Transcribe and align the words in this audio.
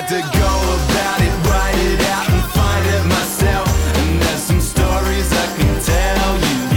had 0.00 0.06
to 0.06 0.38
go 0.38 0.54
about 0.86 1.20
it, 1.20 1.34
write 1.50 1.74
it 1.74 2.00
out, 2.06 2.30
and 2.30 2.44
find 2.52 2.86
it 2.86 3.04
myself. 3.08 3.68
And 3.96 4.22
there's 4.22 4.42
some 4.42 4.60
stories 4.60 5.32
I 5.32 5.46
can 5.56 5.74
tell 5.82 6.34
you. 6.38 6.68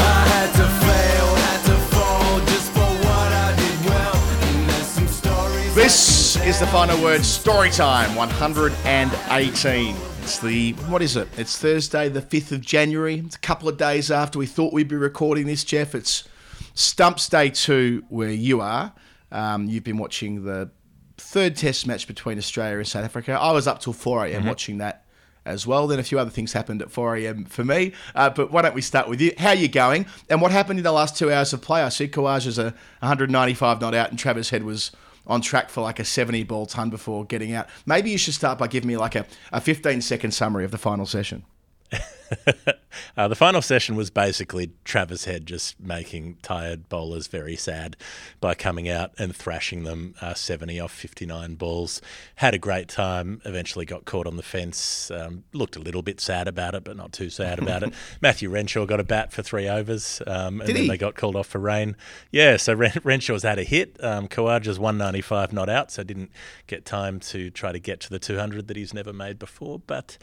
I 0.00 0.24
had 0.32 0.50
to 0.56 0.66
fail, 0.80 1.26
had 1.36 1.62
to 1.66 1.76
fall 1.92 2.40
just 2.46 2.72
for 2.72 2.90
what 3.04 3.32
I 3.44 3.54
did 3.56 3.90
well. 3.90 4.16
And 4.16 4.70
there's 4.70 4.86
some 4.86 5.06
stories. 5.06 5.74
This 5.74 6.36
is 6.46 6.60
the 6.60 6.66
final 6.68 6.98
word 7.02 7.22
story 7.22 7.68
time 7.68 8.14
118. 8.14 9.96
It's 10.22 10.38
the, 10.38 10.72
what 10.88 11.02
is 11.02 11.16
it? 11.16 11.28
It's 11.36 11.58
Thursday, 11.58 12.08
the 12.08 12.22
5th 12.22 12.52
of 12.52 12.62
January. 12.62 13.18
It's 13.18 13.36
a 13.36 13.40
couple 13.40 13.68
of 13.68 13.76
days 13.76 14.10
after 14.10 14.38
we 14.38 14.46
thought 14.46 14.72
we'd 14.72 14.88
be 14.88 14.96
recording 14.96 15.44
this, 15.46 15.64
Jeff. 15.64 15.94
It's 15.94 16.26
Stumps 16.72 17.28
Day 17.28 17.50
2 17.50 18.04
where 18.08 18.30
you 18.30 18.62
are. 18.62 18.94
Um, 19.30 19.68
you've 19.68 19.84
been 19.84 19.98
watching 19.98 20.44
the 20.44 20.70
third 21.20 21.56
test 21.56 21.86
match 21.86 22.06
between 22.06 22.38
Australia 22.38 22.78
and 22.78 22.88
South 22.88 23.04
Africa. 23.04 23.32
I 23.32 23.52
was 23.52 23.66
up 23.66 23.80
till 23.80 23.92
4 23.92 24.26
a.m. 24.26 24.46
watching 24.46 24.78
that 24.78 25.04
as 25.44 25.66
well. 25.66 25.86
Then 25.86 25.98
a 25.98 26.02
few 26.02 26.18
other 26.18 26.30
things 26.30 26.52
happened 26.52 26.82
at 26.82 26.90
4 26.90 27.16
a.m. 27.16 27.44
for 27.44 27.64
me. 27.64 27.92
Uh, 28.14 28.30
but 28.30 28.50
why 28.50 28.62
don't 28.62 28.74
we 28.74 28.82
start 28.82 29.08
with 29.08 29.20
you? 29.20 29.32
How 29.38 29.50
are 29.50 29.54
you 29.54 29.68
going? 29.68 30.06
And 30.28 30.40
what 30.40 30.50
happened 30.50 30.78
in 30.78 30.84
the 30.84 30.92
last 30.92 31.16
two 31.16 31.32
hours 31.32 31.52
of 31.52 31.62
play? 31.62 31.82
I 31.82 31.88
see 31.88 32.08
Kawaj 32.08 32.46
is 32.46 32.58
a 32.58 32.74
195 33.00 33.80
not 33.80 33.94
out, 33.94 34.10
and 34.10 34.18
Travis 34.18 34.50
Head 34.50 34.64
was 34.64 34.90
on 35.26 35.40
track 35.40 35.70
for 35.70 35.80
like 35.82 35.98
a 35.98 36.04
70 36.04 36.44
ball 36.44 36.66
ton 36.66 36.90
before 36.90 37.24
getting 37.24 37.52
out. 37.52 37.68
Maybe 37.86 38.10
you 38.10 38.18
should 38.18 38.34
start 38.34 38.58
by 38.58 38.66
giving 38.66 38.88
me 38.88 38.96
like 38.96 39.14
a, 39.14 39.26
a 39.52 39.60
15 39.60 40.00
second 40.00 40.32
summary 40.32 40.64
of 40.64 40.70
the 40.70 40.78
final 40.78 41.06
session. 41.06 41.44
Uh, 43.16 43.28
the 43.28 43.36
final 43.36 43.62
session 43.62 43.96
was 43.96 44.10
basically 44.10 44.72
Travis 44.84 45.24
Head 45.24 45.46
just 45.46 45.78
making 45.80 46.38
tired 46.42 46.88
bowlers 46.88 47.26
very 47.28 47.56
sad 47.56 47.96
by 48.40 48.54
coming 48.54 48.88
out 48.88 49.12
and 49.18 49.34
thrashing 49.34 49.84
them 49.84 50.14
uh, 50.20 50.34
70 50.34 50.80
off 50.80 50.92
59 50.92 51.54
balls. 51.54 52.00
Had 52.36 52.54
a 52.54 52.58
great 52.58 52.88
time, 52.88 53.40
eventually 53.44 53.84
got 53.84 54.04
caught 54.04 54.26
on 54.26 54.36
the 54.36 54.42
fence. 54.42 55.10
Um, 55.10 55.44
looked 55.52 55.76
a 55.76 55.80
little 55.80 56.02
bit 56.02 56.20
sad 56.20 56.48
about 56.48 56.74
it, 56.74 56.84
but 56.84 56.96
not 56.96 57.12
too 57.12 57.30
sad 57.30 57.58
about 57.58 57.82
it. 57.82 57.92
Matthew 58.20 58.50
Renshaw 58.50 58.86
got 58.86 59.00
a 59.00 59.04
bat 59.04 59.32
for 59.32 59.42
three 59.42 59.68
overs 59.68 60.20
um, 60.26 60.60
and 60.60 60.66
Did 60.66 60.76
then 60.76 60.82
he? 60.84 60.88
they 60.88 60.98
got 60.98 61.14
called 61.14 61.36
off 61.36 61.46
for 61.46 61.58
rain. 61.58 61.96
Yeah, 62.30 62.56
so 62.56 62.74
Ren- 62.74 63.00
Renshaw's 63.04 63.42
had 63.42 63.58
a 63.58 63.64
hit. 63.64 64.02
Um, 64.02 64.28
Khawaja's 64.28 64.78
195 64.78 65.52
not 65.52 65.68
out, 65.68 65.90
so 65.90 66.02
didn't 66.02 66.30
get 66.66 66.84
time 66.84 67.20
to 67.20 67.50
try 67.50 67.72
to 67.72 67.78
get 67.78 68.00
to 68.00 68.10
the 68.10 68.18
200 68.18 68.68
that 68.68 68.76
he's 68.76 68.94
never 68.94 69.12
made 69.12 69.38
before. 69.38 69.78
But, 69.78 70.18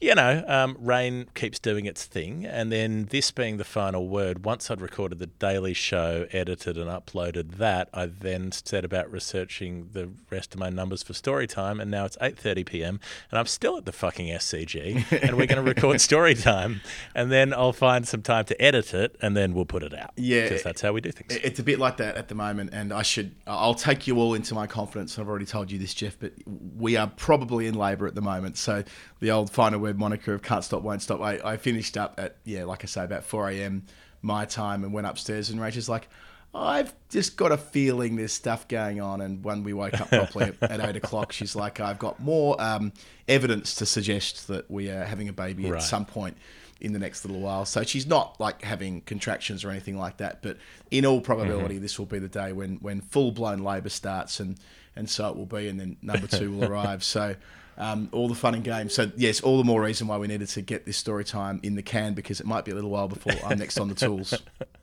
you 0.00 0.14
know, 0.14 0.44
um, 0.46 0.76
rain 0.78 1.26
keeps 1.34 1.51
doing 1.58 1.86
its 1.86 2.04
thing. 2.04 2.44
And 2.44 2.72
then 2.72 3.06
this 3.10 3.30
being 3.30 3.56
the 3.56 3.64
final 3.64 4.08
word, 4.08 4.44
once 4.44 4.70
I'd 4.70 4.80
recorded 4.80 5.18
the 5.18 5.26
Daily 5.26 5.74
Show, 5.74 6.26
edited 6.32 6.76
and 6.76 6.90
uploaded 6.90 7.56
that, 7.56 7.88
I 7.92 8.06
then 8.06 8.52
set 8.52 8.84
about 8.84 9.10
researching 9.10 9.90
the 9.92 10.10
rest 10.30 10.54
of 10.54 10.60
my 10.60 10.70
numbers 10.70 11.02
for 11.02 11.14
story 11.14 11.46
time. 11.46 11.80
And 11.80 11.90
now 11.90 12.04
it's 12.04 12.16
8.30 12.18 12.66
p.m. 12.66 13.00
and 13.30 13.38
I'm 13.38 13.46
still 13.46 13.76
at 13.76 13.84
the 13.84 13.92
fucking 13.92 14.26
SCG 14.26 15.22
and 15.22 15.36
we're 15.36 15.46
going 15.46 15.62
to 15.64 15.68
record 15.68 16.00
story 16.00 16.34
time. 16.34 16.80
And 17.14 17.30
then 17.30 17.52
I'll 17.52 17.72
find 17.72 18.06
some 18.06 18.22
time 18.22 18.44
to 18.46 18.62
edit 18.62 18.94
it 18.94 19.16
and 19.20 19.36
then 19.36 19.54
we'll 19.54 19.64
put 19.64 19.82
it 19.82 19.94
out. 19.94 20.12
Yeah. 20.16 20.44
Because 20.44 20.62
that's 20.62 20.80
how 20.80 20.92
we 20.92 21.00
do 21.00 21.12
things. 21.12 21.36
It's 21.42 21.58
a 21.58 21.62
bit 21.62 21.78
like 21.78 21.98
that 21.98 22.16
at 22.16 22.28
the 22.28 22.34
moment, 22.34 22.70
and 22.72 22.92
I 22.92 23.02
should. 23.02 23.34
I'll 23.46 23.74
take 23.74 24.06
you 24.06 24.18
all 24.18 24.34
into 24.34 24.54
my 24.54 24.66
confidence. 24.66 25.18
I've 25.18 25.28
already 25.28 25.46
told 25.46 25.70
you 25.70 25.78
this, 25.78 25.94
Jeff, 25.94 26.18
but 26.18 26.32
we 26.76 26.96
are 26.96 27.06
probably 27.06 27.66
in 27.66 27.74
labour 27.74 28.06
at 28.06 28.14
the 28.14 28.20
moment. 28.20 28.56
So 28.56 28.84
the 29.20 29.30
old 29.30 29.50
final 29.50 29.80
word 29.80 29.98
moniker 29.98 30.34
of 30.34 30.42
"can't 30.42 30.64
stop, 30.64 30.82
won't 30.82 31.02
stop." 31.02 31.20
I, 31.20 31.38
I 31.44 31.56
finished 31.56 31.96
up 31.96 32.14
at 32.18 32.36
yeah, 32.44 32.64
like 32.64 32.84
I 32.84 32.86
say, 32.86 33.04
about 33.04 33.24
four 33.24 33.48
a.m. 33.50 33.84
my 34.22 34.44
time, 34.44 34.84
and 34.84 34.92
went 34.92 35.06
upstairs, 35.06 35.50
and 35.50 35.60
Rachel's 35.60 35.88
like. 35.88 36.08
I've 36.54 36.92
just 37.08 37.38
got 37.38 37.50
a 37.50 37.56
feeling 37.56 38.16
there's 38.16 38.34
stuff 38.34 38.68
going 38.68 39.00
on, 39.00 39.22
and 39.22 39.42
when 39.42 39.64
we 39.64 39.72
woke 39.72 39.98
up 39.98 40.10
properly 40.10 40.52
at, 40.60 40.70
at 40.70 40.80
eight 40.86 40.96
o'clock, 40.96 41.32
she's 41.32 41.56
like, 41.56 41.80
"I've 41.80 41.98
got 41.98 42.20
more 42.20 42.60
um, 42.60 42.92
evidence 43.26 43.74
to 43.76 43.86
suggest 43.86 44.48
that 44.48 44.70
we 44.70 44.90
are 44.90 45.02
having 45.02 45.30
a 45.30 45.32
baby 45.32 45.64
Right. 45.70 45.78
at 45.78 45.82
some 45.82 46.04
point 46.04 46.36
in 46.82 46.92
the 46.92 46.98
next 46.98 47.24
little 47.24 47.40
while. 47.40 47.64
So 47.64 47.84
she's 47.84 48.06
not 48.06 48.38
like 48.38 48.60
having 48.60 49.00
contractions 49.00 49.64
or 49.64 49.70
anything 49.70 49.96
like 49.96 50.18
that. 50.18 50.42
But 50.42 50.58
in 50.90 51.06
all 51.06 51.22
probability, 51.22 51.78
this 51.78 51.98
will 51.98 52.04
be 52.04 52.18
the 52.18 52.28
day 52.28 52.52
when 52.52 52.76
when 52.82 53.00
full 53.00 53.32
blown 53.32 53.60
labour 53.60 53.88
starts, 53.88 54.38
and 54.38 54.58
and 54.94 55.08
so 55.08 55.30
it 55.30 55.36
will 55.38 55.46
be, 55.46 55.68
and 55.68 55.80
then 55.80 55.96
number 56.02 56.26
two 56.26 56.52
will 56.52 56.64
arrive. 56.70 57.02
So. 57.02 57.34
Um, 57.78 58.08
all 58.12 58.28
the 58.28 58.34
fun 58.34 58.54
and 58.54 58.62
games. 58.62 58.94
So 58.94 59.10
yes, 59.16 59.40
all 59.40 59.58
the 59.58 59.64
more 59.64 59.82
reason 59.82 60.06
why 60.06 60.18
we 60.18 60.26
needed 60.26 60.48
to 60.48 60.62
get 60.62 60.84
this 60.84 60.96
story 60.96 61.24
time 61.24 61.58
in 61.62 61.74
the 61.74 61.82
can 61.82 62.14
because 62.14 62.40
it 62.40 62.46
might 62.46 62.64
be 62.64 62.70
a 62.70 62.74
little 62.74 62.90
while 62.90 63.08
before 63.08 63.34
I'm 63.44 63.58
next 63.58 63.78
on 63.78 63.88
the 63.88 63.94
tools. 63.94 64.34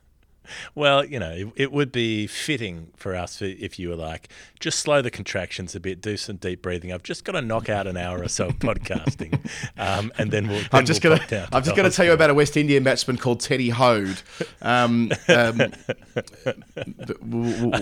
Well, 0.74 1.04
you 1.04 1.18
know, 1.18 1.30
it, 1.30 1.48
it 1.56 1.72
would 1.72 1.92
be 1.92 2.26
fitting 2.26 2.88
for 2.96 3.14
us 3.14 3.40
if 3.42 3.78
you 3.78 3.88
were 3.88 3.96
like, 3.96 4.28
just 4.58 4.78
slow 4.80 5.00
the 5.00 5.10
contractions 5.10 5.74
a 5.74 5.80
bit, 5.80 6.00
do 6.00 6.16
some 6.16 6.36
deep 6.36 6.62
breathing. 6.62 6.92
I've 6.92 7.02
just 7.02 7.24
got 7.24 7.32
to 7.32 7.42
knock 7.42 7.68
out 7.68 7.86
an 7.86 7.96
hour 7.96 8.22
or 8.22 8.28
so 8.28 8.48
of 8.48 8.58
podcasting, 8.58 9.38
um, 9.78 10.12
and 10.18 10.30
then 10.30 10.48
we'll. 10.48 10.62
I'm 10.72 10.84
just 10.84 11.02
we'll 11.02 11.18
gonna 11.18 11.48
I'm 11.52 11.62
just 11.62 11.76
gonna 11.76 11.90
tell 11.90 12.04
you 12.04 12.12
about 12.12 12.30
a 12.30 12.34
West 12.34 12.56
Indian 12.56 12.82
batsman 12.82 13.16
called 13.16 13.40
Teddy 13.40 13.70
Hoad. 13.70 14.22
Um, 14.60 15.12
um, 15.28 15.60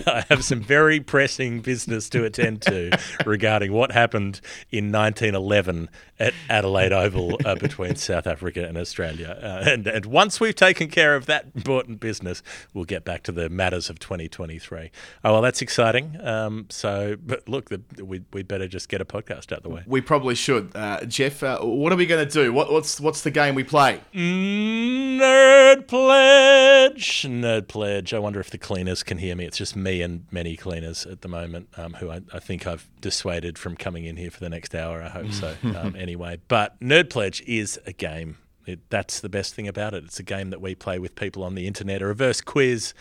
I 0.07 0.25
have 0.29 0.43
some 0.43 0.61
very 0.61 0.99
pressing 0.99 1.61
business 1.61 2.09
to 2.09 2.23
attend 2.23 2.61
to 2.63 2.97
regarding 3.25 3.73
what 3.73 3.91
happened 3.91 4.41
in 4.71 4.91
1911 4.91 5.89
at 6.19 6.33
Adelaide 6.49 6.93
Oval 6.93 7.37
uh, 7.45 7.55
between 7.55 7.95
South 7.95 8.27
Africa 8.27 8.65
and 8.65 8.77
Australia. 8.77 9.37
Uh, 9.41 9.69
and, 9.69 9.87
and 9.87 10.05
once 10.05 10.39
we've 10.39 10.55
taken 10.55 10.89
care 10.89 11.15
of 11.15 11.25
that 11.25 11.45
important 11.55 11.99
business, 11.99 12.43
we'll 12.73 12.85
get 12.85 13.05
back 13.05 13.23
to 13.23 13.31
the 13.31 13.49
matters 13.49 13.89
of 13.89 13.99
2023. 13.99 14.91
Oh, 15.23 15.33
well, 15.33 15.41
that's 15.41 15.61
exciting. 15.61 16.17
Um, 16.21 16.67
so, 16.69 17.15
but 17.25 17.47
look, 17.47 17.69
the, 17.69 17.81
we, 18.03 18.21
we'd 18.33 18.47
better 18.47 18.67
just 18.67 18.89
get 18.89 19.01
a 19.01 19.05
podcast 19.05 19.51
out 19.51 19.63
the 19.63 19.69
way. 19.69 19.83
we 19.85 20.01
probably 20.01 20.35
should, 20.35 20.71
uh, 20.75 21.05
Jeff. 21.05 21.43
Uh, 21.43 21.59
what 21.59 21.91
are 21.93 21.95
we 21.95 22.05
going 22.05 22.25
to 22.25 22.31
do? 22.31 22.51
What, 22.53 22.71
what's 22.71 22.99
what's 22.99 23.21
the 23.21 23.31
game 23.31 23.55
we 23.55 23.63
play? 23.63 24.01
Nerd 24.13 25.87
pledge, 25.87 27.23
nerd 27.23 27.67
pledge. 27.67 28.13
I 28.13 28.19
wonder 28.19 28.39
if 28.39 28.49
the 28.49 28.57
cleaners 28.57 29.03
can 29.03 29.17
hear 29.17 29.35
me. 29.35 29.45
It's 29.45 29.57
just 29.57 29.75
me 29.75 30.01
and 30.01 30.25
many 30.31 30.55
cleaners 30.55 31.05
at 31.05 31.21
the 31.21 31.27
moment, 31.27 31.69
um, 31.77 31.93
who 31.95 32.09
I, 32.09 32.21
I 32.33 32.39
think 32.39 32.65
I've 32.65 32.87
dissuaded 33.01 33.57
from 33.57 33.75
coming 33.75 34.05
in 34.05 34.15
here 34.17 34.31
for 34.31 34.39
the 34.39 34.49
next 34.49 34.73
hour. 34.75 35.01
I 35.01 35.09
hope 35.09 35.31
so. 35.31 35.55
Um, 35.79 35.95
anyway, 35.95 36.39
but 36.47 36.79
nerd 36.79 37.09
pledge 37.09 37.41
is 37.45 37.79
a 37.85 37.93
game. 37.93 38.37
It, 38.69 38.79
that's 38.89 39.19
the 39.19 39.29
best 39.29 39.53
thing 39.53 39.67
about 39.67 39.93
it. 39.93 40.03
It's 40.03 40.19
a 40.19 40.23
game 40.23 40.49
that 40.51 40.61
we 40.61 40.75
play 40.75 40.99
with 40.99 41.15
people 41.15 41.43
on 41.43 41.55
the 41.55 41.67
internet. 41.67 42.01
A 42.01 42.05
reverse 42.05 42.41
quiz. 42.41 42.93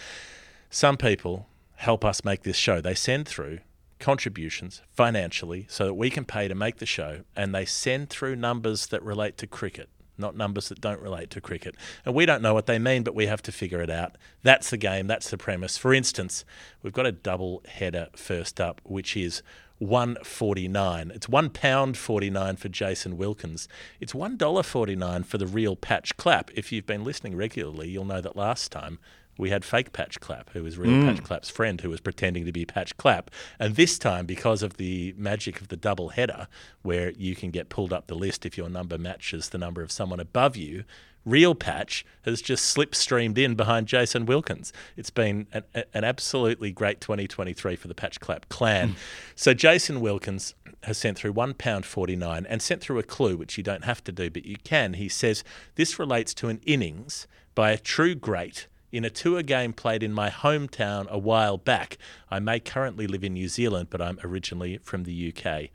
Some 0.71 0.97
people 0.97 1.47
help 1.77 2.05
us 2.05 2.25
make 2.25 2.43
this 2.43 2.57
show. 2.57 2.81
They 2.81 2.95
send 2.95 3.29
through 3.29 3.61
contributions 3.99 4.83
financially 4.91 5.67
so 5.69 5.85
that 5.87 5.95
we 5.95 6.11
can 6.11 6.25
pay 6.25 6.49
to 6.49 6.55
make 6.55 6.79
the 6.79 6.87
show, 6.87 7.23
and 7.37 7.55
they 7.55 7.65
send 7.65 8.11
through 8.11 8.37
numbers 8.37 8.87
that 8.87 9.03
relate 9.03 9.37
to 9.39 9.47
cricket, 9.47 9.89
not 10.17 10.37
numbers 10.37 10.69
that 10.69 10.81
don't 10.81 11.01
relate 11.01 11.31
to 11.31 11.41
cricket. 11.41 11.75
And 12.05 12.15
we 12.15 12.27
don't 12.27 12.43
know 12.43 12.55
what 12.55 12.67
they 12.67 12.79
mean, 12.79 13.03
but 13.03 13.15
we 13.15 13.27
have 13.27 13.43
to 13.43 13.53
figure 13.53 13.81
it 13.81 13.91
out. 13.91 14.17
That's 14.43 14.71
the 14.71 14.77
game, 14.77 15.07
that's 15.07 15.31
the 15.31 15.39
premise. 15.39 15.77
For 15.77 15.93
instance, 15.93 16.45
we've 16.83 16.93
got 16.93 17.07
a 17.07 17.13
double 17.13 17.63
header 17.67 18.09
first 18.15 18.61
up, 18.61 18.81
which 18.85 19.17
is 19.17 19.43
149. 19.79 21.13
It's 21.15 21.29
one 21.29 21.51
pound 21.51 21.97
49 21.97 22.57
for 22.57 22.69
Jason 22.69 23.17
Wilkins. 23.17 23.69
It's 24.01 24.15
one 24.15 24.37
dollar 24.37 24.63
49 24.63 25.23
for 25.25 25.39
the 25.39 25.47
real 25.47 25.77
Patch 25.77 26.17
Clapp. 26.17 26.51
If 26.55 26.73
you've 26.73 26.87
been 26.87 27.05
listening 27.05 27.37
regularly, 27.37 27.89
you'll 27.89 28.05
know 28.05 28.21
that 28.21 28.37
last 28.37 28.73
time 28.73 28.99
we 29.39 29.51
had 29.51 29.65
fake 29.65 29.93
Patch 29.93 30.19
Clapp, 30.19 30.51
who 30.51 30.65
was 30.65 30.77
real 30.77 30.91
mm. 30.91 31.07
Patch 31.07 31.23
Clapp's 31.23 31.49
friend, 31.49 31.81
who 31.81 31.91
was 31.91 32.01
pretending 32.01 32.45
to 32.45 32.53
be 32.53 32.67
Patch 32.67 32.97
Clapp. 32.97 33.31
And 33.59 33.77
this 33.77 33.99
time, 33.99 34.27
because 34.27 34.63
of 34.63 34.77
the 34.77 35.15
magic 35.17 35.61
of 35.61 35.69
the 35.69 35.77
double 35.77 36.11
header, 36.11 36.49
where 36.83 37.13
you 37.13 37.37
can 37.37 37.51
get 37.51 37.69
pulled 37.69 37.93
up 37.93 38.09
the 38.09 38.17
list 38.17 38.45
if 38.45 38.59
your 38.59 38.69
number 38.69 38.99
matches 38.99 39.51
the 39.51 39.59
number 39.59 39.81
of 39.81 39.93
someone 39.93 40.19
above 40.19 40.57
you, 40.57 40.83
Real 41.29 41.55
Patch 41.55 42.05
has 42.23 42.41
just 42.41 42.77
slipstreamed 42.77 43.39
in 43.39 43.55
behind 43.55 43.87
Jason 43.87 44.27
Wilkins. 44.27 44.73
It's 44.97 45.11
been 45.11 45.47
an, 45.53 45.65
an 45.95 46.05
absolutely 46.05 46.73
great 46.73 47.01
2023 47.01 47.77
for 47.77 47.89
the 47.89 47.95
Patch 47.95 48.21
Clapp 48.21 48.49
clan. 48.49 48.91
Hmm. 48.91 48.95
So 49.35 49.55
Jason 49.55 50.01
Wilkins 50.01 50.55
has 50.85 50.97
sent 50.99 51.19
through 51.19 51.35
£1.49 51.35 52.47
and 52.49 52.63
sent 52.63 52.81
through 52.81 52.99
a 52.99 53.03
clue, 53.03 53.37
which 53.37 53.59
you 53.59 53.65
don't 53.65 53.85
have 53.85 54.03
to 54.05 54.13
do, 54.13 54.31
but 54.31 54.47
you 54.47 54.57
can. 54.63 54.95
He 54.95 55.09
says, 55.09 55.45
This 55.75 55.99
relates 55.99 56.33
to 56.35 56.49
an 56.49 56.61
innings 56.65 57.27
by 57.55 57.73
a 57.73 57.79
true 57.79 58.15
great 58.15 58.69
in 58.91 59.05
a 59.05 59.11
tour 59.11 59.43
game 59.43 59.73
played 59.73 60.03
in 60.03 60.13
my 60.13 60.31
hometown 60.31 61.07
a 61.09 61.19
while 61.19 61.59
back. 61.59 61.99
I 62.31 62.39
may 62.41 62.61
currently 62.61 63.07
live 63.07 63.23
in 63.23 63.35
New 63.35 63.49
Zealand, 63.49 63.89
but 63.91 64.01
I'm 64.01 64.19
originally 64.25 64.79
from 64.79 65.05
the 65.05 65.33
UK. 65.33 65.71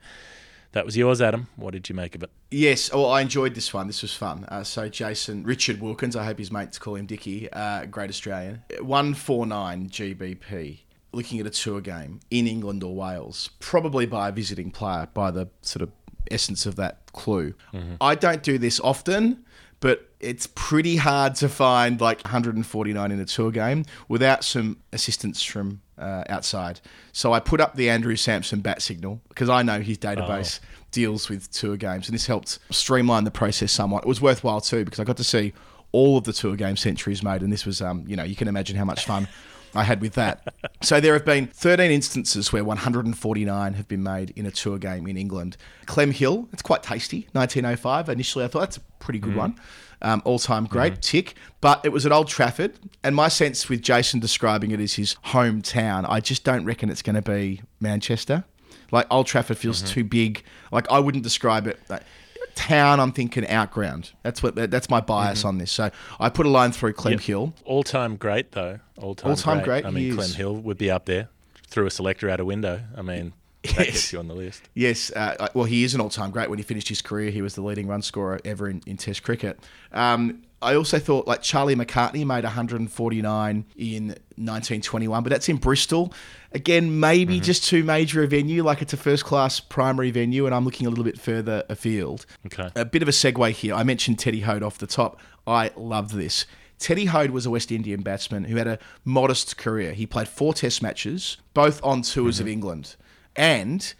That 0.74 0.84
was 0.84 0.96
yours, 0.96 1.22
Adam. 1.22 1.46
What 1.54 1.72
did 1.72 1.88
you 1.88 1.94
make 1.94 2.16
of 2.16 2.24
it? 2.24 2.30
Yes, 2.50 2.92
well, 2.92 3.10
I 3.10 3.20
enjoyed 3.20 3.54
this 3.54 3.72
one. 3.72 3.86
This 3.86 4.02
was 4.02 4.12
fun. 4.12 4.44
Uh, 4.48 4.64
so, 4.64 4.88
Jason, 4.88 5.44
Richard 5.44 5.80
Wilkins, 5.80 6.16
I 6.16 6.24
hope 6.24 6.38
his 6.38 6.50
mates 6.50 6.80
call 6.80 6.96
him 6.96 7.06
Dickie, 7.06 7.50
uh, 7.52 7.86
great 7.86 8.10
Australian. 8.10 8.64
149 8.80 9.88
GBP, 9.88 10.80
looking 11.12 11.38
at 11.38 11.46
a 11.46 11.50
tour 11.50 11.80
game 11.80 12.18
in 12.32 12.48
England 12.48 12.82
or 12.82 12.92
Wales, 12.92 13.50
probably 13.60 14.04
by 14.04 14.30
a 14.30 14.32
visiting 14.32 14.72
player, 14.72 15.08
by 15.14 15.30
the 15.30 15.48
sort 15.62 15.82
of 15.82 15.92
essence 16.32 16.66
of 16.66 16.74
that 16.74 17.12
clue. 17.12 17.54
I 18.00 18.16
don't 18.16 18.42
do 18.42 18.58
this 18.58 18.80
often, 18.80 19.44
but 19.78 20.08
it's 20.18 20.48
pretty 20.56 20.96
hard 20.96 21.36
to 21.36 21.48
find 21.48 22.00
like 22.00 22.24
149 22.24 23.12
in 23.12 23.20
a 23.20 23.24
tour 23.24 23.52
game 23.52 23.84
without 24.08 24.42
some 24.42 24.78
assistance 24.92 25.40
from 25.42 25.82
uh, 25.98 26.24
outside. 26.28 26.80
So 27.12 27.32
I 27.32 27.40
put 27.40 27.60
up 27.60 27.74
the 27.76 27.90
Andrew 27.90 28.16
Samson 28.16 28.60
bat 28.60 28.82
signal 28.82 29.20
because 29.28 29.48
I 29.48 29.62
know 29.62 29.80
his 29.80 29.98
database 29.98 30.60
deals 30.90 31.28
with 31.28 31.50
tour 31.50 31.76
games, 31.76 32.08
and 32.08 32.14
this 32.14 32.26
helped 32.26 32.58
streamline 32.70 33.24
the 33.24 33.30
process 33.30 33.72
somewhat. 33.72 34.04
It 34.04 34.08
was 34.08 34.20
worthwhile 34.20 34.60
too 34.60 34.84
because 34.84 35.00
I 35.00 35.04
got 35.04 35.16
to 35.18 35.24
see 35.24 35.52
all 35.92 36.16
of 36.18 36.24
the 36.24 36.32
tour 36.32 36.56
game 36.56 36.76
centuries 36.76 37.22
made, 37.22 37.42
and 37.42 37.52
this 37.52 37.64
was, 37.64 37.80
um, 37.80 38.04
you 38.06 38.16
know, 38.16 38.24
you 38.24 38.36
can 38.36 38.48
imagine 38.48 38.76
how 38.76 38.84
much 38.84 39.04
fun. 39.04 39.28
I 39.74 39.82
had 39.84 40.00
with 40.00 40.14
that. 40.14 40.54
So 40.82 41.00
there 41.00 41.14
have 41.14 41.24
been 41.24 41.46
13 41.46 41.90
instances 41.90 42.52
where 42.52 42.62
149 42.62 43.72
have 43.72 43.88
been 43.88 44.02
made 44.02 44.34
in 44.36 44.44
a 44.44 44.50
tour 44.50 44.76
game 44.76 45.06
in 45.06 45.16
England. 45.16 45.56
Clem 45.86 46.10
Hill, 46.10 46.46
it's 46.52 46.60
quite 46.60 46.82
tasty, 46.82 47.26
1905. 47.32 48.10
Initially, 48.10 48.44
I 48.44 48.48
thought 48.48 48.60
that's 48.60 48.76
a 48.76 48.82
pretty 48.98 49.18
good 49.18 49.34
one. 49.34 49.58
Um, 50.02 50.20
all 50.26 50.38
time 50.38 50.66
great, 50.66 51.00
tick. 51.00 51.36
But 51.62 51.80
it 51.84 51.88
was 51.88 52.04
at 52.04 52.12
Old 52.12 52.28
Trafford, 52.28 52.74
and 53.02 53.16
my 53.16 53.28
sense 53.28 53.70
with 53.70 53.80
Jason 53.80 54.20
describing 54.20 54.72
it 54.72 54.80
as 54.80 54.92
his 54.92 55.14
hometown, 55.26 56.04
I 56.06 56.20
just 56.20 56.44
don't 56.44 56.66
reckon 56.66 56.90
it's 56.90 57.00
going 57.00 57.16
to 57.16 57.22
be 57.22 57.62
Manchester. 57.80 58.44
Like 58.92 59.06
Old 59.10 59.26
Trafford 59.26 59.56
feels 59.56 59.80
too 59.80 60.04
big. 60.04 60.42
Like 60.70 60.90
I 60.90 60.98
wouldn't 60.98 61.24
describe 61.24 61.66
it. 61.66 61.80
Like, 61.88 62.02
town, 62.54 63.00
I'm 63.00 63.12
thinking 63.12 63.46
outground. 63.48 64.12
That's 64.22 64.42
what 64.42 64.54
that's 64.54 64.88
my 64.88 65.00
bias 65.00 65.44
on 65.44 65.58
this. 65.58 65.70
So 65.72 65.90
I 66.18 66.28
put 66.28 66.46
a 66.46 66.48
line 66.48 66.72
through 66.72 66.94
Clem 66.94 67.18
Hill. 67.18 67.54
All 67.64 67.82
time 67.82 68.16
great 68.16 68.52
though. 68.52 68.80
All 68.96 69.14
time 69.14 69.30
All-time 69.30 69.62
great, 69.62 69.84
I 69.84 69.90
mean. 69.90 70.14
Clem 70.14 70.30
Hill 70.30 70.54
would 70.56 70.78
be 70.78 70.90
up 70.90 71.06
there. 71.06 71.28
Threw 71.66 71.86
a 71.86 71.90
selector 71.90 72.30
out 72.30 72.38
a 72.40 72.44
window. 72.44 72.80
I 72.96 73.02
mean, 73.02 73.32
that 73.64 73.76
Yes. 73.78 73.86
gets 73.86 74.12
you 74.12 74.18
on 74.20 74.28
the 74.28 74.34
list. 74.34 74.62
Yes, 74.74 75.10
uh, 75.12 75.48
well, 75.54 75.64
he 75.64 75.82
is 75.84 75.94
an 75.94 76.00
all-time 76.00 76.30
great. 76.30 76.48
When 76.48 76.58
he 76.58 76.62
finished 76.62 76.88
his 76.88 77.02
career, 77.02 77.30
he 77.30 77.42
was 77.42 77.54
the 77.54 77.62
leading 77.62 77.88
run 77.88 78.02
scorer 78.02 78.40
ever 78.44 78.68
in, 78.68 78.82
in 78.86 78.96
Test 78.96 79.22
cricket. 79.24 79.58
Um, 79.92 80.42
I 80.64 80.76
also 80.76 80.98
thought 80.98 81.26
like 81.26 81.42
Charlie 81.42 81.76
McCartney 81.76 82.26
made 82.26 82.44
149 82.44 83.64
in 83.76 84.06
1921, 84.06 85.22
but 85.22 85.30
that's 85.30 85.48
in 85.48 85.56
Bristol. 85.56 86.12
Again, 86.52 86.98
maybe 86.98 87.36
mm-hmm. 87.36 87.44
just 87.44 87.64
too 87.64 87.84
major 87.84 88.22
a 88.22 88.26
venue, 88.26 88.62
like 88.62 88.80
it's 88.80 88.92
a 88.92 88.96
first-class 88.96 89.60
primary 89.60 90.10
venue, 90.10 90.46
and 90.46 90.54
I'm 90.54 90.64
looking 90.64 90.86
a 90.86 90.90
little 90.90 91.04
bit 91.04 91.20
further 91.20 91.64
afield. 91.68 92.26
Okay. 92.46 92.70
A 92.74 92.84
bit 92.84 93.02
of 93.02 93.08
a 93.08 93.12
segue 93.12 93.50
here. 93.50 93.74
I 93.74 93.82
mentioned 93.82 94.18
Teddy 94.18 94.40
Hoad 94.40 94.62
off 94.62 94.78
the 94.78 94.86
top. 94.86 95.20
I 95.46 95.70
love 95.76 96.12
this. 96.12 96.46
Teddy 96.78 97.06
Hoad 97.06 97.30
was 97.30 97.46
a 97.46 97.50
West 97.50 97.70
Indian 97.70 98.02
batsman 98.02 98.44
who 98.44 98.56
had 98.56 98.66
a 98.66 98.78
modest 99.04 99.56
career. 99.56 99.92
He 99.92 100.06
played 100.06 100.28
four 100.28 100.54
Test 100.54 100.82
matches, 100.82 101.36
both 101.52 101.82
on 101.84 102.02
tours 102.02 102.40
of 102.40 102.46
mm-hmm. 102.46 102.52
England. 102.52 102.96
And 103.36 103.94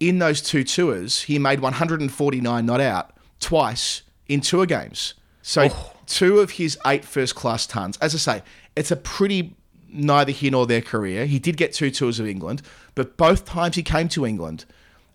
in 0.00 0.18
those 0.18 0.42
two 0.42 0.64
tours, 0.64 1.22
he 1.22 1.38
made 1.38 1.60
149 1.60 2.66
not 2.66 2.80
out 2.80 3.16
twice 3.38 4.02
in 4.28 4.40
tour 4.40 4.66
games. 4.66 5.14
So 5.42 5.68
oh. 5.70 5.91
Two 6.06 6.40
of 6.40 6.52
his 6.52 6.78
eight 6.86 7.04
first 7.04 7.34
class 7.34 7.66
tons. 7.66 7.96
As 7.98 8.14
I 8.14 8.18
say, 8.18 8.42
it's 8.76 8.90
a 8.90 8.96
pretty 8.96 9.54
neither 9.88 10.32
here 10.32 10.50
nor 10.50 10.66
there 10.66 10.80
career. 10.80 11.26
He 11.26 11.38
did 11.38 11.56
get 11.56 11.72
two 11.72 11.90
tours 11.90 12.18
of 12.18 12.26
England, 12.26 12.62
but 12.94 13.16
both 13.16 13.44
times 13.44 13.76
he 13.76 13.82
came 13.82 14.08
to 14.08 14.24
England, 14.24 14.64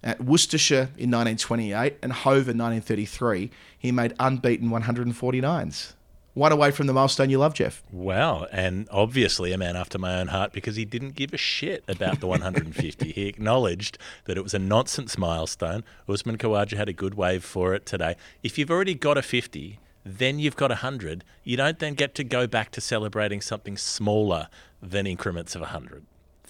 at 0.03 0.23
Worcestershire 0.23 0.89
in 0.97 1.11
1928 1.11 1.97
and 2.01 2.13
Hove 2.13 2.47
in 2.47 2.57
1933, 2.57 3.51
he 3.77 3.91
made 3.91 4.13
unbeaten 4.19 4.69
149s. 4.69 5.93
One 6.33 6.51
away 6.51 6.69
from 6.69 6.85
the 6.85 6.93
milestone 6.93 7.31
you 7.31 7.39
love, 7.39 7.55
Jeff. 7.55 7.81
Wow, 7.91 8.45
and 8.51 8.87
obviously 8.91 9.51
a 9.53 9.57
man 9.57 9.75
after 9.75 9.97
my 9.97 10.19
own 10.19 10.27
heart 10.27 10.53
because 10.53 10.75
he 10.75 10.85
didn't 10.85 11.15
give 11.15 11.33
a 11.33 11.37
shit 11.37 11.83
about 11.87 12.19
the 12.19 12.27
150. 12.27 13.11
he 13.11 13.27
acknowledged 13.27 13.97
that 14.25 14.37
it 14.37 14.43
was 14.43 14.53
a 14.53 14.59
nonsense 14.59 15.17
milestone. 15.17 15.83
Usman 16.07 16.37
Khawaja 16.37 16.77
had 16.77 16.89
a 16.89 16.93
good 16.93 17.15
wave 17.15 17.43
for 17.43 17.73
it 17.73 17.87
today. 17.87 18.15
If 18.43 18.59
you've 18.59 18.69
already 18.69 18.93
got 18.93 19.17
a 19.17 19.23
50, 19.23 19.79
then 20.07 20.39
you've 20.39 20.55
got 20.55 20.71
a 20.71 20.75
100. 20.81 21.23
You 21.43 21.57
don't 21.57 21.79
then 21.79 21.93
get 21.93 22.15
to 22.15 22.23
go 22.23 22.47
back 22.47 22.71
to 22.71 22.81
celebrating 22.81 23.41
something 23.41 23.77
smaller 23.77 24.47
than 24.81 25.05
increments 25.05 25.55
of 25.55 25.61
100. 25.61 26.05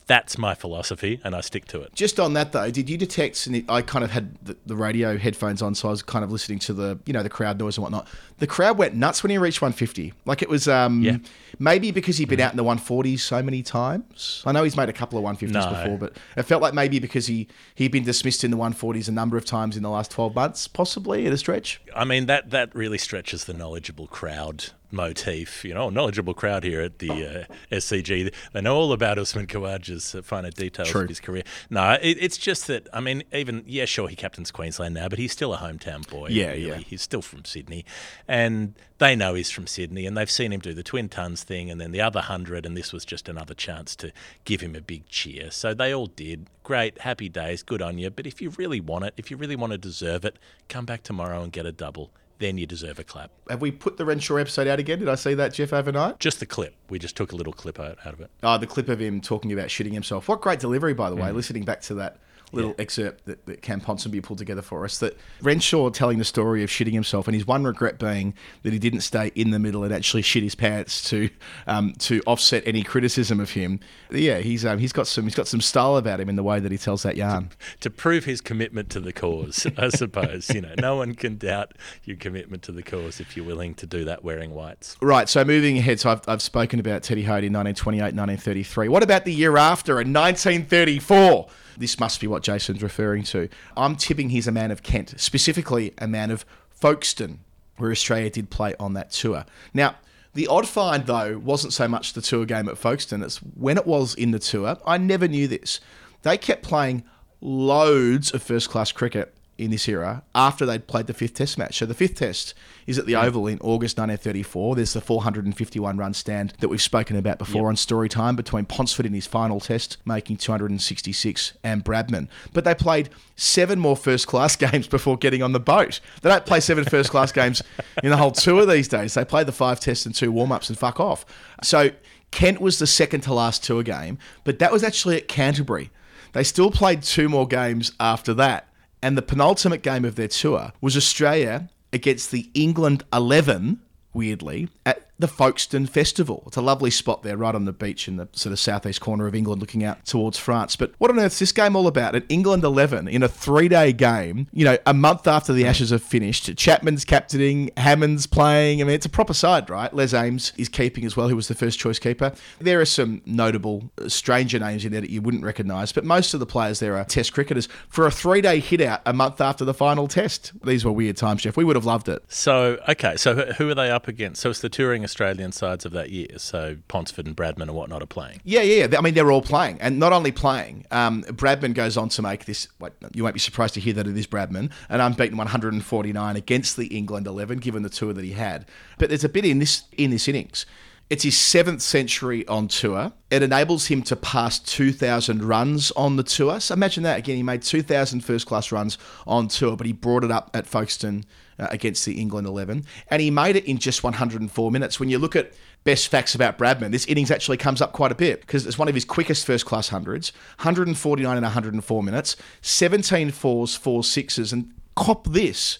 That's 0.08 0.38
my 0.38 0.56
philosophy, 0.56 1.20
and 1.26 1.36
I 1.36 1.42
stick 1.42 1.66
to 1.68 1.82
it. 1.82 1.94
Just 1.94 2.18
on 2.18 2.34
that 2.34 2.54
though, 2.54 2.72
did 2.72 2.90
you 2.90 2.98
detect? 2.98 3.46
And 3.46 3.64
I 3.70 3.82
kind 3.82 4.06
of 4.06 4.12
had 4.12 4.36
the, 4.42 4.56
the 4.66 4.76
radio 4.76 5.18
headphones 5.18 5.62
on, 5.62 5.76
so 5.76 5.90
I 5.90 5.92
was 5.92 6.02
kind 6.02 6.24
of 6.24 6.32
listening 6.32 6.60
to 6.60 6.74
the 6.74 6.98
you 7.06 7.12
know 7.14 7.24
the 7.24 7.30
crowd 7.30 7.60
noise 7.60 7.78
and 7.78 7.84
whatnot. 7.84 8.08
The 8.40 8.48
crowd 8.48 8.78
went 8.78 8.96
nuts 8.96 9.22
when 9.22 9.32
he 9.32 9.38
reached 9.38 9.62
150. 9.62 10.14
Like 10.26 10.42
it 10.42 10.48
was 10.50 10.68
um, 10.70 11.02
Yeah. 11.04 11.18
maybe 11.60 11.92
because 11.92 12.18
he'd 12.18 12.30
been 12.30 12.40
out 12.40 12.52
in 12.54 12.58
the 12.58 12.64
140s 12.64 13.20
so 13.20 13.42
many 13.44 13.64
times. 13.64 14.44
I 14.46 14.52
know 14.54 14.64
he's 14.64 14.78
made 14.78 14.90
a 14.90 14.94
couple 14.94 15.20
of 15.20 15.26
150s 15.26 15.52
No. 15.52 15.70
before, 15.70 15.98
but 15.98 16.14
it 16.38 16.44
felt 16.44 16.62
like 16.62 16.74
maybe 16.74 17.00
because 17.00 17.28
he 17.28 17.48
he'd 17.76 17.92
been 17.92 18.06
dismissed 18.06 18.44
in 18.46 18.52
the 18.52 18.58
140s 18.58 19.10
a 19.10 19.12
number 19.12 19.36
of 19.36 19.44
times 19.44 19.76
in 19.76 19.84
the 19.84 19.90
last 19.90 20.12
12 20.12 20.34
months, 20.36 20.68
possibly 20.70 21.26
at 21.28 21.34
a 21.34 21.38
stretch. 21.38 21.82
I 21.94 22.06
mean 22.06 22.28
that 22.28 22.52
that 22.52 22.74
really 22.74 22.98
stretches 22.98 23.44
the 23.44 23.54
knowledgeable 23.54 24.08
crowd 24.08 24.68
motif. 24.92 25.64
You 25.66 25.74
know, 25.74 25.90
knowledgeable 25.90 26.34
crowd 26.34 26.64
here 26.64 26.82
at 26.82 27.00
the 27.00 27.10
uh, 27.10 27.54
SCG. 27.72 28.34
They 28.54 28.62
know 28.62 28.76
all 28.76 28.94
about 28.94 29.18
Usman 29.18 29.48
Khawaja's 29.48 30.16
uh, 30.16 30.22
finer 30.22 30.52
details 30.52 30.90
True. 30.90 31.02
of 31.02 31.10
his 31.10 31.20
career. 31.20 31.44
No, 31.70 31.94
it, 32.02 32.18
it's 32.20 32.38
just 32.38 32.68
that 32.68 32.88
I 32.94 33.00
mean, 33.00 33.24
even 33.34 33.64
yeah, 33.66 33.86
sure, 33.86 34.08
he 34.08 34.16
captains 34.16 34.52
Queensland 34.52 34.96
now, 34.96 35.08
but 35.10 35.20
he's 35.20 35.32
still 35.32 35.54
a 35.54 35.58
hometown 35.58 36.08
boy. 36.10 36.30
Yeah, 36.30 36.50
really. 36.50 36.68
yeah. 36.68 36.78
He's 36.78 37.02
still 37.02 37.22
from 37.22 37.46
Sydney, 37.46 37.86
and 38.28 38.74
they 39.00 39.16
know 39.16 39.34
he's 39.34 39.52
from 39.52 39.68
Sydney, 39.68 40.06
and 40.06 40.18
they've 40.18 40.32
seen 40.32 40.52
him 40.52 40.60
do 40.60 40.74
the 40.74 40.84
twin 40.84 41.10
tons 41.10 41.44
thing, 41.44 41.70
and 41.70 41.80
then 41.80 41.92
the 41.92 42.02
other 42.02 42.22
hundred, 42.22 42.66
and 42.66 42.76
this 42.76 42.92
was 42.92 43.06
just 43.06 43.30
another 43.30 43.54
chance 43.54 43.96
to 43.98 44.12
give 44.46 44.62
him 44.62 44.76
a 44.76 44.82
big 44.82 45.08
cheer. 45.08 45.52
So 45.52 45.74
they 45.74 45.94
all 45.94 46.08
did. 46.08 46.48
Great, 46.64 47.00
happy 47.02 47.30
days, 47.30 47.64
good 47.64 47.82
on 47.82 47.98
you. 47.98 48.10
But 48.10 48.28
if 48.28 48.42
you 48.42 48.50
really 48.52 48.82
want 48.82 49.06
it, 49.06 49.14
if 49.18 49.32
you 49.32 49.38
really 49.38 49.56
want 49.56 49.72
to 49.72 49.78
deserve 49.78 50.26
it, 50.26 50.38
come 50.68 50.86
back 50.86 51.04
tomorrow 51.04 51.42
and 51.42 51.52
get 51.52 51.66
a 51.66 51.72
double. 51.72 52.12
Then 52.40 52.58
you 52.58 52.68
deserve 52.68 53.00
a 53.00 53.04
clap. 53.04 53.32
Have 53.50 53.62
we 53.62 53.72
put 53.72 53.98
the 53.98 54.06
Renshaw 54.06 54.36
episode 54.36 54.68
out 54.68 54.80
again? 54.80 55.00
Did 55.00 55.10
I 55.10 55.16
see 55.16 55.34
that, 55.34 55.54
Jeff, 55.54 55.74
overnight? 55.74 56.20
Just 56.20 56.40
the 56.40 56.46
clip. 56.46 56.76
We 56.90 57.00
just 57.00 57.16
took 57.16 57.32
a 57.32 57.36
little 57.36 57.54
clip 57.54 57.80
out, 57.80 57.98
out 58.06 58.14
of 58.14 58.22
it. 58.22 58.30
Oh, 58.44 58.58
the 58.58 58.68
clip 58.68 58.90
of 58.90 59.02
him 59.02 59.22
talking 59.22 59.52
about 59.52 59.68
shitting 59.68 59.94
himself. 59.94 60.28
What 60.28 60.42
great 60.42 60.60
delivery, 60.60 60.94
by 60.94 61.10
the 61.10 61.16
way, 61.16 61.30
mm. 61.30 61.34
listening 61.36 61.64
back 61.64 61.82
to 61.82 61.96
that 61.96 62.20
little 62.52 62.76
excerpt 62.80 63.26
that, 63.26 63.46
that 63.46 63.62
Cam 63.62 63.82
Ponsonby 63.82 64.24
pulled 64.24 64.40
together 64.40 64.62
for 64.62 64.86
us. 64.86 65.00
That 65.00 65.18
Renshaw 65.42 65.90
telling 65.90 66.18
the 66.18 66.26
story 66.26 66.64
of 66.64 66.70
shitting 66.70 66.94
himself, 66.94 67.28
and 67.28 67.36
his 67.36 67.46
one 67.46 67.64
regret 67.64 68.00
being 68.00 68.34
that 68.64 68.74
he 68.74 68.80
didn't 68.80 69.02
stay 69.02 69.32
in 69.36 69.52
the 69.52 69.60
middle 69.60 69.84
and 69.84 69.94
actually 69.94 70.22
shit 70.22 70.44
his 70.44 70.56
pants 70.56 71.08
to 71.10 71.30
um, 71.68 71.94
to 72.00 72.22
offset 72.26 72.64
any 72.66 72.84
criticism 72.84 73.40
of 73.40 73.52
him. 73.52 73.80
Yeah, 74.12 74.40
he's 74.40 74.66
um, 74.66 74.80
he's 74.80 74.94
got 74.94 75.08
some 75.08 75.26
he's 75.26 75.36
got 75.36 75.48
some 75.48 75.62
style 75.62 75.98
about 75.98 76.20
him 76.20 76.30
in 76.30 76.36
the 76.36 76.44
way 76.44 76.60
that 76.60 76.72
he 76.72 76.78
tells 76.78 77.04
that 77.04 77.18
yarn. 77.18 77.50
To 77.82 77.90
prove 77.90 78.26
his 78.26 78.42
commitment 78.42 78.90
to 78.92 79.00
the 79.00 79.14
cause, 79.14 79.68
I 79.78 79.90
suppose. 79.90 80.50
You 80.50 80.62
know, 80.62 80.74
no 80.80 80.96
one 80.96 81.16
can 81.16 81.38
doubt 81.38 81.74
your 82.04 82.18
commitment 82.18 82.64
to 82.64 82.72
the 82.72 82.84
cause 82.84 83.20
if 83.20 83.36
you're 83.36 83.46
willing 83.46 83.74
to 83.76 83.86
do 83.86 84.06
that 84.06 84.24
wearing 84.24 84.54
whites. 84.54 84.96
Right, 85.02 85.28
so 85.28 85.44
moving 85.44 85.78
ahead, 85.78 86.00
so 86.00 86.12
I've, 86.12 86.22
I've 86.28 86.42
spoken 86.42 86.80
about 86.80 87.04
Teddy 87.04 87.24
Hoad 87.24 87.44
in 87.44 87.54
1928, 87.54 88.02
1933. 88.02 88.88
What 88.88 89.04
about 89.04 89.26
the 89.26 89.34
year 89.34 89.58
after 89.58 90.02
in 90.02 90.14
1934? 90.14 91.48
This 91.78 92.00
must 92.00 92.20
be 92.20 92.28
what 92.28 92.44
Jason's 92.44 92.82
referring 92.82 93.24
to. 93.24 93.50
I'm 93.76 93.96
tipping 93.96 94.30
he's 94.30 94.48
a 94.48 94.52
man 94.52 94.72
of 94.72 94.84
Kent, 94.84 95.14
specifically 95.18 95.94
a 95.98 96.08
man 96.08 96.32
of 96.32 96.46
Folkestone, 96.70 97.40
where 97.78 97.92
Australia 97.92 98.30
did 98.30 98.50
play 98.50 98.76
on 98.80 98.94
that 98.94 99.12
tour. 99.12 99.46
Now, 99.74 99.96
the 100.34 100.48
odd 100.48 100.68
find, 100.68 101.06
though, 101.06 101.38
wasn't 101.38 101.74
so 101.74 101.88
much 101.88 102.14
the 102.14 102.22
tour 102.22 102.46
game 102.46 102.68
at 102.70 102.78
Folkestone, 102.78 103.24
it's 103.24 103.38
when 103.38 103.78
it 103.78 103.88
was 103.88 104.14
in 104.16 104.32
the 104.32 104.40
tour. 104.40 104.78
I 104.86 104.98
never 104.98 105.28
knew 105.28 105.48
this. 105.48 105.80
They 106.24 106.38
kept 106.38 106.64
playing 106.64 107.04
loads 107.42 108.32
of 108.32 108.42
first 108.42 108.70
class 108.70 108.92
cricket 108.92 109.37
in 109.58 109.72
this 109.72 109.88
era 109.88 110.24
after 110.36 110.66
they'd 110.66 110.88
played 110.88 111.08
the 111.08 111.14
fifth 111.14 111.34
test 111.34 111.58
match. 111.58 111.78
So 111.78 111.86
the 111.86 111.94
fifth 111.94 112.16
test 112.16 112.54
is 112.86 112.98
at 112.98 113.06
the 113.06 113.16
Oval 113.16 113.48
in 113.48 113.60
August 113.60 113.98
1934. 113.98 114.76
There's 114.76 114.94
the 114.94 115.02
451 115.02 115.98
run 115.98 116.14
stand 116.14 116.54
that 116.60 116.68
we've 116.68 116.82
spoken 116.82 117.16
about 117.16 117.38
before 117.40 117.70
on 117.70 117.76
story 117.76 118.10
time 118.10 118.36
between 118.36 118.66
Ponsford 118.66 119.06
in 119.06 119.14
his 119.14 119.28
final 119.28 119.60
test, 119.60 119.98
making 120.06 120.38
266, 120.38 121.54
and 121.64 121.84
Bradman. 121.84 122.28
But 122.54 122.64
they 122.64 122.76
played 122.76 123.10
seven 123.36 123.80
more 123.80 123.98
first 123.98 124.28
class 124.28 124.56
games 124.56 124.88
before 124.88 125.18
getting 125.18 125.42
on 125.42 125.52
the 125.54 125.60
boat. 125.60 126.00
They 126.22 126.30
don't 126.30 126.46
play 126.46 126.60
seven 126.60 126.86
first 126.86 127.10
class 127.10 127.32
games 127.32 127.62
in 128.04 128.10
the 128.10 128.18
whole 128.18 128.32
tour 128.32 128.66
these 128.66 128.88
days. 128.88 129.16
They 129.16 129.26
play 129.26 129.44
the 129.44 129.52
five 129.52 129.80
tests 129.80 130.06
and 130.06 130.14
two 130.14 130.32
warm 130.32 130.52
ups 130.52 130.70
and 130.70 130.78
fuck 130.78 131.00
off. 131.00 131.26
So 131.64 131.92
Kent 132.32 132.62
was 132.62 132.80
the 132.80 132.88
second 132.88 133.22
to 133.22 133.34
last 133.34 133.64
tour 133.64 133.84
game, 133.84 134.18
but 134.44 134.60
that 134.60 134.72
was 134.72 134.84
actually 134.84 135.18
at 135.18 135.28
Canterbury. 135.28 135.90
They 136.34 136.44
still 136.44 136.72
played 136.72 137.02
two 137.02 137.30
more 137.30 137.48
games 137.48 137.94
after 138.00 138.34
that. 138.36 138.67
And 139.02 139.18
the 139.18 139.22
penultimate 139.22 139.84
game 139.84 140.06
of 140.06 140.16
their 140.16 140.28
tour 140.28 140.74
was 140.82 140.98
Australia 140.98 141.70
against 141.94 142.32
the 142.32 142.50
England 142.54 143.04
11, 143.14 143.80
weirdly, 144.14 144.70
at 144.86 145.07
the 145.20 145.28
Folkestone 145.28 145.88
Festival. 145.88 146.44
It's 146.48 146.58
a 146.58 146.62
lovely 146.62 146.92
spot 146.92 147.24
there, 147.24 147.38
right 147.38 147.56
on 147.56 147.66
the 147.66 147.74
beach 147.74 148.08
in 148.08 148.18
the 148.18 148.28
sort 148.34 148.54
of 148.54 148.60
southeast 148.60 149.02
corner 149.02 149.28
of 149.28 149.34
England, 149.34 149.62
looking 149.62 149.84
out 149.84 150.06
towards 150.06 150.38
France. 150.38 150.76
But 150.76 150.94
what 151.00 151.10
on 151.10 151.20
earth's 151.20 151.40
this 151.40 151.52
game 151.52 151.76
all 151.76 151.88
about? 151.88 152.16
An 152.16 152.24
England 152.30 152.64
11 152.64 153.08
in 153.08 153.24
a 153.24 153.28
three 153.28 153.68
day 153.68 153.94
game, 153.94 154.48
you 154.54 154.64
know, 154.64 154.78
a 154.86 154.94
month 154.94 155.28
after 155.28 155.54
the 155.54 155.66
Ashes 155.66 155.90
have 155.90 156.04
finished. 156.04 156.56
Chapman's 156.56 157.04
captaining, 157.04 157.72
Hammond's 157.78 158.28
playing. 158.28 158.82
I 158.82 158.86
mean, 158.86 158.96
it's 158.96 159.06
a 159.06 159.10
proper 159.10 159.34
side, 159.34 159.70
right? 159.70 159.94
Les 159.94 160.14
Ames 160.14 160.54
is 160.58 160.70
keeping 160.70 161.04
as 161.06 161.18
well, 161.18 161.30
who 161.30 161.36
was 161.36 161.48
the 161.48 161.56
first 161.56 161.80
choice 161.80 162.00
keeper. 162.00 162.34
There 162.60 162.80
are 162.80 162.86
some 162.86 163.22
notable 163.26 163.90
uh, 164.00 164.10
stranger 164.10 164.60
names 164.60 164.86
in 164.86 164.92
there 164.92 165.02
that 165.02 165.10
you 165.10 165.22
wouldn't 165.22 165.44
recognise, 165.44 165.92
but 165.92 166.06
most 166.06 166.34
of 166.34 166.40
the 166.40 166.46
players 166.46 166.80
there 166.80 166.96
are 166.96 167.06
Test 167.06 167.34
cricketers 167.34 167.68
for 167.90 168.06
a 168.06 168.12
three 168.12 168.42
day 168.42 168.60
hit 168.60 168.82
out 168.82 169.02
a 169.06 169.14
month 169.14 169.42
after 169.42 169.66
the 169.66 169.74
final 169.74 170.08
Test. 170.08 170.52
These 170.64 170.86
were 170.86 170.92
weird 170.92 171.18
times, 171.18 171.42
Jeff. 171.42 171.58
We 171.58 171.64
would 171.64 171.76
have 171.76 171.86
loved 171.86 172.10
it. 172.10 172.24
So, 172.28 172.78
okay, 172.88 173.16
so 173.16 173.54
who 173.54 173.70
are 173.70 173.76
they 173.76 173.90
up 173.90 174.08
against? 174.08 174.42
So 174.42 174.50
it's 174.50 174.60
the 174.60 174.70
touring 174.70 175.07
Australian 175.08 175.52
sides 175.52 175.86
of 175.86 175.94
that 175.94 176.10
year. 176.10 176.28
So 176.38 176.78
Ponsford 176.90 177.26
and 177.26 177.36
Bradman 177.36 177.64
and 177.64 177.74
whatnot 177.74 178.04
are 178.04 178.08
playing. 178.08 178.42
Yeah, 178.44 178.62
yeah. 178.62 178.88
I 178.98 179.02
mean, 179.02 179.14
they're 179.14 179.32
all 179.32 179.42
playing, 179.42 179.80
and 179.80 179.98
not 179.98 180.14
only 180.14 180.32
playing. 180.32 180.86
Um, 180.92 181.24
Bradman 181.24 181.74
goes 181.74 181.96
on 181.98 182.10
to 182.10 182.22
make 182.22 182.46
this. 182.46 182.68
You 183.14 183.24
won't 183.24 183.34
be 183.34 183.40
surprised 183.40 183.74
to 183.76 183.80
hear 183.80 183.94
that 183.94 184.08
it 184.08 184.18
is 184.18 184.28
Bradman, 184.28 184.72
an 184.90 185.00
unbeaten 185.02 185.38
149 185.38 186.36
against 186.36 186.78
the 186.78 186.88
England 186.88 187.28
11, 187.28 187.60
given 187.60 187.84
the 187.84 187.90
tour 187.90 188.14
that 188.14 188.24
he 188.24 188.34
had. 188.34 188.66
But 188.98 189.10
there's 189.10 189.24
a 189.24 189.30
bit 189.30 189.46
in 189.46 189.60
this 189.60 189.84
in 189.98 190.12
this 190.12 190.28
innings. 190.28 190.66
It's 191.10 191.24
his 191.24 191.38
seventh 191.38 191.82
century 191.82 192.46
on 192.48 192.68
tour. 192.68 193.14
It 193.32 193.42
enables 193.42 193.88
him 193.88 194.02
to 194.04 194.16
pass 194.18 194.60
2,000 194.60 195.42
runs 195.42 195.92
on 195.92 196.18
the 196.18 196.24
tour. 196.24 196.60
So 196.60 196.74
imagine 196.74 197.04
that. 197.04 197.20
Again, 197.20 197.38
he 197.38 197.44
made 197.44 197.62
2,000 197.62 198.26
first 198.26 198.46
class 198.46 198.74
runs 198.74 198.98
on 199.26 199.48
tour, 199.48 199.78
but 199.78 199.88
he 199.88 199.94
brought 199.94 200.26
it 200.26 200.32
up 200.32 200.52
at 200.54 200.68
Folkestone 200.68 201.24
uh, 201.60 201.68
against 201.72 202.06
the 202.06 202.20
England 202.20 202.48
11. 202.48 202.86
And 203.10 203.22
he 203.22 203.32
made 203.32 203.56
it 203.56 203.66
in 203.66 203.78
just 203.78 204.04
104 204.04 204.72
minutes. 204.72 205.00
When 205.00 205.10
you 205.10 205.20
look 205.20 205.36
at 205.36 205.54
best 205.84 206.08
facts 206.10 206.36
about 206.36 206.58
Bradman, 206.58 206.92
this 206.92 207.06
innings 207.06 207.32
actually 207.32 207.58
comes 207.58 207.82
up 207.82 207.94
quite 207.94 208.12
a 208.12 208.16
bit 208.16 208.42
because 208.42 208.66
it's 208.66 208.78
one 208.78 208.88
of 208.88 208.96
his 208.96 209.06
quickest 209.06 209.46
first 209.46 209.66
class 209.66 209.90
hundreds 209.90 210.32
149 210.60 211.38
in 211.38 211.44
104 211.44 212.04
minutes, 212.04 212.36
17 212.62 213.32
fours, 213.32 213.76
four 213.76 214.04
sixes. 214.04 214.54
And 214.54 214.74
cop 214.96 215.28
this, 215.28 215.80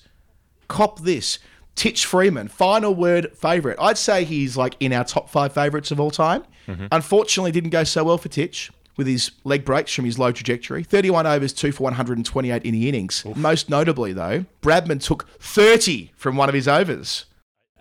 cop 0.68 1.00
this. 1.02 1.40
Titch 1.76 2.08
Freeman, 2.08 2.48
final 2.48 2.96
word 2.96 3.32
favourite. 3.38 3.78
I'd 3.80 4.00
say 4.00 4.24
he's 4.24 4.58
like 4.58 4.76
in 4.80 4.92
our 4.92 5.04
top 5.04 5.30
five 5.30 5.54
favourites 5.54 5.92
of 5.92 6.00
all 6.00 6.10
time. 6.10 6.44
Unfortunately, 6.92 7.52
didn't 7.52 7.70
go 7.70 7.84
so 7.84 8.04
well 8.04 8.18
for 8.18 8.30
Titch 8.30 8.72
with 8.98 9.08
his 9.08 9.32
leg 9.44 9.64
breaks 9.64 9.94
from 9.94 10.06
his 10.06 10.20
low 10.20 10.32
trajectory. 10.32 10.84
31 10.84 11.26
overs, 11.26 11.54
2 11.54 11.72
for 11.72 11.84
128 11.84 12.64
in 12.64 12.74
the 12.74 12.90
innings. 12.90 13.24
Most 13.36 13.70
notably, 13.70 14.12
though, 14.12 14.46
Bradman 14.62 15.02
took 15.02 15.30
30 15.40 16.12
from 16.16 16.36
one 16.36 16.50
of 16.50 16.56
his 16.56 16.68
overs. 16.68 17.26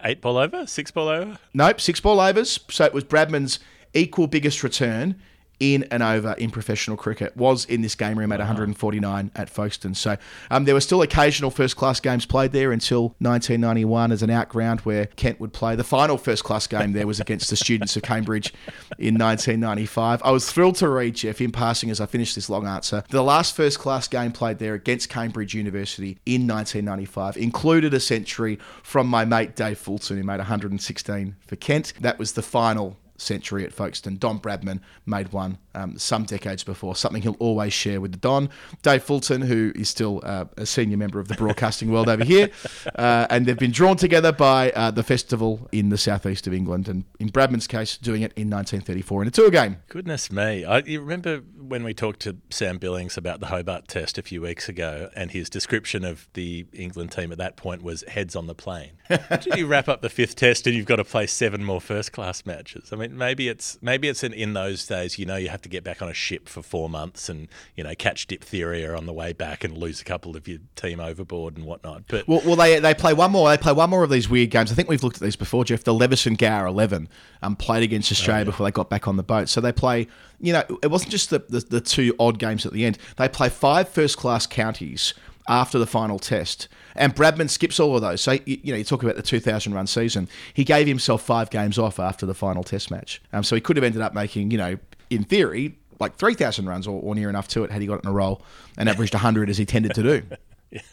Eight 0.04 0.20
ball 0.20 0.36
over, 0.36 0.66
six 0.66 0.90
ball 0.90 1.08
over. 1.08 1.38
Nope, 1.54 1.80
six 1.80 2.00
ball 2.00 2.20
overs. 2.20 2.60
So 2.70 2.84
it 2.84 2.92
was 2.92 3.04
Bradman's 3.04 3.58
equal 3.94 4.26
biggest 4.26 4.62
return 4.62 5.16
in 5.60 5.84
and 5.84 6.02
over 6.02 6.32
in 6.38 6.50
professional 6.50 6.96
cricket. 6.96 7.36
Was 7.36 7.64
in 7.64 7.82
this 7.82 7.94
game 7.94 8.18
room 8.18 8.32
at 8.32 8.38
149 8.38 9.30
at 9.34 9.50
Folkestone. 9.50 9.94
So 9.94 10.16
um, 10.50 10.64
there 10.64 10.74
were 10.74 10.80
still 10.80 11.02
occasional 11.02 11.50
first 11.50 11.76
class 11.76 12.00
games 12.00 12.26
played 12.26 12.52
there 12.52 12.72
until 12.72 13.14
1991 13.18 14.12
as 14.12 14.22
an 14.22 14.30
outground 14.30 14.80
where 14.80 15.06
Kent 15.06 15.40
would 15.40 15.52
play. 15.52 15.76
The 15.76 15.84
final 15.84 16.18
first 16.18 16.44
class 16.44 16.66
game 16.66 16.92
there 16.92 17.06
was 17.06 17.20
against 17.20 17.50
the 17.50 17.56
students 17.56 17.96
of 17.96 18.02
Cambridge 18.02 18.52
in 18.98 19.16
1995. 19.16 20.22
I 20.24 20.30
was 20.30 20.50
thrilled 20.50 20.76
to 20.76 20.88
read, 20.88 21.16
Jeff, 21.16 21.40
in 21.40 21.52
passing 21.52 21.90
as 21.90 22.00
I 22.00 22.06
finished 22.06 22.34
this 22.34 22.50
long 22.50 22.66
answer. 22.66 23.04
The 23.10 23.22
last 23.22 23.56
first 23.56 23.78
class 23.78 24.08
game 24.08 24.32
played 24.32 24.58
there 24.58 24.74
against 24.74 25.08
Cambridge 25.08 25.54
University 25.54 26.18
in 26.26 26.46
1995 26.46 27.36
included 27.36 27.94
a 27.94 28.00
century 28.00 28.58
from 28.82 29.06
my 29.06 29.24
mate 29.24 29.56
Dave 29.56 29.78
Fulton, 29.78 30.16
who 30.16 30.24
made 30.24 30.38
116 30.38 31.36
for 31.46 31.56
Kent. 31.56 31.92
That 32.00 32.18
was 32.18 32.32
the 32.32 32.42
final 32.42 32.96
century 33.18 33.64
at 33.64 33.72
Folkestone. 33.72 34.16
Don 34.16 34.38
Bradman 34.38 34.80
made 35.04 35.32
one 35.32 35.58
um, 35.74 35.98
some 35.98 36.24
decades 36.24 36.64
before, 36.64 36.96
something 36.96 37.22
he'll 37.22 37.36
always 37.38 37.72
share 37.72 38.00
with 38.00 38.12
the 38.12 38.18
Don. 38.18 38.48
Dave 38.82 39.02
Fulton, 39.02 39.42
who 39.42 39.72
is 39.74 39.88
still 39.88 40.20
uh, 40.24 40.46
a 40.56 40.66
senior 40.66 40.96
member 40.96 41.20
of 41.20 41.28
the 41.28 41.34
broadcasting 41.34 41.90
world 41.90 42.08
over 42.08 42.24
here, 42.24 42.50
uh, 42.96 43.26
and 43.30 43.46
they've 43.46 43.58
been 43.58 43.72
drawn 43.72 43.96
together 43.96 44.32
by 44.32 44.70
uh, 44.72 44.90
the 44.90 45.02
festival 45.02 45.68
in 45.72 45.90
the 45.90 45.98
southeast 45.98 46.46
of 46.46 46.54
England, 46.54 46.88
and 46.88 47.04
in 47.20 47.30
Bradman's 47.30 47.66
case, 47.66 47.98
doing 47.98 48.22
it 48.22 48.32
in 48.36 48.50
1934 48.50 49.22
in 49.22 49.28
a 49.28 49.30
tour 49.30 49.50
game. 49.50 49.76
Goodness 49.88 50.32
me. 50.32 50.64
I, 50.64 50.78
you 50.78 51.00
remember 51.00 51.42
when 51.56 51.84
we 51.84 51.94
talked 51.94 52.20
to 52.20 52.36
Sam 52.50 52.78
Billings 52.78 53.16
about 53.16 53.40
the 53.40 53.46
Hobart 53.46 53.88
test 53.88 54.18
a 54.18 54.22
few 54.22 54.40
weeks 54.40 54.68
ago, 54.68 55.10
and 55.14 55.30
his 55.30 55.50
description 55.50 56.04
of 56.04 56.28
the 56.34 56.66
England 56.72 57.12
team 57.12 57.32
at 57.32 57.38
that 57.38 57.56
point 57.56 57.82
was 57.82 58.02
heads 58.08 58.36
on 58.36 58.46
the 58.46 58.54
plane. 58.54 58.92
Did 59.08 59.56
you 59.56 59.66
wrap 59.66 59.88
up 59.88 60.02
the 60.02 60.08
fifth 60.08 60.36
test 60.36 60.66
and 60.66 60.74
you've 60.74 60.86
got 60.86 60.96
to 60.96 61.04
play 61.04 61.26
seven 61.26 61.64
more 61.64 61.80
first 61.80 62.12
class 62.12 62.46
matches? 62.46 62.92
I 62.92 62.96
mean, 62.96 63.05
maybe 63.08 63.48
it's 63.48 63.78
maybe 63.80 64.08
it's 64.08 64.22
in, 64.22 64.32
in 64.32 64.52
those 64.52 64.86
days, 64.86 65.18
you 65.18 65.26
know, 65.26 65.36
you 65.36 65.48
have 65.48 65.62
to 65.62 65.68
get 65.68 65.84
back 65.84 66.02
on 66.02 66.08
a 66.08 66.14
ship 66.14 66.48
for 66.48 66.62
four 66.62 66.88
months 66.88 67.28
and, 67.28 67.48
you 67.74 67.84
know, 67.84 67.94
catch 67.94 68.26
diphtheria 68.26 68.94
on 68.96 69.06
the 69.06 69.12
way 69.12 69.32
back 69.32 69.64
and 69.64 69.76
lose 69.76 70.00
a 70.00 70.04
couple 70.04 70.36
of 70.36 70.46
your 70.48 70.58
team 70.74 71.00
overboard 71.00 71.56
and 71.56 71.66
whatnot. 71.66 72.04
But 72.08 72.26
Well, 72.28 72.42
well, 72.44 72.56
they 72.56 72.78
they 72.78 72.94
play 72.94 73.12
one 73.14 73.32
more. 73.32 73.48
They 73.48 73.58
play 73.58 73.72
one 73.72 73.90
more 73.90 74.02
of 74.04 74.10
these 74.10 74.28
weird 74.28 74.50
games. 74.50 74.72
I 74.72 74.74
think 74.74 74.88
we've 74.88 75.02
looked 75.02 75.16
at 75.16 75.22
these 75.22 75.36
before, 75.36 75.64
Jeff. 75.64 75.84
The 75.84 75.94
Leveson 75.94 76.34
Gower 76.34 76.66
Eleven 76.66 77.08
um, 77.42 77.56
played 77.56 77.82
against 77.82 78.10
Australia 78.10 78.44
before 78.44 78.66
they 78.66 78.72
got 78.72 78.90
back 78.90 79.08
on 79.08 79.16
the 79.16 79.22
boat. 79.22 79.48
So 79.48 79.60
they 79.60 79.72
play. 79.72 80.06
You 80.40 80.52
know, 80.52 80.64
it 80.82 80.90
wasn't 80.90 81.10
just 81.10 81.30
the, 81.30 81.40
the 81.48 81.60
the 81.60 81.80
two 81.80 82.14
odd 82.18 82.38
games 82.38 82.66
at 82.66 82.72
the 82.72 82.84
end. 82.84 82.98
They 83.16 83.28
play 83.28 83.48
five 83.48 83.88
first 83.88 84.16
class 84.16 84.46
counties 84.46 85.14
after 85.48 85.78
the 85.78 85.86
final 85.86 86.18
test. 86.18 86.68
And 86.94 87.14
Bradman 87.14 87.50
skips 87.50 87.78
all 87.78 87.94
of 87.96 88.02
those. 88.02 88.20
So, 88.20 88.32
you, 88.32 88.58
you 88.62 88.72
know, 88.72 88.78
you 88.78 88.84
talk 88.84 89.02
about 89.02 89.16
the 89.16 89.22
2,000 89.22 89.74
run 89.74 89.86
season. 89.86 90.28
He 90.54 90.64
gave 90.64 90.86
himself 90.86 91.22
five 91.22 91.50
games 91.50 91.78
off 91.78 91.98
after 92.00 92.26
the 92.26 92.34
final 92.34 92.64
test 92.64 92.90
match. 92.90 93.22
Um, 93.32 93.44
so 93.44 93.54
he 93.54 93.60
could 93.60 93.76
have 93.76 93.84
ended 93.84 94.02
up 94.02 94.14
making, 94.14 94.50
you 94.50 94.58
know, 94.58 94.78
in 95.10 95.24
theory, 95.24 95.76
like 96.00 96.16
3,000 96.16 96.66
runs 96.66 96.86
or, 96.86 97.00
or 97.00 97.14
near 97.14 97.28
enough 97.28 97.48
to 97.48 97.64
it 97.64 97.70
had 97.70 97.80
he 97.80 97.86
got 97.86 98.02
in 98.02 98.08
a 98.08 98.12
roll 98.12 98.42
and 98.76 98.88
averaged 98.88 99.14
100 99.14 99.50
as 99.50 99.58
he 99.58 99.64
tended 99.64 99.94
to 99.94 100.02
do. 100.02 100.22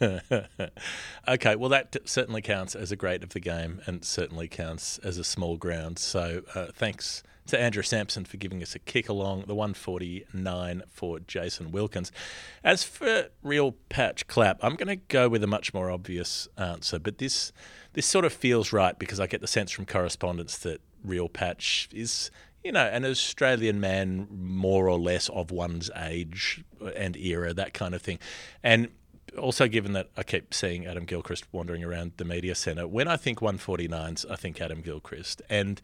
okay, 1.28 1.56
well, 1.56 1.68
that 1.68 1.96
certainly 2.04 2.40
counts 2.40 2.74
as 2.74 2.92
a 2.92 2.96
great 2.96 3.22
of 3.22 3.30
the 3.30 3.40
game 3.40 3.82
and 3.86 4.04
certainly 4.04 4.48
counts 4.48 4.98
as 4.98 5.18
a 5.18 5.24
small 5.24 5.56
ground. 5.56 5.98
So 5.98 6.42
uh, 6.54 6.66
thanks 6.72 7.22
to 7.46 7.60
Andrew 7.60 7.82
Samson 7.82 8.24
for 8.24 8.36
giving 8.36 8.62
us 8.62 8.74
a 8.74 8.78
kick 8.78 9.08
along 9.08 9.44
the 9.46 9.54
149 9.54 10.82
for 10.90 11.20
Jason 11.20 11.72
Wilkins. 11.72 12.10
As 12.62 12.84
for 12.84 13.28
real 13.42 13.72
patch 13.88 14.26
clapp, 14.26 14.58
I'm 14.62 14.76
going 14.76 14.88
to 14.88 14.96
go 14.96 15.28
with 15.28 15.42
a 15.42 15.46
much 15.46 15.74
more 15.74 15.90
obvious 15.90 16.48
answer, 16.56 16.98
but 16.98 17.18
this 17.18 17.52
this 17.92 18.06
sort 18.06 18.24
of 18.24 18.32
feels 18.32 18.72
right 18.72 18.98
because 18.98 19.20
I 19.20 19.26
get 19.26 19.40
the 19.40 19.46
sense 19.46 19.70
from 19.70 19.86
correspondence 19.86 20.58
that 20.58 20.80
real 21.04 21.28
patch 21.28 21.88
is 21.92 22.30
you 22.64 22.72
know, 22.72 22.86
an 22.86 23.04
Australian 23.04 23.78
man 23.78 24.26
more 24.30 24.88
or 24.88 24.98
less 24.98 25.28
of 25.28 25.50
one's 25.50 25.90
age 25.96 26.64
and 26.96 27.14
era, 27.14 27.52
that 27.52 27.74
kind 27.74 27.94
of 27.94 28.00
thing. 28.00 28.18
And 28.62 28.88
also, 29.38 29.68
given 29.68 29.92
that 29.92 30.10
I 30.16 30.22
keep 30.22 30.54
seeing 30.54 30.86
Adam 30.86 31.04
Gilchrist 31.04 31.44
wandering 31.52 31.84
around 31.84 32.12
the 32.16 32.24
media 32.24 32.54
centre, 32.54 32.86
when 32.86 33.08
I 33.08 33.16
think 33.16 33.40
149s, 33.40 34.30
I 34.30 34.36
think 34.36 34.60
Adam 34.60 34.80
Gilchrist. 34.80 35.42
And 35.48 35.80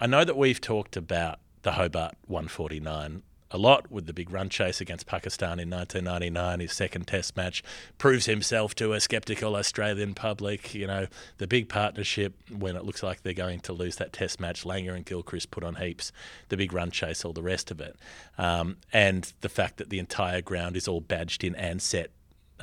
I 0.00 0.06
know 0.06 0.24
that 0.24 0.36
we've 0.36 0.60
talked 0.60 0.96
about 0.96 1.38
the 1.62 1.72
Hobart 1.72 2.14
149 2.26 3.22
a 3.52 3.58
lot 3.58 3.90
with 3.90 4.06
the 4.06 4.12
big 4.12 4.30
run 4.30 4.48
chase 4.48 4.80
against 4.80 5.06
Pakistan 5.06 5.60
in 5.60 5.68
1999. 5.70 6.60
His 6.60 6.72
second 6.72 7.06
Test 7.06 7.36
match 7.36 7.62
proves 7.98 8.26
himself 8.26 8.74
to 8.76 8.94
a 8.94 9.00
sceptical 9.00 9.56
Australian 9.56 10.14
public. 10.14 10.74
You 10.74 10.86
know, 10.86 11.06
the 11.38 11.46
big 11.46 11.68
partnership 11.68 12.34
when 12.50 12.76
it 12.76 12.84
looks 12.84 13.02
like 13.02 13.22
they're 13.22 13.34
going 13.34 13.60
to 13.60 13.72
lose 13.72 13.96
that 13.96 14.12
Test 14.12 14.40
match. 14.40 14.64
Langer 14.64 14.94
and 14.94 15.04
Gilchrist 15.04 15.50
put 15.50 15.62
on 15.62 15.76
heaps. 15.76 16.12
The 16.48 16.56
big 16.56 16.72
run 16.72 16.90
chase, 16.90 17.24
all 17.24 17.34
the 17.34 17.42
rest 17.42 17.70
of 17.70 17.80
it, 17.80 17.96
um, 18.38 18.78
and 18.92 19.30
the 19.42 19.48
fact 19.48 19.76
that 19.76 19.90
the 19.90 19.98
entire 19.98 20.40
ground 20.40 20.76
is 20.76 20.88
all 20.88 21.00
badged 21.00 21.44
in 21.44 21.54
and 21.54 21.80
uh, 21.94 22.04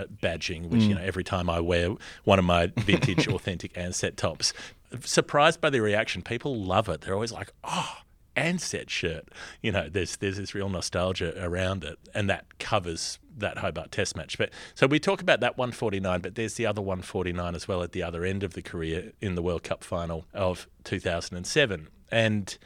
badging, 0.07 0.69
which 0.69 0.83
you 0.83 0.95
know 0.95 1.01
every 1.01 1.23
time 1.23 1.49
I 1.49 1.59
wear 1.59 1.95
one 2.23 2.39
of 2.39 2.45
my 2.45 2.67
vintage 2.77 3.27
authentic 3.27 3.73
Ansett 3.73 4.15
tops. 4.15 4.53
Surprised 5.01 5.61
by 5.61 5.69
the 5.69 5.81
reaction, 5.81 6.21
people 6.21 6.55
love 6.55 6.89
it. 6.89 7.01
They're 7.01 7.13
always 7.13 7.31
like, 7.31 7.53
"Oh, 7.63 7.97
Ansett 8.35 8.89
shirt." 8.89 9.29
You 9.61 9.71
know, 9.71 9.89
there's 9.89 10.17
there's 10.17 10.37
this 10.37 10.55
real 10.55 10.69
nostalgia 10.69 11.33
around 11.43 11.83
it, 11.83 11.99
and 12.13 12.29
that 12.29 12.57
covers 12.59 13.19
that 13.37 13.59
Hobart 13.59 13.91
Test 13.91 14.15
match. 14.15 14.37
But 14.37 14.51
so 14.75 14.87
we 14.87 14.99
talk 14.99 15.21
about 15.21 15.39
that 15.39 15.57
149, 15.57 16.21
but 16.21 16.35
there's 16.35 16.55
the 16.55 16.65
other 16.65 16.81
149 16.81 17.55
as 17.55 17.67
well 17.67 17.83
at 17.83 17.91
the 17.91 18.03
other 18.03 18.25
end 18.25 18.43
of 18.43 18.53
the 18.53 18.61
career 18.61 19.13
in 19.21 19.35
the 19.35 19.41
World 19.41 19.63
Cup 19.63 19.83
final 19.83 20.25
of 20.33 20.67
2007, 20.83 21.87
and 22.11 22.57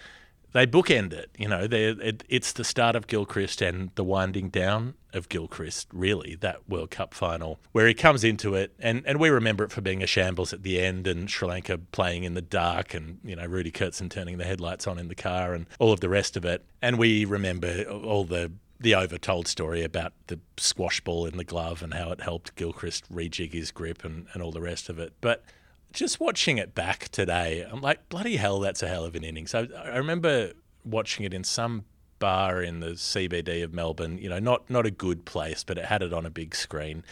they 0.53 0.65
bookend 0.65 1.13
it. 1.13 1.29
You 1.37 1.49
know, 1.49 1.67
it, 1.69 2.23
it's 2.29 2.53
the 2.53 2.63
start 2.63 2.95
of 2.95 3.07
Gilchrist 3.07 3.61
and 3.61 3.89
the 3.95 4.03
winding 4.03 4.49
down 4.49 4.93
of 5.13 5.29
Gilchrist. 5.29 5.87
Really, 5.91 6.35
that 6.35 6.67
World 6.69 6.91
Cup 6.91 7.13
final 7.13 7.59
where 7.71 7.87
he 7.87 7.93
comes 7.93 8.23
into 8.23 8.55
it, 8.55 8.73
and, 8.79 9.03
and 9.05 9.19
we 9.19 9.29
remember 9.29 9.63
it 9.63 9.71
for 9.71 9.81
being 9.81 10.01
a 10.01 10.07
shambles 10.07 10.53
at 10.53 10.63
the 10.63 10.79
end, 10.79 11.07
and 11.07 11.29
Sri 11.29 11.47
Lanka 11.47 11.77
playing 11.77 12.23
in 12.23 12.35
the 12.35 12.41
dark, 12.41 12.93
and 12.93 13.19
you 13.23 13.35
know 13.35 13.45
Rudi 13.45 13.71
Koertzen 13.71 14.09
turning 14.09 14.37
the 14.37 14.45
headlights 14.45 14.87
on 14.87 14.97
in 14.97 15.07
the 15.07 15.15
car, 15.15 15.53
and 15.53 15.65
all 15.79 15.91
of 15.91 15.99
the 15.99 16.09
rest 16.09 16.37
of 16.37 16.45
it. 16.45 16.63
And 16.81 16.97
we 16.97 17.25
remember 17.25 17.83
all 17.83 18.23
the 18.23 18.51
the 18.79 18.91
overtold 18.91 19.47
story 19.47 19.81
about 19.81 20.13
the 20.27 20.39
squash 20.57 20.99
ball 20.99 21.25
in 21.25 21.37
the 21.37 21.43
glove 21.43 21.81
and 21.81 21.93
how 21.93 22.11
it 22.11 22.19
helped 22.19 22.53
Gilchrist 22.55 23.11
rejig 23.11 23.53
his 23.53 23.71
grip 23.71 24.03
and, 24.03 24.27
and 24.33 24.43
all 24.43 24.51
the 24.51 24.61
rest 24.61 24.89
of 24.89 24.99
it. 24.99 25.13
But 25.21 25.45
just 25.93 26.19
watching 26.19 26.57
it 26.57 26.75
back 26.75 27.09
today, 27.09 27.65
I'm 27.69 27.81
like, 27.81 28.09
bloody 28.09 28.35
hell, 28.35 28.59
that's 28.59 28.83
a 28.83 28.87
hell 28.87 29.05
of 29.05 29.15
an 29.15 29.23
innings. 29.23 29.51
So 29.51 29.67
I 29.77 29.97
remember 29.97 30.51
watching 30.83 31.25
it 31.25 31.33
in 31.33 31.43
some 31.43 31.85
bar 32.19 32.61
in 32.61 32.79
the 32.79 32.91
CBD 32.91 33.63
of 33.63 33.73
Melbourne. 33.73 34.17
You 34.17 34.29
know, 34.29 34.39
not 34.39 34.69
not 34.69 34.85
a 34.85 34.91
good 34.91 35.25
place, 35.25 35.63
but 35.63 35.77
it 35.77 35.85
had 35.85 36.01
it 36.01 36.11
on 36.13 36.25
a 36.25 36.29
big 36.29 36.55
screen, 36.55 37.03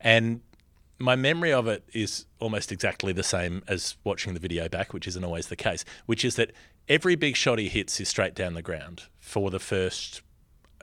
and 0.00 0.40
my 0.98 1.16
memory 1.16 1.52
of 1.52 1.66
it 1.66 1.84
is 1.92 2.26
almost 2.38 2.72
exactly 2.72 3.12
the 3.12 3.22
same 3.22 3.62
as 3.68 3.96
watching 4.04 4.34
the 4.34 4.40
video 4.40 4.68
back, 4.68 4.92
which 4.92 5.06
isn't 5.06 5.24
always 5.24 5.48
the 5.48 5.56
case. 5.56 5.84
Which 6.06 6.24
is 6.24 6.36
that 6.36 6.52
every 6.88 7.16
big 7.16 7.36
shot 7.36 7.58
he 7.58 7.68
hits 7.68 8.00
is 8.00 8.08
straight 8.08 8.34
down 8.34 8.54
the 8.54 8.62
ground 8.62 9.04
for 9.20 9.50
the 9.50 9.58
first 9.58 10.22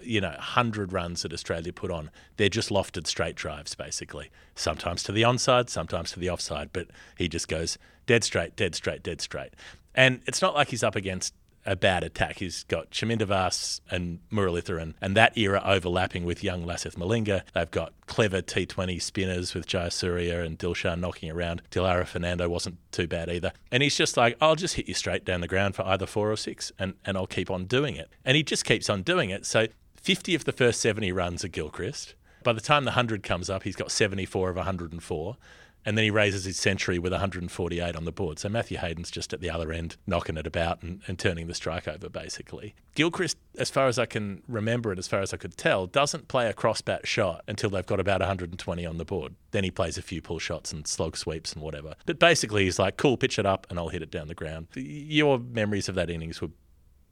you 0.06 0.22
know, 0.22 0.30
100 0.30 0.94
runs 0.94 1.24
that 1.24 1.34
Australia 1.34 1.74
put 1.74 1.92
on, 1.92 2.12
they're 2.38 2.50
just 2.50 2.70
lofted 2.70 3.08
straight 3.08 3.36
drives, 3.36 3.76
basically. 3.76 4.32
Sometimes 4.56 5.04
to 5.04 5.12
the 5.12 5.24
onside, 5.24 5.70
sometimes 5.70 6.12
to 6.12 6.20
the 6.20 6.30
offside, 6.30 6.70
but 6.74 6.88
he 7.18 7.28
just 7.28 7.48
goes 7.48 7.78
dead 8.06 8.24
straight, 8.24 8.56
dead 8.56 8.76
straight, 8.76 9.04
dead 9.04 9.22
straight. 9.22 9.54
And 9.96 10.22
it's 10.26 10.42
not 10.42 10.56
like 10.56 10.70
he's 10.70 10.84
up 10.84 10.96
against 10.96 11.34
a 11.66 11.76
bad 11.76 12.04
attack. 12.04 12.40
He's 12.40 12.64
got 12.64 12.92
Chaminda 12.92 13.26
Vaas 13.26 13.82
and 13.90 14.20
Muralitharan 14.32 14.94
and 15.02 15.16
that 15.16 15.38
era 15.38 15.62
overlapping 15.64 16.26
with 16.26 16.44
young 16.44 16.66
Lasith 16.66 16.96
Malinga. 16.96 17.44
They've 17.54 17.72
got 17.72 17.94
clever 18.06 18.42
T20 18.42 19.02
spinners 19.02 19.54
with 19.54 19.68
Jayasuriya 19.68 20.46
and 20.46 20.58
Dilshan 20.58 21.00
knocking 21.00 21.32
around. 21.32 21.62
Dilhara 21.72 22.06
Fernando 22.06 22.50
wasn't 22.50 22.78
too 22.92 23.08
bad 23.08 23.30
either. 23.30 23.54
And 23.72 23.82
he's 23.84 23.96
just 23.96 24.18
like, 24.18 24.38
I'll 24.42 24.56
just 24.56 24.76
hit 24.76 24.88
you 24.88 24.94
straight 24.94 25.26
down 25.26 25.42
the 25.42 25.48
ground 25.48 25.76
for 25.76 25.84
either 25.84 26.06
four 26.06 26.32
or 26.32 26.38
six 26.38 26.72
and, 26.78 26.96
and 27.06 27.18
I'll 27.18 27.28
keep 27.28 27.50
on 27.50 27.66
doing 27.66 27.96
it. 27.96 28.10
And 28.26 28.36
he 28.36 28.44
just 28.44 28.66
keeps 28.66 28.90
on 28.90 29.02
doing 29.02 29.30
it. 29.30 29.46
So 29.46 29.68
50 30.04 30.36
of 30.36 30.44
the 30.44 30.52
first 30.52 30.82
70 30.82 31.14
runs 31.14 31.46
are 31.46 31.48
Gilchrist. 31.48 32.14
By 32.44 32.52
the 32.52 32.60
time 32.60 32.84
the 32.84 32.90
100 32.90 33.24
comes 33.24 33.50
up, 33.50 33.64
he's 33.64 33.78
got 33.78 33.90
74 33.90 34.50
of 34.50 34.58
104 34.58 35.38
and 35.86 35.98
then 35.98 36.04
he 36.04 36.12
raises 36.12 36.44
his 36.44 36.58
century 36.58 37.00
with 37.00 37.14
148 37.14 37.96
on 37.96 38.06
the 38.06 38.12
board. 38.12 38.40
So 38.40 38.50
Matthew 38.50 38.78
Hayden's 38.78 39.10
just 39.10 39.34
at 39.34 39.40
the 39.40 39.50
other 39.50 39.72
end, 39.72 39.96
knocking 40.06 40.38
it 40.38 40.46
about 40.48 40.82
and, 40.82 41.02
and, 41.08 41.20
turning 41.20 41.48
the 41.48 41.54
strike 41.54 41.88
over, 41.88 42.10
basically. 42.10 42.76
Gilchrist, 42.96 43.38
as 43.58 43.70
far 43.70 43.88
as 43.88 44.00
I 44.00 44.06
can 44.06 44.44
remember 44.48 44.92
it, 44.92 45.00
as 45.00 45.08
far 45.08 45.22
as 45.22 45.34
I 45.34 45.38
could 45.38 45.58
tell, 45.58 45.88
doesn't 45.88 46.28
play 46.28 46.48
a 46.48 46.54
crossbat 46.54 47.06
shot 47.06 47.44
until 47.48 47.70
they've 47.70 47.86
got 47.86 48.00
about 48.00 48.22
120 48.22 48.86
on 48.86 48.98
the 48.98 49.06
board. 49.06 49.36
Then 49.52 49.64
he 49.64 49.72
plays 49.72 49.98
a 49.98 50.02
few 50.02 50.22
pull 50.22 50.40
shots 50.40 50.72
and 50.72 50.88
slog 50.88 51.18
sweeps 51.18 51.54
and 51.54 51.62
whatever. 51.62 51.96
But 52.06 52.20
basically, 52.20 52.66
he's 52.66 52.80
like, 52.80 52.98
cool, 52.98 53.18
pitch 53.18 53.40
it 53.40 53.46
up 53.46 53.68
and 53.70 53.80
I'll 53.80 53.90
hit 53.90 54.02
it 54.02 54.12
down 54.12 54.28
the 54.28 54.36
ground. 54.36 54.68
Your 54.76 55.40
memories 55.40 55.90
of 55.90 55.96
that 55.96 56.10
innings 56.10 56.42
were 56.42 56.50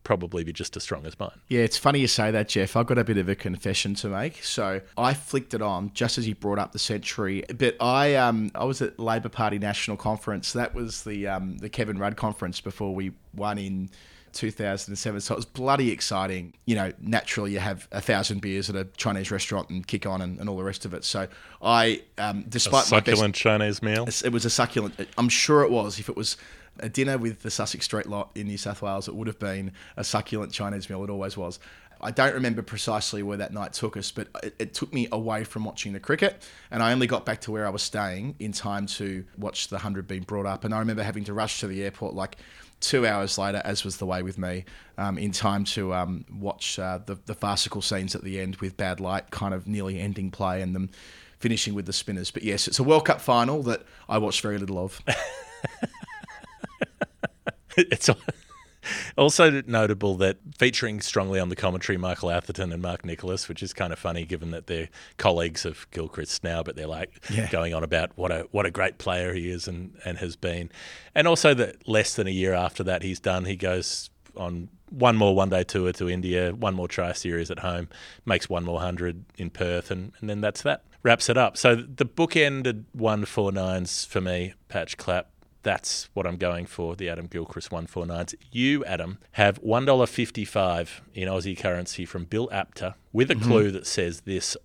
probably 0.04 0.44
be 0.44 0.54
just 0.54 0.76
as 0.76 0.84
strong 0.84 1.06
as 1.06 1.20
mine. 1.20 1.32
Yeah, 1.48 1.62
it's 1.62 1.78
funny 1.78 2.00
you 2.00 2.08
say 2.08 2.32
that, 2.32 2.50
Jeff. 2.50 2.76
I've 2.76 2.88
got 2.88 2.98
a 2.98 3.04
bit 3.04 3.18
of 3.18 3.30
a 3.30 3.36
confession 3.36 3.96
to 3.96 4.10
make. 4.10 4.44
So 4.44 4.82
I 4.98 5.14
flicked 5.14 5.54
it 5.54 5.62
on 5.62 5.92
just 5.94 6.18
as 6.18 6.28
you 6.28 6.36
brought 6.36 6.60
up 6.60 6.72
the 6.72 6.80
century. 6.80 7.44
But 7.56 7.76
I 7.80 8.16
um 8.16 8.52
I 8.56 8.66
was 8.66 8.82
at 8.82 9.00
Labor 9.00 9.30
Party 9.30 9.60
National 9.60 9.98
Conference. 9.98 10.54
That 10.54 10.74
was 10.74 11.04
the 11.04 11.28
um 11.28 11.58
the 11.58 11.70
Kevin 11.70 11.98
Rudd 11.98 12.18
conference 12.18 12.62
before 12.62 12.94
we 12.94 13.12
won 13.34 13.58
in 13.58 13.90
2007. 14.34 15.22
So 15.22 15.34
it 15.34 15.36
was 15.36 15.46
bloody 15.46 15.92
exciting. 15.92 16.54
You 16.66 16.76
know, 16.76 16.94
naturally 17.00 17.52
you 17.52 17.60
have 17.60 17.88
a 17.92 18.02
thousand 18.02 18.42
beers 18.42 18.70
at 18.70 18.76
a 18.76 18.86
Chinese 18.98 19.32
restaurant 19.32 19.70
and 19.70 19.86
kick 19.86 20.06
on 20.06 20.22
and, 20.22 20.40
and 20.40 20.50
all 20.50 20.58
the 20.58 20.64
rest 20.64 20.86
of 20.86 20.94
it. 20.94 21.04
So 21.04 21.28
I, 21.62 22.02
um, 22.18 22.46
despite 22.48 22.86
a 22.86 22.88
succulent 22.88 23.34
best, 23.34 23.42
Chinese 23.42 23.82
meal, 23.82 24.08
it 24.08 24.32
was 24.32 24.46
a 24.46 24.50
succulent. 24.50 24.96
I'm 25.18 25.30
sure 25.30 25.64
it 25.64 25.72
was. 25.72 26.00
If 26.00 26.10
it 26.10 26.16
was 26.16 26.38
a 26.80 26.90
dinner 26.90 27.18
with 27.18 27.42
the 27.42 27.52
Sussex 27.52 27.86
Street 27.86 28.08
lot 28.08 28.32
in 28.36 28.48
New 28.48 28.58
South 28.58 28.82
Wales, 28.82 29.08
it 29.08 29.16
would 29.16 29.28
have 29.28 29.40
been 29.40 29.72
a 29.98 30.04
succulent 30.04 30.52
Chinese 30.52 30.90
meal. 30.90 31.04
It 31.04 31.10
always 31.10 31.38
was. 31.38 31.60
I 32.04 32.12
don't 32.12 32.34
remember 32.34 32.64
precisely 32.64 33.22
where 33.22 33.38
that 33.38 33.54
night 33.54 33.74
took 33.74 33.96
us, 33.96 34.12
but 34.12 34.28
it, 34.42 34.56
it, 34.58 34.74
took 34.74 34.92
me 34.92 35.08
away 35.12 35.44
from 35.44 35.64
watching 35.64 35.94
the 35.94 36.00
cricket. 36.00 36.42
And 36.72 36.82
I 36.82 36.92
only 36.92 37.06
got 37.06 37.26
back 37.26 37.42
to 37.42 37.52
where 37.52 37.68
I 37.68 37.70
was 37.70 37.84
staying 37.84 38.36
in 38.40 38.52
time 38.54 38.88
to 38.88 39.24
watch 39.38 39.68
the 39.68 39.76
100 39.76 40.08
being 40.08 40.24
brought 40.24 40.48
up. 40.48 40.66
And 40.66 40.74
I 40.74 40.80
remember 40.80 41.04
having 41.04 41.24
to 41.26 41.34
rush 41.34 41.60
to 41.60 41.68
the 41.68 41.84
airport 41.84 42.16
like 42.16 42.38
two 42.80 43.06
hours 43.06 43.38
later, 43.38 43.62
as 43.64 43.84
was 43.84 43.98
the 43.98 44.08
way 44.08 44.24
with 44.24 44.40
me, 44.40 44.66
um, 44.98 45.20
in 45.20 45.32
time 45.32 45.64
to 45.66 45.94
um, 45.94 46.26
watch 46.34 46.80
uh, 46.80 47.00
the, 47.06 47.18
the 47.28 47.36
farcical 47.36 47.84
scenes 47.84 48.16
at 48.16 48.24
the 48.24 48.40
end 48.40 48.56
with 48.58 48.76
bad 48.76 49.00
light 49.00 49.30
kind 49.30 49.54
of 49.54 49.68
nearly 49.68 50.00
ending 50.00 50.32
play 50.32 50.64
and 50.64 50.74
them 50.74 50.90
finishing 51.38 51.76
with 51.76 51.86
the 51.86 51.94
spinners. 51.94 52.32
But 52.32 52.44
yes, 52.44 52.68
it's 52.68 52.80
a 52.80 52.84
World 52.84 53.06
Cup 53.06 53.22
final 53.22 53.62
that 53.64 53.84
I 54.10 54.18
watched 54.18 54.42
very 54.42 54.58
little 54.58 54.80
of. 54.80 55.02
it's 57.92 58.10
also 59.18 59.62
notable 59.68 60.16
that 60.18 60.38
featuring 60.58 61.02
strongly 61.02 61.40
on 61.40 61.50
the 61.50 61.56
commentary 61.56 61.98
Michael 61.98 62.32
Atherton 62.32 62.72
and 62.72 62.82
Mark 62.82 63.06
Nicholas, 63.06 63.48
which 63.48 63.62
is 63.62 63.74
kind 63.74 63.94
of 63.94 64.00
funny 64.00 64.26
given 64.26 64.52
that 64.52 64.68
they're 64.68 64.90
colleagues 65.18 65.66
of 65.66 65.90
Gilchrist 65.92 66.44
now, 66.44 66.64
but 66.64 66.76
they're 66.76 66.88
like 66.88 67.22
yeah. 67.30 67.50
going 67.52 67.74
on 67.74 67.84
about 67.84 68.12
what 68.16 68.32
a 68.32 68.48
what 68.52 68.66
a 68.66 68.72
great 68.72 68.98
player 68.98 69.34
he 69.34 69.50
is 69.50 69.68
and, 69.68 69.96
and 70.06 70.18
has 70.18 70.36
been. 70.36 70.72
And 71.16 71.28
also 71.28 71.54
that 71.54 71.88
less 71.88 72.16
than 72.16 72.28
a 72.28 72.32
year 72.32 72.54
after 72.54 72.84
that 72.84 73.04
he's 73.04 73.20
done, 73.20 73.46
he 73.46 73.56
goes 73.56 74.10
on 74.36 74.70
one 74.90 75.16
more 75.16 75.36
one 75.36 75.50
day 75.50 75.64
tour 75.64 75.92
to 75.94 76.10
India, 76.10 76.54
one 76.54 76.74
more 76.74 76.88
tri 76.88 77.14
series 77.14 77.52
at 77.52 77.60
home, 77.60 77.90
makes 78.26 78.50
one 78.50 78.64
more 78.64 78.80
hundred 78.80 79.26
in 79.38 79.50
Perth, 79.50 79.92
and, 79.92 80.12
and 80.20 80.30
then 80.30 80.42
that's 80.42 80.62
that. 80.64 80.84
Wraps 81.04 81.30
it 81.30 81.38
up. 81.38 81.58
So 81.58 81.76
the 81.76 82.06
book 82.06 82.36
ended 82.36 82.86
one 82.92 83.26
four 83.26 83.52
nines 83.52 84.06
for 84.06 84.22
me, 84.22 84.54
patch 84.70 84.98
clapp 84.98 85.30
that's 85.64 86.10
what 86.14 86.26
I'm 86.26 86.38
going 86.38 86.66
for, 86.66 86.96
the 86.96 87.10
Adam 87.10 87.28
Gilchrist 87.28 87.70
149s. 87.70 88.36
You, 88.52 88.84
Adam, 88.86 89.20
have 89.34 89.62
$1.55 89.62 90.90
in 91.14 91.28
Aussie 91.28 91.58
currency 91.58 92.06
from 92.06 92.26
Bill 92.26 92.50
Apter 92.52 92.96
with 93.14 93.30
a 93.32 93.36
mm-hmm. 93.36 93.48
clue 93.48 93.72
that 93.72 93.86
says 93.86 94.22
this. 94.22 94.58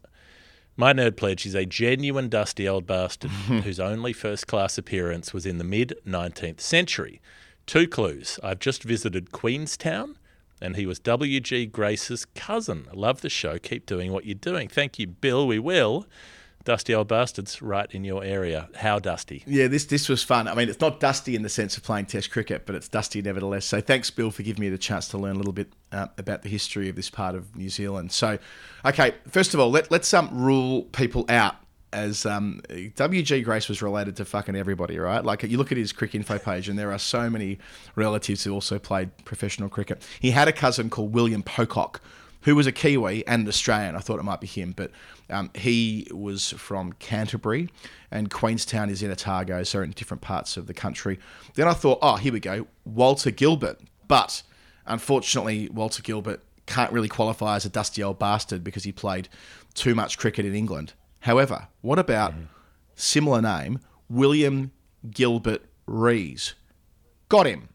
My 0.77 0.93
nerd 0.93 1.17
pledge 1.17 1.47
is 1.47 1.55
a 1.55 1.65
genuine 1.65 2.29
dusty 2.29 2.69
old 2.69 2.87
bastard 2.87 3.31
whose 3.49 3.81
only 3.81 4.13
first 4.13 4.47
class 4.47 4.77
appearance 4.79 5.33
was 5.33 5.47
in 5.47 5.59
the 5.59 5.65
mid 5.65 5.95
19th 6.07 6.61
century. 6.61 7.21
Two 7.67 7.89
clues. 7.89 8.39
I've 8.43 8.61
just 8.61 8.83
visited 8.83 9.33
Queenstown 9.33 10.17
and 10.61 10.77
he 10.77 10.87
was 10.87 10.99
W.G. 11.01 11.67
Grace's 11.67 12.25
cousin. 12.35 12.87
Love 12.93 13.21
the 13.21 13.29
show. 13.29 13.59
Keep 13.59 13.87
doing 13.87 14.13
what 14.13 14.25
you're 14.25 14.35
doing. 14.35 14.69
Thank 14.69 14.99
you, 14.99 15.07
Bill. 15.07 15.47
We 15.47 15.59
will 15.59 16.07
dusty 16.67 16.95
old 16.95 17.09
bastards 17.09 17.63
right 17.63 17.91
in 17.93 18.05
your 18.05 18.23
area. 18.23 18.69
How 18.75 18.99
dusty? 18.99 19.43
Yeah, 19.47 19.69
this 19.69 19.87
this 19.87 20.11
was 20.11 20.23
fun. 20.23 20.49
I 20.49 20.55
mean, 20.55 20.69
it's 20.69 20.81
not 20.81 21.01
dusty 21.01 21.35
in 21.35 21.43
the 21.43 21.49
sense 21.49 21.79
of 21.79 21.83
playing 21.83 22.07
Test 22.07 22.31
cricket, 22.31 22.67
but 22.67 22.75
it's 22.75 22.89
dusty 22.89 23.23
nevertheless. 23.23 23.65
So 23.65 23.81
thanks, 23.81 24.11
Bill, 24.11 24.31
for 24.31 24.43
giving 24.43 24.61
me 24.61 24.69
the 24.69 24.77
chance 24.77 25.09
to 25.09 25.19
learn 25.19 25.37
a 25.37 25.39
little 25.39 25.55
bit 25.55 25.73
uh, 25.93 26.09
about 26.19 26.43
the 26.43 26.51
history 26.51 26.91
of 26.91 26.97
this 26.97 27.09
part 27.09 27.35
of 27.35 27.57
New 27.57 27.71
Zealand. 27.71 28.13
So, 28.13 28.39
okay, 28.85 29.15
first 29.29 29.55
of 29.55 29.61
all, 29.61 29.71
let 29.71 29.91
let's 29.91 30.13
um, 30.13 30.29
rule 30.33 30.83
people 30.83 31.25
out. 31.31 31.57
As 31.93 32.27
um, 32.27 32.61
WG 32.69 33.43
Grace 33.43 33.69
was 33.71 33.81
related 33.81 34.17
to 34.17 34.27
fucking 34.27 34.55
everybody, 34.55 34.99
right? 34.99 35.25
Like 35.25 35.45
you 35.45 35.57
look 35.57 35.73
at 35.73 35.79
his 35.79 35.93
cricket 35.93 36.17
info 36.17 36.39
page, 36.39 36.69
and 36.69 36.79
there 36.79 36.93
are 36.93 36.99
so 36.99 37.31
many 37.31 37.59
relatives 37.95 38.45
who 38.45 38.53
also 38.53 38.79
played 38.79 39.17
professional 39.25 39.71
cricket. 39.71 40.03
He 40.21 40.33
had 40.33 40.47
a 40.47 40.53
cousin 40.53 40.91
called 40.91 41.15
William 41.15 41.43
Pocock, 41.43 42.03
who 42.47 42.55
was 42.55 42.69
a 42.69 42.73
Kiwi 42.73 43.27
and 43.27 43.43
an 43.43 43.49
Australian. 43.49 43.97
I 43.97 43.99
thought 43.99 44.21
it 44.21 44.23
might 44.23 44.41
be 44.41 44.47
him, 44.47 44.73
but 44.75 44.93
um, 45.29 45.51
he 45.57 46.07
was 46.13 46.53
from 46.53 46.93
Canterbury, 46.93 47.69
and 48.13 48.31
Queenstown 48.31 48.89
is 48.89 49.03
in 49.03 49.11
Otago, 49.11 49.65
so 49.65 49.83
in 49.83 49.91
different 49.91 50.21
parts 50.21 50.57
of 50.57 50.69
the 50.69 50.73
country. 50.73 51.19
Then 51.55 51.67
I 51.67 51.73
thought, 51.73 51.99
oh, 52.01 52.15
here 52.15 52.33
we 52.33 52.39
go, 52.39 52.69
Walter 52.85 53.33
Gilbert. 53.33 53.81
But 54.07 54.45
unfortunately, 54.87 55.69
Walter 55.71 56.03
Gilbert 56.03 56.41
can't 56.67 56.93
really 56.93 57.09
qualify 57.09 57.57
as 57.57 57.65
a 57.65 57.69
dusty 57.69 58.01
old 58.01 58.21
bastard 58.21 58.63
because 58.63 58.85
he 58.85 58.93
played 58.93 59.29
too 59.75 59.97
much 59.97 60.17
cricket 60.17 60.47
in 60.47 60.55
England. 60.55 60.93
However, 61.21 61.67
what 61.81 61.99
about 61.99 62.31
mm-hmm. 62.31 62.45
similar 62.95 63.43
name, 63.43 63.81
William 64.09 64.71
Gilbert 65.11 65.65
Rees? 65.87 66.55
Got 67.29 67.47
him. 67.47 67.71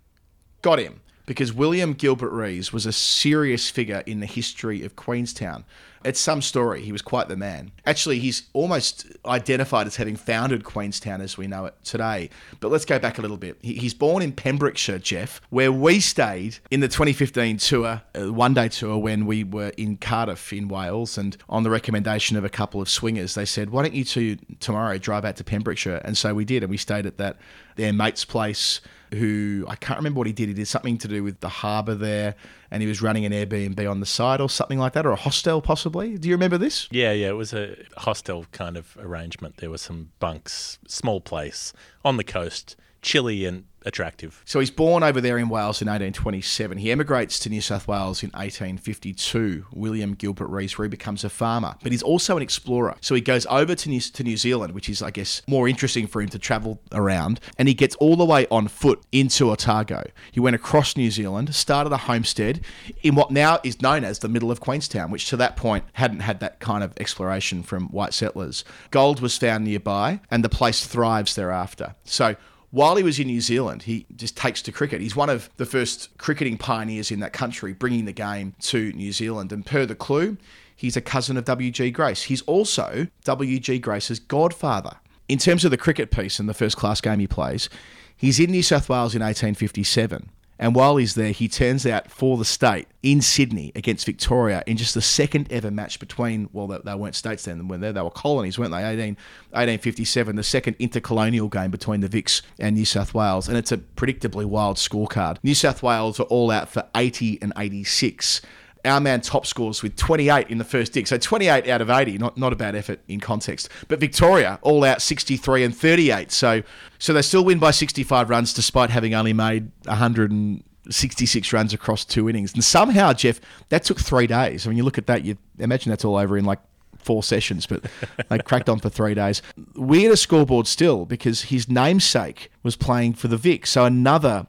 Got 0.61 0.79
him 0.79 1.00
because 1.25 1.53
William 1.53 1.93
Gilbert 1.93 2.31
Rees 2.31 2.73
was 2.73 2.85
a 2.85 2.91
serious 2.91 3.69
figure 3.69 4.03
in 4.05 4.19
the 4.19 4.25
history 4.25 4.83
of 4.83 4.95
Queenstown. 4.95 5.65
It's 6.03 6.19
some 6.19 6.41
story. 6.41 6.81
He 6.81 6.91
was 6.91 7.03
quite 7.03 7.27
the 7.27 7.37
man. 7.37 7.71
Actually, 7.85 8.17
he's 8.19 8.49
almost 8.53 9.05
identified 9.25 9.85
as 9.85 9.97
having 9.97 10.15
founded 10.15 10.63
Queenstown 10.63 11.21
as 11.21 11.37
we 11.37 11.45
know 11.45 11.65
it 11.65 11.75
today. 11.83 12.31
But 12.59 12.71
let's 12.71 12.85
go 12.85 12.97
back 12.97 13.19
a 13.19 13.21
little 13.21 13.37
bit. 13.37 13.57
He's 13.61 13.93
born 13.93 14.23
in 14.23 14.31
Pembrokeshire, 14.31 14.97
Jeff, 14.97 15.41
where 15.51 15.71
we 15.71 15.99
stayed 15.99 16.57
in 16.71 16.79
the 16.79 16.87
2015 16.87 17.57
tour, 17.57 18.01
uh, 18.15 18.33
one 18.33 18.55
day 18.55 18.67
tour, 18.67 18.97
when 18.97 19.27
we 19.27 19.43
were 19.43 19.71
in 19.77 19.97
Cardiff 19.97 20.51
in 20.51 20.67
Wales. 20.67 21.19
And 21.19 21.37
on 21.47 21.61
the 21.61 21.69
recommendation 21.69 22.35
of 22.35 22.43
a 22.43 22.49
couple 22.49 22.81
of 22.81 22.89
swingers, 22.89 23.35
they 23.35 23.45
said, 23.45 23.69
Why 23.69 23.83
don't 23.83 23.93
you 23.93 24.03
two 24.03 24.37
tomorrow 24.59 24.97
drive 24.97 25.23
out 25.23 25.35
to 25.35 25.43
Pembrokeshire? 25.43 26.01
And 26.03 26.17
so 26.17 26.33
we 26.33 26.45
did. 26.45 26.63
And 26.63 26.71
we 26.71 26.77
stayed 26.77 27.05
at 27.05 27.17
that, 27.17 27.37
their 27.75 27.93
mate's 27.93 28.25
place 28.25 28.81
who 29.13 29.65
I 29.67 29.75
can't 29.75 29.97
remember 29.97 30.19
what 30.19 30.27
he 30.27 30.33
did. 30.33 30.47
He 30.47 30.53
did 30.53 30.67
something 30.67 30.97
to 30.99 31.07
do 31.07 31.23
with 31.23 31.39
the 31.39 31.49
harbour 31.49 31.95
there, 31.95 32.35
and 32.69 32.81
he 32.81 32.87
was 32.87 33.01
running 33.01 33.25
an 33.25 33.31
Airbnb 33.31 33.89
on 33.89 33.99
the 33.99 34.05
side 34.05 34.39
or 34.39 34.49
something 34.49 34.79
like 34.79 34.93
that, 34.93 35.05
or 35.05 35.11
a 35.11 35.17
hostel 35.17 35.61
possibly. 35.61 36.17
Do 36.17 36.29
you 36.29 36.35
remember 36.35 36.57
this? 36.57 36.87
Yeah, 36.91 37.11
yeah, 37.11 37.29
it 37.29 37.35
was 37.35 37.53
a 37.53 37.75
hostel 37.97 38.45
kind 38.51 38.77
of 38.77 38.97
arrangement. 38.99 39.57
There 39.57 39.69
were 39.69 39.77
some 39.77 40.11
bunks, 40.19 40.79
small 40.87 41.21
place 41.21 41.73
on 42.05 42.17
the 42.17 42.23
coast, 42.23 42.75
chilly 43.01 43.45
and 43.45 43.65
attractive. 43.85 44.41
So 44.45 44.59
he's 44.59 44.71
born 44.71 45.03
over 45.03 45.21
there 45.21 45.37
in 45.37 45.49
Wales 45.49 45.81
in 45.81 45.87
1827. 45.87 46.77
He 46.77 46.91
emigrates 46.91 47.39
to 47.39 47.49
New 47.49 47.61
South 47.61 47.87
Wales 47.87 48.23
in 48.23 48.29
1852. 48.29 49.65
William 49.73 50.13
Gilbert 50.13 50.47
Rees, 50.47 50.77
where 50.77 50.85
he 50.85 50.89
becomes 50.89 51.23
a 51.23 51.29
farmer, 51.29 51.75
but 51.83 51.91
he's 51.91 52.03
also 52.03 52.37
an 52.37 52.43
explorer. 52.43 52.95
So 53.01 53.15
he 53.15 53.21
goes 53.21 53.45
over 53.47 53.75
to 53.75 53.89
New, 53.89 53.99
to 53.99 54.23
New 54.23 54.37
Zealand, 54.37 54.73
which 54.73 54.89
is, 54.89 55.01
I 55.01 55.11
guess, 55.11 55.41
more 55.47 55.67
interesting 55.67 56.07
for 56.07 56.21
him 56.21 56.29
to 56.29 56.39
travel 56.39 56.79
around, 56.91 57.39
and 57.57 57.67
he 57.67 57.73
gets 57.73 57.95
all 57.95 58.15
the 58.15 58.25
way 58.25 58.47
on 58.51 58.67
foot 58.67 59.01
into 59.11 59.51
Otago. 59.51 60.03
He 60.31 60.39
went 60.39 60.55
across 60.55 60.95
New 60.95 61.11
Zealand, 61.11 61.53
started 61.55 61.91
a 61.91 61.97
homestead 61.97 62.61
in 63.03 63.15
what 63.15 63.31
now 63.31 63.59
is 63.63 63.81
known 63.81 64.03
as 64.03 64.19
the 64.19 64.29
middle 64.29 64.51
of 64.51 64.59
Queenstown, 64.59 65.11
which 65.11 65.27
to 65.29 65.37
that 65.37 65.55
point 65.55 65.85
hadn't 65.93 66.21
had 66.21 66.39
that 66.39 66.59
kind 66.59 66.83
of 66.83 66.93
exploration 66.99 67.63
from 67.63 67.89
white 67.89 68.13
settlers. 68.13 68.63
Gold 68.91 69.21
was 69.21 69.37
found 69.37 69.65
nearby, 69.65 70.19
and 70.29 70.43
the 70.43 70.49
place 70.49 70.85
thrives 70.85 71.35
thereafter. 71.35 71.95
So 72.03 72.35
while 72.71 72.95
he 72.95 73.03
was 73.03 73.19
in 73.19 73.27
New 73.27 73.41
Zealand, 73.41 73.83
he 73.83 74.05
just 74.15 74.35
takes 74.35 74.61
to 74.63 74.71
cricket. 74.71 75.01
He's 75.01 75.15
one 75.15 75.29
of 75.29 75.49
the 75.57 75.65
first 75.65 76.17
cricketing 76.17 76.57
pioneers 76.57 77.11
in 77.11 77.19
that 77.19 77.33
country, 77.33 77.73
bringing 77.73 78.05
the 78.05 78.13
game 78.13 78.55
to 78.61 78.93
New 78.93 79.11
Zealand. 79.11 79.51
And 79.51 79.65
per 79.65 79.85
the 79.85 79.95
clue, 79.95 80.37
he's 80.75 80.95
a 80.95 81.01
cousin 81.01 81.35
of 81.35 81.45
W.G. 81.45 81.91
Grace. 81.91 82.23
He's 82.23 82.41
also 82.43 83.07
W.G. 83.25 83.79
Grace's 83.79 84.19
godfather. 84.19 84.97
In 85.27 85.37
terms 85.37 85.65
of 85.65 85.71
the 85.71 85.77
cricket 85.77 86.11
piece 86.11 86.39
and 86.39 86.49
the 86.49 86.53
first 86.53 86.77
class 86.77 87.01
game 87.01 87.19
he 87.19 87.27
plays, 87.27 87.69
he's 88.15 88.39
in 88.39 88.51
New 88.51 88.63
South 88.63 88.89
Wales 88.89 89.15
in 89.15 89.21
1857. 89.21 90.29
And 90.61 90.75
while 90.75 90.97
he's 90.97 91.15
there, 91.15 91.31
he 91.31 91.47
turns 91.47 91.87
out 91.87 92.11
for 92.11 92.37
the 92.37 92.45
state 92.45 92.87
in 93.01 93.19
Sydney 93.19 93.71
against 93.73 94.05
Victoria 94.05 94.63
in 94.67 94.77
just 94.77 94.93
the 94.93 95.01
second 95.01 95.51
ever 95.51 95.71
match 95.71 95.99
between, 95.99 96.49
well, 96.53 96.67
they, 96.67 96.77
they 96.85 96.93
weren't 96.93 97.15
states 97.15 97.45
then, 97.45 97.67
when 97.67 97.81
they, 97.81 97.91
they 97.91 98.01
were 98.01 98.11
colonies, 98.11 98.59
weren't 98.59 98.71
they? 98.71 98.85
18, 98.85 99.17
1857, 99.49 100.35
the 100.35 100.43
second 100.43 100.75
intercolonial 100.77 101.49
game 101.49 101.71
between 101.71 102.01
the 102.01 102.07
Vics 102.07 102.43
and 102.59 102.75
New 102.75 102.85
South 102.85 103.15
Wales. 103.15 103.49
And 103.49 103.57
it's 103.57 103.71
a 103.71 103.77
predictably 103.77 104.45
wild 104.45 104.77
scorecard. 104.77 105.37
New 105.41 105.55
South 105.55 105.81
Wales 105.81 106.19
are 106.19 106.23
all 106.23 106.51
out 106.51 106.69
for 106.69 106.87
80 106.95 107.39
and 107.41 107.53
86 107.57 108.41
our 108.85 108.99
man 108.99 109.21
top 109.21 109.45
scores 109.45 109.83
with 109.83 109.95
28 109.95 110.49
in 110.49 110.57
the 110.57 110.63
first 110.63 110.93
dig. 110.93 111.07
So 111.07 111.17
28 111.17 111.67
out 111.69 111.81
of 111.81 111.89
80, 111.89 112.17
not 112.17 112.37
not 112.37 112.53
a 112.53 112.55
bad 112.55 112.75
effort 112.75 112.99
in 113.07 113.19
context. 113.19 113.69
But 113.87 113.99
Victoria 113.99 114.59
all 114.61 114.83
out 114.83 115.01
63 115.01 115.63
and 115.63 115.75
38. 115.75 116.31
So 116.31 116.63
so 116.99 117.13
they 117.13 117.21
still 117.21 117.43
win 117.43 117.59
by 117.59 117.71
65 117.71 118.29
runs 118.29 118.53
despite 118.53 118.89
having 118.89 119.13
only 119.13 119.33
made 119.33 119.71
166 119.85 121.53
runs 121.53 121.73
across 121.73 122.05
two 122.05 122.29
innings. 122.29 122.53
And 122.53 122.63
somehow, 122.63 123.13
Jeff, 123.13 123.39
that 123.69 123.83
took 123.83 123.99
three 123.99 124.27
days. 124.27 124.65
I 124.65 124.69
mean, 124.69 124.77
you 124.77 124.83
look 124.83 124.97
at 124.97 125.07
that, 125.07 125.23
you 125.23 125.37
imagine 125.59 125.89
that's 125.89 126.05
all 126.05 126.17
over 126.17 126.37
in 126.37 126.45
like 126.45 126.59
four 126.97 127.23
sessions, 127.23 127.65
but 127.65 127.83
they 128.29 128.37
cracked 128.45 128.69
on 128.69 128.79
for 128.79 128.89
three 128.89 129.13
days. 129.13 129.41
Weirder 129.75 130.15
scoreboard 130.15 130.67
still 130.67 131.05
because 131.05 131.43
his 131.43 131.67
namesake 131.67 132.51
was 132.63 132.75
playing 132.75 133.13
for 133.13 133.27
the 133.27 133.37
Vic. 133.37 133.65
So 133.65 133.85
another 133.85 134.47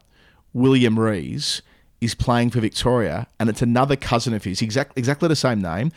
William 0.53 0.99
Rees 0.99 1.62
is 2.02 2.14
playing 2.14 2.50
for 2.50 2.60
Victoria, 2.60 3.28
and 3.38 3.48
it's 3.48 3.62
another 3.62 3.96
cousin 3.96 4.34
of 4.34 4.44
his, 4.44 4.60
exact, 4.60 4.98
exactly 4.98 5.28
the 5.28 5.36
same 5.36 5.60
name, 5.62 5.92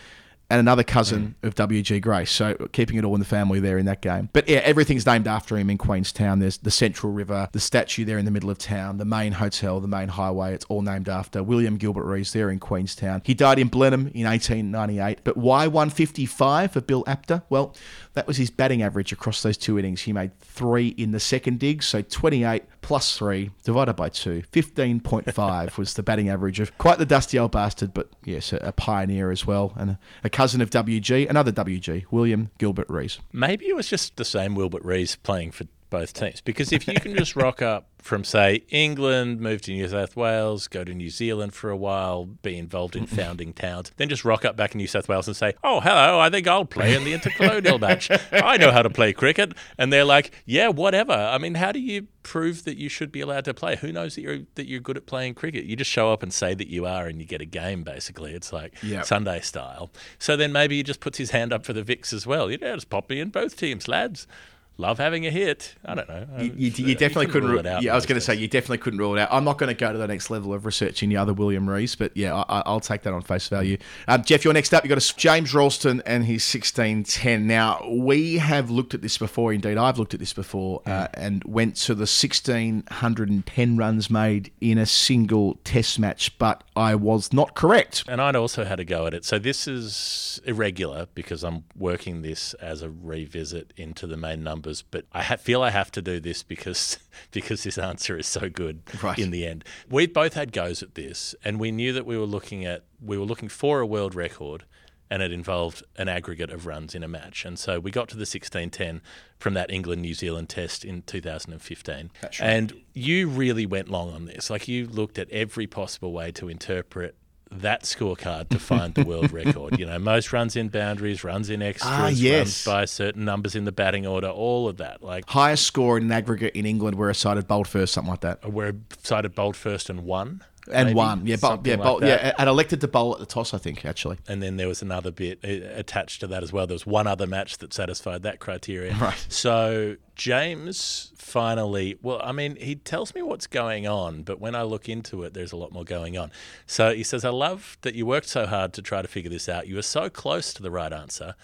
and 0.50 0.60
another 0.60 0.84
cousin 0.84 1.36
mm. 1.42 1.48
of 1.48 1.56
WG 1.56 2.02
Grace. 2.02 2.32
So 2.32 2.56
keeping 2.72 2.98
it 2.98 3.04
all 3.04 3.16
in 3.16 3.20
the 3.20 3.26
family 3.26 3.60
there 3.60 3.78
in 3.78 3.86
that 3.88 4.02
game. 4.02 4.30
But 4.32 4.48
yeah, 4.48 4.60
everything's 4.60 5.06
named 5.06 5.28
after 5.28 5.58
him 5.58 5.70
in 5.70 5.78
Queenstown. 5.78 6.40
There's 6.40 6.58
the 6.58 6.72
Central 6.72 7.12
River, 7.12 7.50
the 7.52 7.60
statue 7.60 8.06
there 8.06 8.18
in 8.18 8.26
the 8.26 8.32
middle 8.32 8.50
of 8.50 8.58
town, 8.58 8.98
the 8.98 9.06
main 9.06 9.34
hotel, 9.34 9.80
the 9.80 9.88
main 9.88 10.10
highway. 10.10 10.54
It's 10.54 10.66
all 10.66 10.82
named 10.82 11.10
after 11.10 11.42
William 11.42 11.78
Gilbert 11.78 12.06
Rees 12.06 12.32
there 12.34 12.50
in 12.50 12.60
Queenstown. 12.60 13.22
He 13.26 13.34
died 13.34 13.58
in 13.58 13.70
Blenheim 13.70 14.12
in 14.14 14.26
1898. 14.26 15.20
But 15.24 15.38
why 15.38 15.68
155 15.68 16.72
for 16.72 16.82
Bill 16.82 17.04
Apter? 17.08 17.42
Well, 17.50 17.76
that 18.14 18.28
was 18.28 18.38
his 18.38 18.52
batting 18.52 18.84
average 18.84 19.12
across 19.12 19.42
those 19.42 19.58
two 19.58 19.80
innings. 19.80 20.02
He 20.02 20.14
made 20.14 20.38
three 20.40 20.90
in 20.90 21.12
the 21.12 21.20
second 21.20 21.60
dig, 21.60 21.82
so 21.82 22.02
28 22.02 22.64
plus 22.86 23.18
three 23.18 23.50
divided 23.64 23.96
by 23.96 24.10
two. 24.10 24.44
15.5 24.52 25.78
was 25.80 25.96
the 25.96 26.04
batting 26.04 26.30
average 26.30 26.60
of 26.60 26.78
quite 26.78 27.00
the 27.00 27.06
dusty 27.06 27.40
old 27.40 27.52
bastard, 27.52 27.96
but 27.96 28.10
yes, 28.24 28.54
a, 28.54 28.58
a 28.58 28.72
pioneer 28.72 29.32
as 29.32 29.44
well, 29.44 29.74
and 29.76 29.90
a, 29.90 30.00
a 30.24 30.30
cousin 30.30 30.62
of 30.62 30.70
WG, 30.70 31.28
another 31.28 31.52
WG, 31.52 32.06
William 32.12 32.52
Gilbert 32.60 32.88
Rees. 32.88 33.18
Maybe 33.34 33.66
it 33.66 33.76
was 33.76 33.88
just 33.88 34.18
the 34.18 34.24
same 34.24 34.54
Wilbert 34.54 34.86
Rees 34.86 35.16
playing 35.16 35.50
for 35.50 35.66
both 35.90 36.14
teams. 36.14 36.42
Because 36.42 36.72
if 36.72 36.88
you 36.88 36.96
can 36.96 37.16
just 37.16 37.36
rock 37.36 37.62
up 37.62 37.88
from, 38.02 38.24
say, 38.24 38.64
England, 38.70 39.40
move 39.40 39.62
to 39.62 39.72
New 39.72 39.88
South 39.88 40.16
Wales, 40.16 40.68
go 40.68 40.84
to 40.84 40.94
New 40.94 41.10
Zealand 41.10 41.54
for 41.54 41.70
a 41.70 41.78
while, 41.78 42.26
be 42.26 42.58
involved 42.58 42.96
in 42.96 43.06
founding 43.08 43.54
towns, 43.54 43.92
then 43.98 44.10
just 44.10 44.24
rock 44.26 44.46
up 44.46 44.56
back 44.56 44.74
in 44.74 44.78
New 44.80 44.88
South 44.88 45.08
Wales 45.10 45.28
and 45.28 45.36
say, 45.36 45.54
oh, 45.64 45.80
hello, 45.80 46.20
I 46.20 46.30
think 46.30 46.48
I'll 46.48 46.66
play 46.66 46.96
in 46.96 47.04
the 47.04 47.14
intercolonial 47.14 47.80
match. 47.80 48.10
I 48.32 48.58
know 48.58 48.72
how 48.72 48.82
to 48.82 48.90
play 48.90 49.14
cricket. 49.14 49.54
And 49.78 49.92
they're 49.92 50.06
like, 50.06 50.32
yeah, 50.46 50.68
whatever. 50.68 51.14
I 51.14 51.38
mean, 51.38 51.56
how 51.56 51.72
do 51.72 51.80
you 51.80 52.08
prove 52.24 52.64
that 52.66 52.78
you 52.78 52.90
should 52.90 53.12
be 53.12 53.22
allowed 53.22 53.46
to 53.46 53.54
play? 53.54 53.76
Who 53.78 53.92
knows 53.92 54.16
that 54.16 54.22
you're, 54.22 54.40
that 54.56 54.68
you're 54.68 54.80
good 54.82 54.98
at 54.98 55.06
playing 55.06 55.34
cricket? 55.36 55.66
You 55.66 55.76
just 55.76 55.92
show 55.92 56.12
up 56.12 56.22
and 56.24 56.34
say 56.34 56.54
that 56.54 56.68
you 56.68 56.86
are 56.86 57.08
and 57.08 57.20
you 57.20 57.26
get 57.26 57.42
a 57.42 57.46
game, 57.46 57.84
basically. 57.84 58.34
It's 58.34 58.52
like 58.54 58.74
Yep. 58.84 59.06
Sunday 59.06 59.40
style. 59.42 59.92
So 60.20 60.36
then 60.38 60.52
maybe 60.52 60.78
he 60.78 60.84
just 60.84 61.00
puts 61.00 61.18
his 61.18 61.32
hand 61.32 61.52
up 61.54 61.66
for 61.66 61.74
the 61.74 61.82
Vics 61.84 62.14
as 62.14 62.28
well. 62.28 62.52
You 62.52 62.58
know, 62.58 62.76
just 62.76 62.90
pop 62.90 63.10
me 63.10 63.20
in 63.20 63.30
both 63.30 63.58
teams, 63.58 63.88
lads. 63.88 64.28
Love 64.78 64.98
having 64.98 65.26
a 65.26 65.30
hit. 65.32 65.76
I 65.86 65.96
don't 65.96 66.10
know. 66.10 66.26
You, 66.38 66.52
you, 66.56 66.72
you 66.88 66.96
definitely 66.96 67.28
couldn't 67.28 67.50
rule 67.50 67.60
it 67.60 67.66
out. 67.66 67.82
Yeah, 67.82 67.94
I 67.94 67.96
was 67.96 68.06
going 68.06 68.18
to 68.18 68.22
say 68.22 68.36
you 68.36 68.48
definitely 68.50 68.80
couldn't 68.80 69.00
rule 69.00 69.16
it 69.18 69.22
out. 69.22 69.30
I'm 69.32 69.46
not 69.46 69.58
going 69.58 69.70
to 69.74 69.80
go 69.80 69.92
to 69.92 69.98
the 69.98 70.08
next 70.08 70.30
level 70.30 70.54
of 70.54 70.66
researching 70.66 71.08
the 71.10 71.16
other 71.18 71.34
William 71.34 71.70
Rees, 71.70 71.96
but 71.96 72.12
yeah, 72.16 72.36
I, 72.36 72.60
I- 72.60 72.64
I'll 72.66 72.80
take 72.82 73.04
that 73.04 73.14
on 73.14 73.22
face 73.22 73.48
value. 73.48 73.78
Um, 74.08 74.24
Jeff, 74.24 74.44
you're 74.44 74.54
next 74.54 74.74
up. 74.74 74.84
You've 74.84 74.90
got 74.90 75.02
a 75.12 75.16
James 75.16 75.54
Ralston 75.54 76.02
and 76.06 76.26
his 76.26 76.44
1610. 76.54 77.48
Now 77.48 77.88
we 77.90 78.38
have 78.38 78.70
looked 78.70 78.94
at 78.94 79.02
this 79.02 79.18
before. 79.18 79.54
Indeed, 79.54 79.78
I've 79.78 79.98
looked 79.98 80.14
at 80.14 80.20
this 80.20 80.34
before, 80.34 80.82
uh, 80.86 81.08
and 81.14 81.42
went 81.46 81.76
to 81.78 81.96
the 81.96 82.02
1610 82.06 83.78
runs 83.78 84.10
made 84.10 84.52
in 84.62 84.78
a 84.78 84.86
single 84.86 85.56
Test 85.64 86.00
match, 86.00 86.38
but 86.38 86.64
I 86.76 86.96
was 86.96 87.32
not 87.34 87.56
correct. 87.56 88.04
And 88.08 88.22
I'd 88.22 88.36
also 88.36 88.66
had 88.66 88.80
a 88.80 88.86
go 88.86 89.08
at 89.08 89.14
it. 89.14 89.26
So 89.26 89.40
this 89.40 89.68
is 89.68 90.42
irregular 90.46 91.08
because 91.16 91.44
I'm 91.44 91.64
working 91.78 92.22
this 92.22 92.54
as 92.56 92.82
a 92.82 92.90
revisit 92.90 93.74
into 93.78 94.08
the 94.08 94.18
main 94.18 94.44
numbers, 94.66 94.84
but 94.90 95.06
I 95.12 95.22
ha- 95.24 95.36
feel 95.38 95.62
I 95.62 95.70
have 95.70 95.92
to 95.92 96.02
do 96.02 96.20
this 96.20 96.44
because 96.44 96.98
because 97.32 97.64
this 97.64 97.78
answer 97.78 98.18
is 98.18 98.28
so 98.28 98.50
good 98.50 98.82
Right. 99.04 99.18
in 99.20 99.32
the 99.32 99.46
end. 99.46 99.64
We 99.90 100.08
both 100.08 100.34
had 100.34 100.52
goes 100.52 100.82
at 100.84 100.96
this, 100.96 101.36
and 101.44 101.60
we 101.60 101.72
knew 101.72 101.94
that 101.94 102.06
we 102.06 102.18
were 102.18 102.26
looking 102.26 102.66
at 102.66 102.84
we 103.02 103.18
were 103.18 103.26
looking 103.26 103.50
for 103.50 103.80
a 103.80 103.86
world 103.86 104.16
record. 104.16 104.66
And 105.08 105.22
it 105.22 105.32
involved 105.32 105.84
an 105.98 106.10
aggregate 106.10 106.50
of 106.50 106.66
runs 106.66 106.96
in 106.96 107.04
a 107.04 107.08
match. 107.08 107.46
And 107.46 107.60
so 107.60 107.80
we 107.80 107.92
got 107.92 108.10
to 108.10 108.16
the 108.16 108.22
1610 108.22 109.04
from 109.38 109.54
that 109.54 109.70
England 109.72 110.02
New 110.02 110.16
Zealand 110.16 110.50
test 110.50 110.84
in 110.84 111.04
2015. 111.04 112.10
Right. 112.24 112.42
And 112.42 112.74
you 112.96 113.30
really 113.30 113.68
went 113.68 113.88
long 113.88 114.12
on 114.12 114.26
this. 114.26 114.50
Like 114.50 114.68
you 114.68 114.88
looked 114.88 115.20
at 115.20 115.30
every 115.30 115.68
possible 115.68 116.12
way 116.12 116.32
to 116.32 116.50
interpret 116.50 117.16
that 117.52 117.84
scorecard 117.84 118.50
to 118.50 118.60
find 118.60 118.94
the 118.96 119.04
world 119.06 119.32
record. 119.32 119.80
You 119.80 119.86
know, 119.86 120.00
most 120.00 120.34
runs 120.34 120.56
in 120.56 120.70
boundaries, 120.70 121.24
runs 121.24 121.50
in 121.50 121.62
extras, 121.62 121.92
Ah, 121.92 122.08
yes. 122.08 122.38
runs 122.38 122.66
by 122.66 122.86
certain 122.86 123.24
numbers 123.26 123.56
in 123.56 123.66
the 123.66 123.72
batting 123.72 124.06
order, 124.06 124.28
all 124.28 124.68
of 124.68 124.78
that. 124.78 125.02
Like 125.04 125.30
Highest 125.30 125.66
score 125.66 125.98
in 125.98 126.06
an 126.06 126.12
aggregate 126.12 126.56
in 126.56 126.66
England 126.66 126.98
where 126.98 127.10
a 127.10 127.16
side 127.16 127.38
bowled 127.48 127.68
first, 127.68 127.94
something 127.94 128.10
like 128.12 128.22
that. 128.22 128.52
we're 128.52 128.74
cited 129.04 129.36
bowled 129.36 129.56
first 129.56 129.90
and 129.90 130.04
one. 130.04 130.42
And 130.72 130.88
maybe, 130.88 130.98
one, 130.98 131.28
yeah, 131.28 131.36
bowl, 131.36 131.60
yeah, 131.64 131.76
bowl, 131.76 132.00
that. 132.00 132.08
yeah, 132.08 132.34
and 132.38 132.50
elected 132.50 132.82
to 132.82 132.88
bowl 132.88 133.14
at 133.14 133.20
the 133.20 133.26
toss, 133.26 133.54
I 133.54 133.58
think, 133.58 133.86
actually. 133.86 134.18
And 134.28 134.42
then 134.42 134.58
there 134.58 134.68
was 134.68 134.82
another 134.82 135.12
bit 135.12 135.40
uh, 135.44 135.78
attached 135.78 136.22
to 136.22 136.28
that 136.28 136.44
as 136.44 136.52
well. 136.52 136.66
There 136.66 136.76
was 136.76 136.88
one 136.88 137.08
other 137.08 137.28
match 137.28 137.60
that 137.60 137.74
satisfied 137.74 138.24
that 138.24 138.40
criteria. 138.40 138.96
Right. 139.06 139.26
So 139.30 139.98
James 140.16 141.12
finally, 141.16 141.98
well, 142.02 142.20
I 142.24 142.32
mean, 142.32 142.56
he 142.56 142.76
tells 142.76 143.14
me 143.14 143.22
what's 143.22 143.46
going 143.46 143.86
on, 143.86 144.24
but 144.24 144.40
when 144.40 144.56
I 144.56 144.64
look 144.64 144.88
into 144.88 145.24
it, 145.24 145.34
there's 145.34 145.52
a 145.52 145.58
lot 145.58 145.72
more 145.72 145.84
going 145.84 146.18
on. 146.18 146.32
So 146.66 146.94
he 146.94 147.04
says, 147.04 147.26
I 147.26 147.30
love 147.30 147.78
that 147.82 147.94
you 147.94 148.06
worked 148.06 148.30
so 148.30 148.46
hard 148.46 148.74
to 148.74 148.82
try 148.82 149.02
to 149.02 149.08
figure 149.08 149.30
this 149.30 149.50
out. 149.50 149.68
You 149.68 149.76
were 149.76 149.82
so 149.82 150.10
close 150.10 150.54
to 150.54 150.64
the 150.64 150.72
right 150.72 150.94
answer. 150.94 151.36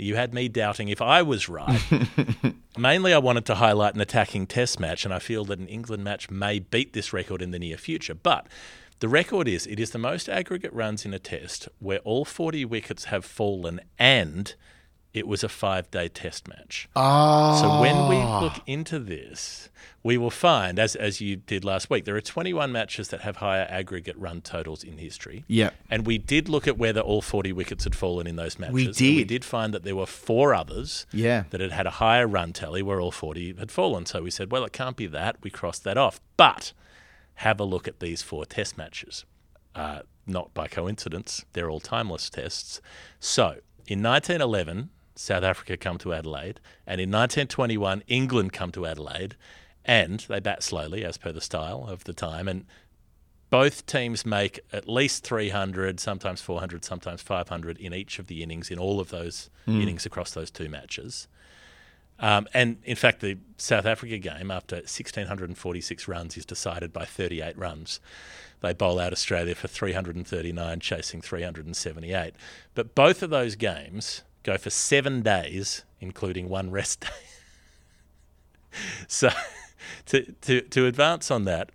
You 0.00 0.14
had 0.14 0.32
me 0.32 0.48
doubting 0.48 0.88
if 0.88 1.02
I 1.02 1.22
was 1.22 1.48
right. 1.48 1.80
Mainly, 2.78 3.12
I 3.12 3.18
wanted 3.18 3.44
to 3.46 3.56
highlight 3.56 3.96
an 3.96 4.00
attacking 4.00 4.46
test 4.46 4.78
match, 4.78 5.04
and 5.04 5.12
I 5.12 5.18
feel 5.18 5.44
that 5.46 5.58
an 5.58 5.66
England 5.66 6.04
match 6.04 6.30
may 6.30 6.60
beat 6.60 6.92
this 6.92 7.12
record 7.12 7.42
in 7.42 7.50
the 7.50 7.58
near 7.58 7.76
future. 7.76 8.14
But 8.14 8.46
the 9.00 9.08
record 9.08 9.48
is 9.48 9.66
it 9.66 9.80
is 9.80 9.90
the 9.90 9.98
most 9.98 10.28
aggregate 10.28 10.72
runs 10.72 11.04
in 11.04 11.12
a 11.12 11.18
test 11.18 11.68
where 11.80 11.98
all 12.00 12.24
40 12.24 12.64
wickets 12.66 13.06
have 13.06 13.24
fallen 13.24 13.80
and 13.98 14.54
it 15.14 15.26
was 15.26 15.42
a 15.42 15.48
five 15.48 15.90
day 15.90 16.08
test 16.08 16.46
match. 16.48 16.88
Oh. 16.94 17.60
So 17.60 17.80
when 17.80 18.08
we 18.08 18.16
look 18.22 18.60
into 18.66 18.98
this, 18.98 19.68
we 20.02 20.16
will 20.16 20.30
find, 20.30 20.78
as, 20.78 20.94
as 20.94 21.20
you 21.20 21.36
did 21.36 21.64
last 21.64 21.90
week, 21.90 22.04
there 22.04 22.14
are 22.14 22.20
21 22.20 22.70
matches 22.70 23.08
that 23.08 23.22
have 23.22 23.36
higher 23.36 23.66
aggregate 23.68 24.16
run 24.18 24.40
totals 24.42 24.84
in 24.84 24.98
history. 24.98 25.44
Yeah. 25.48 25.70
And 25.90 26.06
we 26.06 26.18
did 26.18 26.48
look 26.48 26.68
at 26.68 26.78
whether 26.78 27.00
all 27.00 27.20
40 27.22 27.52
wickets 27.52 27.84
had 27.84 27.94
fallen 27.94 28.26
in 28.26 28.36
those 28.36 28.58
matches. 28.58 28.74
We 28.74 28.86
and 28.86 28.96
we 29.00 29.14
did. 29.18 29.28
did 29.28 29.44
find 29.44 29.74
that 29.74 29.82
there 29.82 29.96
were 29.96 30.06
four 30.06 30.54
others 30.54 31.06
Yeah. 31.12 31.44
that 31.50 31.60
had 31.60 31.72
had 31.72 31.86
a 31.86 31.90
higher 31.92 32.26
run 32.28 32.52
tally 32.52 32.82
where 32.82 33.00
all 33.00 33.10
40 33.10 33.54
had 33.58 33.70
fallen. 33.72 34.06
So 34.06 34.22
we 34.22 34.30
said, 34.30 34.52
well, 34.52 34.64
it 34.64 34.72
can't 34.72 34.96
be 34.96 35.06
that. 35.08 35.36
We 35.42 35.50
crossed 35.50 35.84
that 35.84 35.96
off. 35.98 36.20
But 36.36 36.72
have 37.36 37.58
a 37.60 37.64
look 37.64 37.88
at 37.88 38.00
these 38.00 38.22
four 38.22 38.44
test 38.44 38.76
matches. 38.78 39.24
Uh, 39.74 40.00
not 40.26 40.52
by 40.54 40.68
coincidence, 40.68 41.44
they're 41.54 41.70
all 41.70 41.80
timeless 41.80 42.28
tests. 42.30 42.80
So 43.20 43.56
in 43.86 44.02
1911, 44.02 44.90
South 45.18 45.42
Africa 45.42 45.76
come 45.76 45.98
to 45.98 46.14
Adelaide, 46.14 46.60
and 46.86 47.00
in 47.00 47.10
1921, 47.10 48.04
England 48.06 48.52
come 48.52 48.70
to 48.70 48.86
Adelaide, 48.86 49.34
and 49.84 50.20
they 50.28 50.38
bat 50.38 50.62
slowly 50.62 51.04
as 51.04 51.16
per 51.16 51.32
the 51.32 51.40
style 51.40 51.86
of 51.88 52.04
the 52.04 52.12
time. 52.12 52.46
And 52.46 52.66
both 53.50 53.84
teams 53.86 54.24
make 54.24 54.60
at 54.72 54.88
least 54.88 55.24
300, 55.24 55.98
sometimes 55.98 56.40
400, 56.40 56.84
sometimes 56.84 57.20
500 57.20 57.78
in 57.78 57.92
each 57.92 58.20
of 58.20 58.28
the 58.28 58.44
innings, 58.44 58.70
in 58.70 58.78
all 58.78 59.00
of 59.00 59.08
those 59.08 59.50
innings 59.66 60.06
across 60.06 60.30
those 60.30 60.52
two 60.52 60.68
matches. 60.68 61.26
Um, 62.20 62.46
and 62.54 62.78
in 62.84 62.96
fact, 62.96 63.20
the 63.20 63.38
South 63.56 63.86
Africa 63.86 64.18
game, 64.18 64.52
after 64.52 64.76
1,646 64.76 66.06
runs, 66.06 66.36
is 66.36 66.44
decided 66.44 66.92
by 66.92 67.04
38 67.04 67.58
runs. 67.58 67.98
They 68.60 68.72
bowl 68.72 69.00
out 69.00 69.12
Australia 69.12 69.54
for 69.54 69.68
339, 69.68 70.80
chasing 70.80 71.20
378. 71.22 72.34
But 72.74 72.94
both 72.94 73.22
of 73.22 73.30
those 73.30 73.54
games 73.56 74.22
go 74.42 74.56
for 74.56 74.70
seven 74.70 75.22
days, 75.22 75.84
including 76.00 76.48
one 76.48 76.70
rest 76.70 77.00
day. 77.00 78.78
so, 79.08 79.30
to, 80.06 80.32
to, 80.42 80.60
to 80.62 80.86
advance 80.86 81.30
on 81.30 81.44
that, 81.44 81.70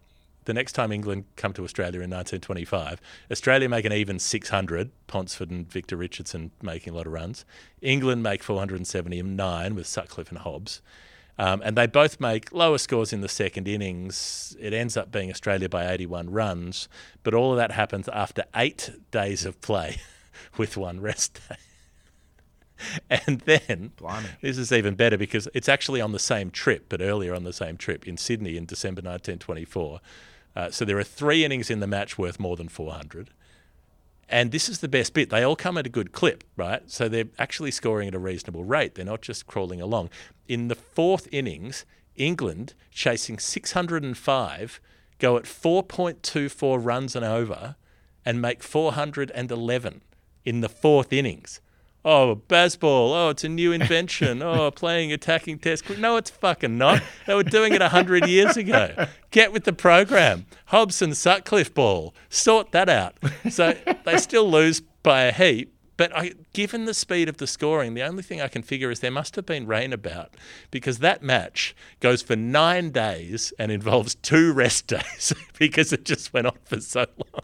the 0.46 0.54
next 0.54 0.74
time 0.74 0.92
England 0.92 1.26
come 1.36 1.54
to 1.54 1.64
Australia 1.64 2.02
in 2.02 2.10
1925, 2.10 3.00
Australia 3.32 3.70
make 3.70 3.86
an 3.86 3.94
even 3.94 4.20
600, 4.20 4.92
Ponsford 5.08 5.50
and 5.50 5.70
Victor 5.72 5.96
Richardson 5.96 6.52
making 6.62 6.94
a 6.94 6.96
lot 6.96 7.08
of 7.08 7.14
runs. 7.14 7.46
England 7.82 8.24
make 8.24 8.44
479 8.44 9.76
with 9.76 9.88
Sutcliffe 9.88 10.30
and 10.30 10.40
Hobbs. 10.40 10.82
Um, 11.38 11.62
and 11.66 11.76
they 11.76 11.88
both 11.88 12.20
make 12.20 12.52
lower 12.52 12.78
scores 12.78 13.12
in 13.12 13.22
the 13.22 13.28
second 13.28 13.68
innings. 13.68 14.56
It 14.60 14.74
ends 14.74 14.96
up 14.96 15.12
being 15.12 15.32
Australia 15.32 15.68
by 15.68 15.92
81 15.92 16.30
runs, 16.30 16.88
but 17.24 17.34
all 17.34 17.52
of 17.52 17.58
that 17.58 17.72
happens 17.72 18.08
after 18.10 18.44
eight 18.56 18.92
days 19.10 19.46
of 19.46 19.60
play 19.62 19.98
with 20.58 20.78
one 20.78 21.02
rest 21.02 21.40
day. 21.50 21.56
And 23.10 23.40
then, 23.42 23.92
Blimey. 23.98 24.28
this 24.42 24.58
is 24.58 24.72
even 24.72 24.96
better 24.96 25.18
because 25.18 25.48
it's 25.54 25.70
actually 25.70 26.02
on 26.02 26.12
the 26.12 26.20
same 26.20 26.52
trip, 26.52 26.86
but 26.90 27.02
earlier 27.02 27.34
on 27.34 27.44
the 27.44 27.54
same 27.54 27.78
trip 27.78 28.08
in 28.08 28.18
Sydney 28.18 28.58
in 28.58 28.66
December 28.66 29.00
1924. 29.00 30.00
Uh, 30.56 30.70
so 30.70 30.86
there 30.86 30.98
are 30.98 31.04
three 31.04 31.44
innings 31.44 31.70
in 31.70 31.80
the 31.80 31.88
match 31.88 32.18
worth 32.18 32.40
more 32.40 32.56
than 32.56 32.68
400. 32.68 33.30
And 34.30 34.52
this 34.52 34.70
is 34.70 34.80
the 34.80 34.88
best 34.88 35.14
bit. 35.14 35.30
They 35.30 35.44
all 35.44 35.56
come 35.56 35.78
at 35.78 35.86
a 35.86 35.90
good 35.90 36.12
clip, 36.12 36.44
right? 36.56 36.90
So 36.90 37.08
they're 37.08 37.30
actually 37.38 37.72
scoring 37.72 38.08
at 38.08 38.16
a 38.16 38.20
reasonable 38.20 38.64
rate. 38.64 38.96
They're 38.96 39.06
not 39.06 39.22
just 39.22 39.48
crawling 39.48 39.82
along. 39.82 40.10
In 40.48 40.70
the 40.70 40.76
fourth 40.76 41.28
innings, 41.32 41.86
England, 42.16 42.74
chasing 42.92 43.38
605, 43.38 44.82
go 45.20 45.38
at 45.38 45.44
4.24 45.44 46.80
runs 46.84 47.16
and 47.16 47.26
over 47.26 47.76
and 48.26 48.42
make 48.42 48.64
411 48.64 50.02
in 50.46 50.62
the 50.62 50.70
fourth 50.70 51.14
innings. 51.14 51.60
Oh, 52.06 52.36
baseball. 52.36 53.14
Oh, 53.14 53.30
it's 53.30 53.44
a 53.44 53.50
new 53.50 53.72
invention. 53.72 54.42
Oh, 54.54 54.72
playing 54.72 55.14
attacking 55.14 55.60
test. 55.60 55.90
No, 55.98 56.18
it's 56.18 56.30
fucking 56.30 56.78
not. 56.78 57.02
They 57.26 57.34
were 57.34 57.44
doing 57.44 57.74
it 57.74 57.82
100 57.82 58.28
years 58.28 58.58
ago. 58.58 59.08
Get 59.32 59.54
with 59.54 59.64
the 59.64 59.74
program. 59.74 60.46
Hobbs 60.66 61.02
and 61.02 61.16
Sutcliffe 61.16 61.74
ball. 61.74 62.14
Sort 62.30 62.72
that 62.72 62.90
out. 62.90 63.16
So 63.50 63.74
they 64.06 64.18
still 64.18 64.50
lose 64.50 64.82
by 65.02 65.24
a 65.24 65.32
heap. 65.32 65.74
But 65.96 66.16
I, 66.16 66.34
given 66.54 66.86
the 66.86 66.94
speed 66.94 67.30
of 67.30 67.38
the 67.38 67.48
scoring, 67.48 67.94
the 67.94 68.02
only 68.02 68.24
thing 68.24 68.42
I 68.42 68.48
can 68.48 68.64
figure 68.64 68.92
is 68.92 69.00
there 69.00 69.12
must 69.12 69.36
have 69.36 69.46
been 69.46 69.68
rain 69.68 69.94
about 69.94 70.34
because 70.72 71.00
that 71.00 71.24
match 71.24 71.76
goes 72.00 72.22
for 72.22 72.36
nine 72.36 72.90
days 72.90 73.54
and 73.58 73.72
involves 73.72 74.16
two 74.16 74.52
rest 74.52 74.88
days 74.88 75.34
because 75.58 75.94
it 75.94 76.04
just 76.04 76.34
went 76.34 76.48
on 76.48 76.58
for 76.66 76.82
so 76.82 77.06
long 77.18 77.44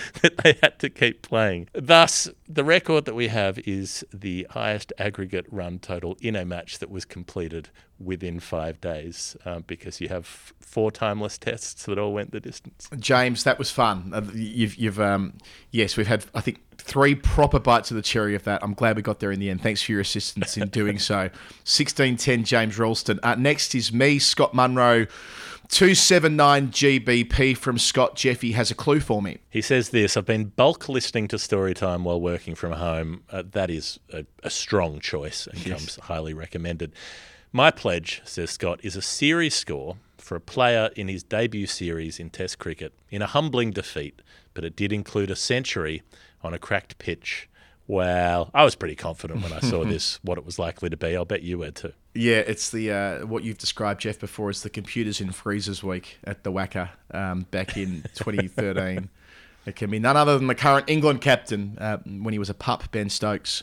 that 0.22 0.38
they 0.38 0.58
had 0.62 0.78
to 0.80 0.90
keep 0.90 1.22
playing. 1.22 1.68
Thus, 1.72 2.28
the 2.48 2.64
record 2.64 3.04
that 3.04 3.14
we 3.14 3.28
have 3.28 3.58
is 3.60 4.04
the 4.12 4.46
highest 4.50 4.92
aggregate 4.98 5.46
run 5.50 5.78
total 5.78 6.16
in 6.20 6.36
a 6.36 6.44
match 6.44 6.78
that 6.78 6.90
was 6.90 7.04
completed 7.04 7.70
within 7.98 8.40
five 8.40 8.80
days 8.80 9.36
um, 9.44 9.64
because 9.66 10.00
you 10.00 10.08
have 10.08 10.52
four 10.60 10.90
timeless 10.90 11.38
tests 11.38 11.84
that 11.84 11.98
all 11.98 12.12
went 12.12 12.32
the 12.32 12.40
distance. 12.40 12.88
James, 12.98 13.44
that 13.44 13.58
was 13.58 13.70
fun. 13.70 14.10
Uh, 14.12 14.22
You've, 14.34 14.76
you've, 14.76 15.00
um, 15.00 15.34
yes, 15.70 15.96
we've 15.96 16.06
had, 16.06 16.24
I 16.34 16.40
think, 16.40 16.60
three 16.78 17.14
proper 17.14 17.58
bites 17.58 17.90
of 17.90 17.96
the 17.96 18.02
cherry 18.02 18.34
of 18.34 18.44
that. 18.44 18.62
I'm 18.62 18.74
glad 18.74 18.96
we 18.96 19.02
got 19.02 19.20
there 19.20 19.30
in 19.30 19.40
the 19.40 19.50
end. 19.50 19.62
Thanks 19.62 19.82
for 19.82 19.92
your 19.92 20.00
assistance 20.00 20.56
in 20.56 20.68
doing 20.68 20.98
so. 20.98 21.16
1610, 21.64 22.44
James 22.44 22.78
Ralston. 22.78 23.20
Uh, 23.22 23.34
next 23.36 23.74
is 23.74 23.92
me, 23.92 24.18
Scot 24.18 24.54
Munroe. 24.54 25.06
279 25.72 26.68
GBP 26.68 27.56
from 27.56 27.78
Scot 27.78 28.14
Jeffy 28.14 28.52
has 28.52 28.70
a 28.70 28.74
clue 28.74 29.00
for 29.00 29.22
me. 29.22 29.38
He 29.48 29.62
says 29.62 29.88
this 29.88 30.18
I've 30.18 30.26
been 30.26 30.52
bulk 30.54 30.86
listening 30.86 31.28
to 31.28 31.36
Storytime 31.36 32.02
while 32.02 32.20
working 32.20 32.54
from 32.54 32.72
home. 32.72 33.22
Uh, 33.30 33.42
that 33.52 33.70
is 33.70 33.98
a, 34.12 34.26
a 34.42 34.50
strong 34.50 35.00
choice 35.00 35.46
and 35.46 35.64
comes 35.64 35.96
highly 35.96 36.34
recommended. 36.34 36.92
My 37.52 37.70
pledge, 37.70 38.20
says 38.26 38.50
Scot, 38.50 38.80
is 38.82 38.96
a 38.96 39.02
series 39.02 39.54
score 39.54 39.96
for 40.18 40.36
a 40.36 40.40
player 40.40 40.90
in 40.94 41.08
his 41.08 41.22
debut 41.22 41.66
series 41.66 42.20
in 42.20 42.28
Test 42.28 42.58
cricket 42.58 42.92
in 43.10 43.22
a 43.22 43.26
humbling 43.26 43.70
defeat, 43.70 44.20
but 44.52 44.66
it 44.66 44.76
did 44.76 44.92
include 44.92 45.30
a 45.30 45.36
century 45.36 46.02
on 46.42 46.52
a 46.52 46.58
cracked 46.58 46.98
pitch. 46.98 47.48
Well, 47.86 48.50
I 48.54 48.64
was 48.64 48.74
pretty 48.74 48.94
confident 48.94 49.42
when 49.42 49.52
I 49.52 49.60
saw 49.60 49.84
this, 49.84 50.18
what 50.22 50.38
it 50.38 50.44
was 50.44 50.58
likely 50.58 50.90
to 50.90 50.96
be. 50.96 51.16
I'll 51.16 51.24
bet 51.24 51.42
you 51.42 51.58
were 51.58 51.70
too. 51.70 51.92
Yeah, 52.14 52.38
it's 52.38 52.70
the 52.70 52.90
uh, 52.92 53.26
what 53.26 53.42
you've 53.44 53.58
described, 53.58 54.00
Jeff, 54.00 54.18
before 54.18 54.50
as 54.50 54.62
the 54.62 54.70
computers 54.70 55.20
in 55.20 55.32
freezers 55.32 55.82
week 55.82 56.18
at 56.24 56.44
the 56.44 56.52
WACA 56.52 56.90
um, 57.12 57.46
back 57.50 57.76
in 57.76 58.02
2013. 58.14 59.08
it 59.66 59.76
can 59.76 59.90
be 59.90 59.98
none 59.98 60.16
other 60.16 60.38
than 60.38 60.46
the 60.46 60.54
current 60.54 60.88
England 60.88 61.20
captain 61.20 61.76
uh, 61.78 61.98
when 61.98 62.32
he 62.32 62.38
was 62.38 62.50
a 62.50 62.54
pup, 62.54 62.90
Ben 62.92 63.08
Stokes. 63.08 63.62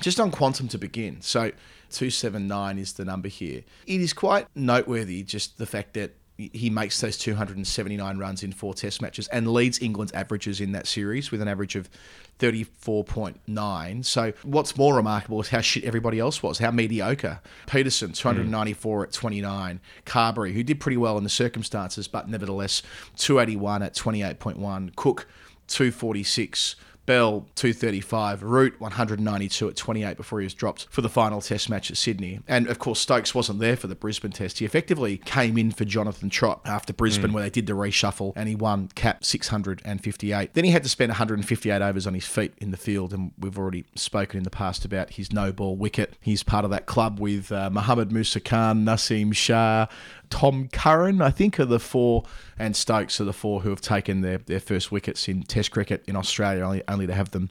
Just 0.00 0.20
on 0.20 0.30
quantum 0.30 0.68
to 0.68 0.78
begin. 0.78 1.20
So 1.20 1.50
279 1.90 2.78
is 2.78 2.92
the 2.92 3.04
number 3.04 3.28
here. 3.28 3.64
It 3.86 4.00
is 4.00 4.12
quite 4.12 4.46
noteworthy 4.54 5.22
just 5.22 5.58
the 5.58 5.66
fact 5.66 5.94
that 5.94 6.14
he 6.38 6.70
makes 6.70 7.00
those 7.00 7.18
279 7.18 8.16
runs 8.16 8.44
in 8.44 8.52
four 8.52 8.72
test 8.72 9.02
matches 9.02 9.26
and 9.28 9.52
leads 9.52 9.82
England's 9.82 10.12
averages 10.12 10.60
in 10.60 10.70
that 10.70 10.86
series 10.86 11.32
with 11.32 11.42
an 11.42 11.48
average 11.48 11.74
of 11.74 11.90
34.9. 12.38 14.04
So 14.04 14.32
what's 14.44 14.76
more 14.76 14.94
remarkable 14.94 15.40
is 15.40 15.48
how 15.48 15.60
shit 15.60 15.82
everybody 15.82 16.20
else 16.20 16.40
was, 16.40 16.60
how 16.60 16.70
mediocre. 16.70 17.40
Pietersen, 17.66 18.08
hmm. 18.08 18.12
294 18.12 19.04
at 19.04 19.12
29. 19.12 19.80
Carberry, 20.04 20.52
who 20.52 20.62
did 20.62 20.78
pretty 20.78 20.96
well 20.96 21.18
in 21.18 21.24
the 21.24 21.30
circumstances, 21.30 22.06
but 22.06 22.28
nevertheless 22.28 22.82
281 23.16 23.82
at 23.82 23.94
28.1. 23.94 24.94
Cook, 24.94 25.26
246. 25.66 26.76
Bell 27.08 27.46
235, 27.54 28.42
Root 28.42 28.78
192 28.82 29.68
at 29.70 29.76
28 29.76 30.14
before 30.18 30.40
he 30.40 30.44
was 30.44 30.52
dropped 30.52 30.86
for 30.90 31.00
the 31.00 31.08
final 31.08 31.40
test 31.40 31.70
match 31.70 31.90
at 31.90 31.96
Sydney. 31.96 32.40
And 32.46 32.68
of 32.68 32.78
course, 32.78 33.00
Stokes 33.00 33.34
wasn't 33.34 33.60
there 33.60 33.78
for 33.78 33.86
the 33.86 33.94
Brisbane 33.94 34.30
test. 34.30 34.58
He 34.58 34.66
effectively 34.66 35.16
came 35.16 35.56
in 35.56 35.70
for 35.70 35.86
Jonathan 35.86 36.28
Trott 36.28 36.60
after 36.66 36.92
Brisbane, 36.92 37.32
where 37.32 37.42
they 37.42 37.48
did 37.48 37.66
the 37.66 37.72
reshuffle 37.72 38.34
and 38.36 38.46
he 38.46 38.54
won 38.54 38.90
cap 38.94 39.24
658. 39.24 40.52
Then 40.52 40.64
he 40.64 40.70
had 40.70 40.82
to 40.82 40.88
spend 40.90 41.08
158 41.08 41.80
overs 41.80 42.06
on 42.06 42.12
his 42.12 42.26
feet 42.26 42.52
in 42.58 42.72
the 42.72 42.76
field. 42.76 43.14
And 43.14 43.32
we've 43.38 43.58
already 43.58 43.86
spoken 43.94 44.36
in 44.36 44.44
the 44.44 44.50
past 44.50 44.84
about 44.84 45.14
his 45.14 45.32
no 45.32 45.50
ball 45.50 45.76
wicket. 45.76 46.12
He's 46.20 46.42
part 46.42 46.66
of 46.66 46.70
that 46.72 46.84
club 46.84 47.18
with 47.18 47.50
uh, 47.50 47.70
Muhammad 47.70 48.12
Musa 48.12 48.38
Khan, 48.38 48.84
Nasim 48.84 49.34
Shah, 49.34 49.86
Tom 50.30 50.68
Curran, 50.68 51.20
I 51.22 51.30
think, 51.30 51.58
are 51.58 51.64
the 51.64 51.80
four, 51.80 52.24
and 52.58 52.76
Stokes 52.76 53.20
are 53.20 53.24
the 53.24 53.32
four 53.32 53.62
who 53.62 53.70
have 53.70 53.80
taken 53.80 54.20
their, 54.20 54.38
their 54.38 54.60
first 54.60 54.92
wickets 54.92 55.28
in 55.28 55.42
Test 55.42 55.70
cricket 55.70 56.04
in 56.06 56.16
Australia, 56.16 56.64
only, 56.64 56.82
only 56.88 57.06
to 57.06 57.14
have 57.14 57.30
them 57.30 57.50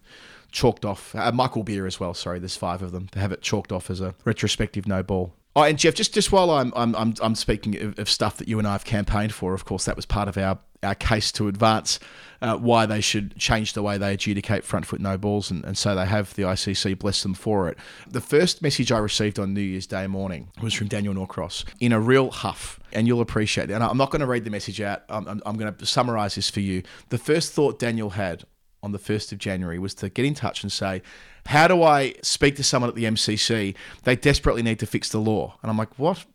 chalked 0.52 0.86
off. 0.86 1.16
Uh, 1.16 1.32
Michael 1.32 1.64
Beer 1.64 1.86
as 1.86 2.00
well, 2.00 2.14
sorry, 2.14 2.40
there's 2.40 2.56
five 2.56 2.82
of 2.82 2.92
them, 2.92 3.08
to 3.10 3.20
have 3.20 3.32
it 3.32 3.42
chalked 3.42 3.72
off 3.72 3.90
as 3.90 4.02
a 4.02 4.16
retrospective 4.26 4.88
no 4.88 5.04
ball. 5.04 5.34
Oh, 5.58 5.64
and 5.64 5.80
Jeff, 5.80 5.96
just, 5.96 6.14
just 6.14 6.32
while 6.32 6.52
I'm, 6.52 6.72
I'm, 6.76 6.96
I'm, 6.96 7.16
I'm 7.20 7.34
speaking 7.34 7.82
of, 7.82 7.98
of 7.98 8.08
stuff 8.12 8.38
that 8.38 8.48
you 8.48 8.60
and 8.60 8.68
I 8.68 8.74
have 8.74 8.86
campaigned 8.86 9.34
for, 9.34 9.56
of 9.56 9.66
course, 9.66 9.86
that 9.86 9.96
was 9.96 10.06
part 10.06 10.28
of 10.28 10.38
our, 10.38 10.60
our 10.84 10.94
case 10.94 11.32
to 11.32 11.48
advance 11.48 12.00
uh, 12.44 12.58
why 12.58 12.86
they 12.86 13.02
should 13.02 13.36
change 13.38 13.74
the 13.74 13.82
way 13.82 13.98
they 13.98 14.14
adjudicate 14.14 14.64
front 14.64 14.86
foot 14.86 15.02
no 15.02 15.18
balls, 15.18 15.50
and, 15.50 15.66
and 15.66 15.76
so 15.76 15.96
they 15.96 16.06
have 16.06 16.32
the 16.36 16.44
ICC 16.44 17.00
bless 17.00 17.24
them 17.24 17.34
for 17.34 17.70
it. 17.70 17.80
The 18.08 18.22
first 18.22 18.62
message 18.62 18.92
I 18.92 19.00
received 19.00 19.40
on 19.40 19.56
New 19.56 19.62
Year's 19.62 19.88
Day 19.88 20.06
morning 20.06 20.50
was 20.62 20.76
from 20.76 20.90
Daniel 20.90 21.16
Norcross 21.16 21.66
in 21.80 21.92
a 21.92 22.00
real 22.00 22.30
huff, 22.30 22.80
and 22.94 23.08
you'll 23.08 23.22
appreciate 23.22 23.72
it. 23.72 23.74
And 23.74 23.84
I'm 23.84 23.98
not 23.98 24.12
going 24.12 24.20
to 24.20 24.28
read 24.28 24.44
the 24.44 24.52
message 24.52 24.80
out, 24.80 25.06
I'm, 25.10 25.28
I'm, 25.28 25.42
I'm 25.44 25.58
going 25.58 25.74
to 25.74 25.86
summarize 25.88 26.36
this 26.36 26.52
for 26.52 26.60
you. 26.60 26.84
The 27.10 27.18
first 27.18 27.54
thought 27.54 27.80
Daniel 27.80 28.12
had 28.12 28.44
on 28.84 28.92
the 28.92 29.00
1st 29.00 29.32
of 29.32 29.38
January 29.40 29.80
was 29.80 29.96
to 29.96 30.10
get 30.10 30.24
in 30.24 30.34
touch 30.34 30.62
and 30.64 30.72
say, 30.72 31.02
How 31.48 31.70
do 31.70 31.82
I 31.82 32.14
speak 32.22 32.58
to 32.58 32.64
someone 32.64 32.90
at 32.90 32.96
the 32.96 33.06
MCC? 33.06 33.74
They 34.04 34.16
desperately 34.18 34.62
need 34.62 34.80
to 34.80 34.86
fix 34.86 35.10
the 35.10 35.20
law. 35.20 35.58
And 35.62 35.72
I'm 35.72 35.78
like, 35.78 35.98
What? 35.98 36.26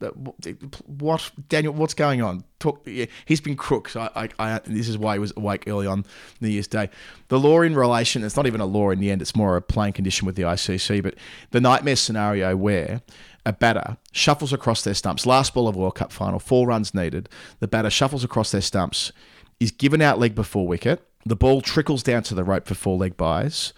What? 0.86 1.30
Daniel, 1.48 1.74
what's 1.74 1.92
going 1.92 2.22
on? 2.22 2.44
Talk. 2.58 2.88
He's 3.26 3.40
been 3.42 3.56
crook. 3.56 3.90
So 3.90 4.00
I, 4.00 4.28
I, 4.38 4.54
I, 4.54 4.60
this 4.64 4.88
is 4.88 4.96
why 4.96 5.14
he 5.14 5.18
was 5.18 5.32
awake 5.36 5.64
early 5.66 5.86
on 5.86 6.06
New 6.40 6.48
Year's 6.48 6.66
Day. 6.66 6.88
The 7.28 7.38
law 7.38 7.60
in 7.60 7.74
relation, 7.74 8.24
it's 8.24 8.36
not 8.36 8.46
even 8.46 8.62
a 8.62 8.66
law 8.66 8.88
in 8.88 9.00
the 9.00 9.10
end, 9.10 9.20
it's 9.20 9.36
more 9.36 9.56
a 9.56 9.60
plain 9.60 9.92
condition 9.92 10.24
with 10.24 10.36
the 10.36 10.42
ICC. 10.42 11.02
But 11.02 11.16
the 11.50 11.60
nightmare 11.60 11.96
scenario 11.96 12.56
where 12.56 13.02
a 13.44 13.52
batter 13.52 13.98
shuffles 14.12 14.52
across 14.52 14.82
their 14.82 14.94
stumps, 14.94 15.26
last 15.26 15.52
ball 15.52 15.68
of 15.68 15.76
World 15.76 15.96
Cup 15.96 16.10
final, 16.10 16.38
four 16.38 16.66
runs 16.66 16.94
needed. 16.94 17.28
The 17.60 17.68
batter 17.68 17.90
shuffles 17.90 18.24
across 18.24 18.50
their 18.50 18.62
stumps, 18.62 19.12
is 19.60 19.70
given 19.70 20.00
out 20.00 20.18
leg 20.18 20.34
before 20.34 20.66
wicket. 20.66 21.06
The 21.26 21.36
ball 21.36 21.60
trickles 21.60 22.02
down 22.02 22.22
to 22.24 22.34
the 22.34 22.44
rope 22.44 22.66
for 22.66 22.74
four 22.74 22.96
leg 22.96 23.16
byes. 23.16 23.74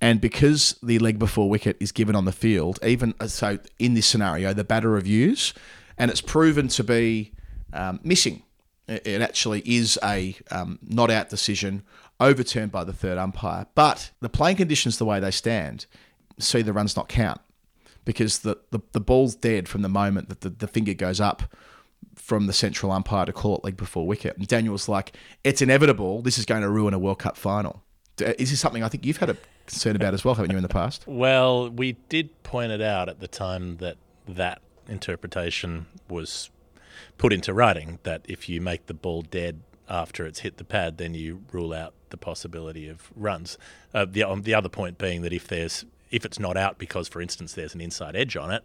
And 0.00 0.20
because 0.20 0.78
the 0.82 0.98
leg 0.98 1.18
before 1.18 1.48
wicket 1.48 1.76
is 1.80 1.90
given 1.92 2.14
on 2.14 2.24
the 2.24 2.32
field, 2.32 2.78
even 2.84 3.14
uh, 3.20 3.26
so 3.26 3.58
in 3.78 3.94
this 3.94 4.06
scenario, 4.06 4.52
the 4.52 4.64
batter 4.64 4.90
reviews, 4.90 5.54
and 5.96 6.10
it's 6.10 6.20
proven 6.20 6.68
to 6.68 6.84
be 6.84 7.32
um, 7.72 7.98
missing. 8.02 8.42
It 8.86 9.20
actually 9.20 9.62
is 9.66 9.98
a 10.02 10.36
um, 10.50 10.78
not 10.82 11.10
out 11.10 11.28
decision 11.28 11.82
overturned 12.20 12.72
by 12.72 12.84
the 12.84 12.92
third 12.92 13.18
umpire. 13.18 13.66
But 13.74 14.10
the 14.20 14.28
playing 14.28 14.56
conditions, 14.56 14.98
the 14.98 15.04
way 15.04 15.20
they 15.20 15.30
stand, 15.30 15.86
see 16.38 16.62
the 16.62 16.72
runs 16.72 16.96
not 16.96 17.08
count 17.08 17.40
because 18.04 18.38
the, 18.38 18.56
the, 18.70 18.80
the 18.92 19.00
ball's 19.00 19.34
dead 19.34 19.68
from 19.68 19.82
the 19.82 19.88
moment 19.88 20.30
that 20.30 20.40
the, 20.40 20.48
the 20.48 20.66
finger 20.66 20.94
goes 20.94 21.20
up 21.20 21.42
from 22.14 22.46
the 22.46 22.52
central 22.52 22.90
umpire 22.90 23.26
to 23.26 23.32
call 23.32 23.56
it 23.56 23.64
leg 23.64 23.76
before 23.76 24.06
wicket. 24.06 24.36
And 24.36 24.46
Daniel's 24.46 24.88
like, 24.88 25.12
it's 25.44 25.60
inevitable. 25.60 26.22
This 26.22 26.38
is 26.38 26.46
going 26.46 26.62
to 26.62 26.70
ruin 26.70 26.94
a 26.94 26.98
World 26.98 27.18
Cup 27.18 27.36
final. 27.36 27.82
Is 28.18 28.50
this 28.50 28.60
something 28.60 28.82
I 28.82 28.88
think 28.88 29.04
you've 29.04 29.18
had 29.18 29.30
a 29.30 29.36
concern 29.68 29.96
about 29.96 30.14
as 30.14 30.24
well, 30.24 30.34
haven't 30.34 30.50
you, 30.50 30.56
in 30.56 30.62
the 30.62 30.68
past? 30.68 31.04
Well, 31.06 31.70
we 31.70 31.92
did 32.08 32.42
point 32.42 32.72
it 32.72 32.80
out 32.80 33.08
at 33.08 33.20
the 33.20 33.28
time 33.28 33.76
that 33.76 33.96
that 34.26 34.60
interpretation 34.88 35.86
was 36.08 36.50
put 37.18 37.32
into 37.32 37.52
writing 37.52 37.98
that 38.02 38.22
if 38.24 38.48
you 38.48 38.60
make 38.60 38.86
the 38.86 38.94
ball 38.94 39.22
dead 39.22 39.60
after 39.88 40.26
it's 40.26 40.40
hit 40.40 40.56
the 40.56 40.64
pad, 40.64 40.98
then 40.98 41.14
you 41.14 41.42
rule 41.52 41.72
out 41.72 41.94
the 42.10 42.16
possibility 42.16 42.88
of 42.88 43.10
runs. 43.14 43.58
Uh, 43.94 44.04
the 44.04 44.22
um, 44.22 44.42
the 44.42 44.54
other 44.54 44.68
point 44.68 44.98
being 44.98 45.22
that 45.22 45.32
if 45.32 45.46
there's 45.48 45.84
if 46.10 46.24
it's 46.24 46.38
not 46.38 46.56
out 46.56 46.78
because, 46.78 47.08
for 47.08 47.20
instance, 47.20 47.52
there's 47.52 47.74
an 47.74 47.80
inside 47.80 48.16
edge 48.16 48.36
on 48.36 48.50
it, 48.50 48.64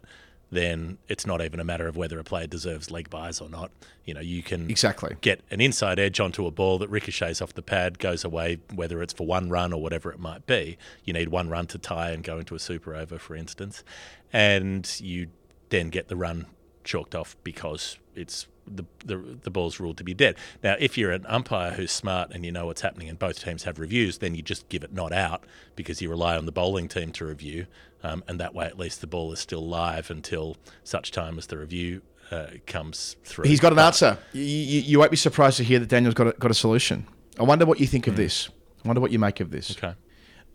then 0.54 0.98
it's 1.08 1.26
not 1.26 1.42
even 1.42 1.60
a 1.60 1.63
matter 1.63 1.88
of 1.88 1.98
whether 1.98 2.20
a 2.20 2.24
player 2.24 2.48
deserves 2.48 2.89
leg 2.92 3.10
byes 3.10 3.42
or 3.42 3.50
not. 3.50 3.72
You 4.06 4.13
know, 4.13 4.22
you 4.22 4.42
can 4.44 4.70
Exactly. 4.70 5.16
get 5.22 5.42
an 5.52 5.62
inside 5.62 6.00
edge 6.00 6.20
onto 6.20 6.46
a 6.46 6.52
ball 6.52 6.78
that 6.80 6.89
ricochets 6.89 7.42
off 7.42 7.54
the 7.54 7.62
pad, 7.62 8.00
goes 8.00 8.24
away, 8.24 8.60
whether 8.74 9.02
it's 9.02 9.13
for 9.13 9.26
one 9.26 9.50
run 9.50 9.74
or 9.74 9.82
whatever 9.82 10.12
it 10.12 10.20
might 10.20 10.46
be. 10.46 10.78
You 11.06 11.13
need 11.13 11.30
one 11.30 11.50
run 11.50 11.68
to 11.68 11.78
tie 11.78 12.12
and 12.12 12.24
go 12.24 12.39
into 12.39 12.56
a 12.56 12.60
super 12.60 12.96
over, 12.96 13.18
for 13.18 13.36
instance, 13.36 13.84
and 14.32 14.89
you 15.00 15.28
then 15.70 15.89
get 15.89 16.08
the 16.08 16.16
run 16.16 16.46
chalked 16.84 17.16
off 17.16 17.36
because 17.44 17.98
it's 18.16 18.48
the, 18.66 18.86
the 19.06 19.18
the 19.18 19.50
ball's 19.52 19.80
ruled 19.80 19.98
to 19.98 20.04
be 20.06 20.13
dead. 20.13 20.36
Now, 20.63 20.76
if 20.80 20.98
you're 20.98 21.12
an 21.12 21.26
umpire 21.28 21.72
who's 21.72 21.92
smart 21.92 22.32
and 22.32 22.46
you 22.46 22.52
know 22.52 22.66
what's 22.68 22.82
happening, 22.82 23.10
and 23.10 23.20
both 23.20 23.44
teams 23.44 23.63
have 23.63 23.78
reviews, 23.80 24.20
then 24.20 24.36
you 24.36 24.42
just 24.42 24.70
give 24.70 24.84
it 24.84 24.94
not 24.94 25.12
out 25.12 25.44
because 25.76 26.02
you 26.02 26.10
rely 26.10 26.38
on 26.38 26.46
the 26.46 26.52
bowling 26.52 26.88
team 26.88 27.12
to 27.13 27.26
review, 27.26 27.66
um, 28.04 28.24
and 28.28 28.39
that 28.39 28.54
way 28.54 28.66
at 28.66 28.78
least 28.78 29.02
the 29.02 29.08
ball 29.08 29.32
is 29.32 29.39
still 29.39 29.66
live 29.68 30.10
until 30.12 30.58
such 30.84 31.12
time 31.12 31.38
as 31.38 31.48
the 31.48 31.58
review 31.58 32.02
uh, 32.32 32.48
comes 32.68 33.16
through. 33.24 33.46
He's 33.46 33.60
got 33.60 33.72
an 33.72 33.78
But- 33.78 33.86
answer. 33.88 34.18
You, 34.34 34.42
you, 34.44 34.82
you 34.82 35.00
won't 35.00 35.12
be 35.12 35.18
surprised 35.18 35.58
to 35.58 35.63
hear 35.63 35.80
that 35.80 35.89
Daniel's 35.89 36.16
got 36.16 36.28
a, 36.28 36.32
got 36.34 36.52
a 36.52 36.56
solution. 36.56 37.06
I 37.39 37.44
wonder 37.44 37.66
what 37.66 37.80
you 37.80 37.88
think 37.88 38.08
of 38.08 38.16
this. 38.16 38.50
I 38.84 38.88
wonder 38.88 39.02
what 39.02 39.12
you 39.12 39.20
make 39.20 39.39
of 39.39 39.50
this. 39.52 39.72
Okay. 39.72 39.94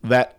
That 0.04 0.38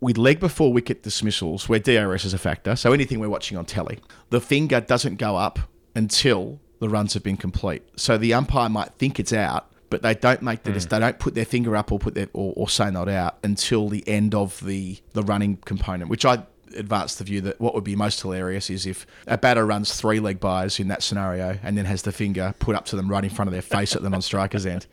with 0.00 0.18
leg 0.18 0.38
before 0.40 0.72
wicket 0.72 1.02
dismissals, 1.02 1.68
where 1.68 1.78
DRS 1.78 2.24
is 2.24 2.34
a 2.34 2.38
factor, 2.38 2.76
so 2.76 2.92
anything 2.92 3.20
we're 3.20 3.28
watching 3.28 3.56
on 3.56 3.64
telly, 3.64 3.98
the 4.30 4.40
finger 4.40 4.80
doesn't 4.80 5.16
go 5.16 5.36
up 5.36 5.58
until 5.94 6.60
the 6.80 6.88
runs 6.88 7.14
have 7.14 7.22
been 7.22 7.36
complete. 7.36 7.82
So 7.96 8.18
the 8.18 8.34
umpire 8.34 8.68
might 8.68 8.92
think 8.94 9.18
it's 9.18 9.32
out, 9.32 9.70
but 9.94 10.02
they 10.02 10.12
don't 10.12 10.42
make 10.42 10.64
the 10.64 10.72
they 10.72 10.98
don't 10.98 11.20
put 11.20 11.36
their 11.36 11.44
finger 11.44 11.76
up 11.76 11.92
or 11.92 12.00
put 12.00 12.16
their 12.16 12.26
or, 12.32 12.52
or 12.56 12.68
say 12.68 12.90
not 12.90 13.08
out 13.08 13.38
until 13.44 13.88
the 13.88 14.02
end 14.08 14.34
of 14.34 14.58
the 14.64 14.98
the 15.12 15.22
running 15.22 15.56
component, 15.58 16.10
which 16.10 16.24
I 16.24 16.42
advance 16.74 17.14
the 17.14 17.22
view 17.22 17.40
that 17.40 17.60
what 17.60 17.76
would 17.76 17.84
be 17.84 17.94
most 17.94 18.20
hilarious 18.20 18.70
is 18.70 18.86
if 18.86 19.06
a 19.28 19.38
batter 19.38 19.64
runs 19.64 19.94
three 19.94 20.18
leg 20.18 20.40
byes 20.40 20.80
in 20.80 20.88
that 20.88 21.00
scenario 21.00 21.60
and 21.62 21.78
then 21.78 21.84
has 21.84 22.02
the 22.02 22.10
finger 22.10 22.52
put 22.58 22.74
up 22.74 22.86
to 22.86 22.96
them 22.96 23.08
right 23.08 23.22
in 23.22 23.30
front 23.30 23.46
of 23.46 23.52
their 23.52 23.62
face 23.62 23.94
at 23.94 24.02
the 24.02 24.10
non-striker's 24.10 24.66
end. 24.66 24.84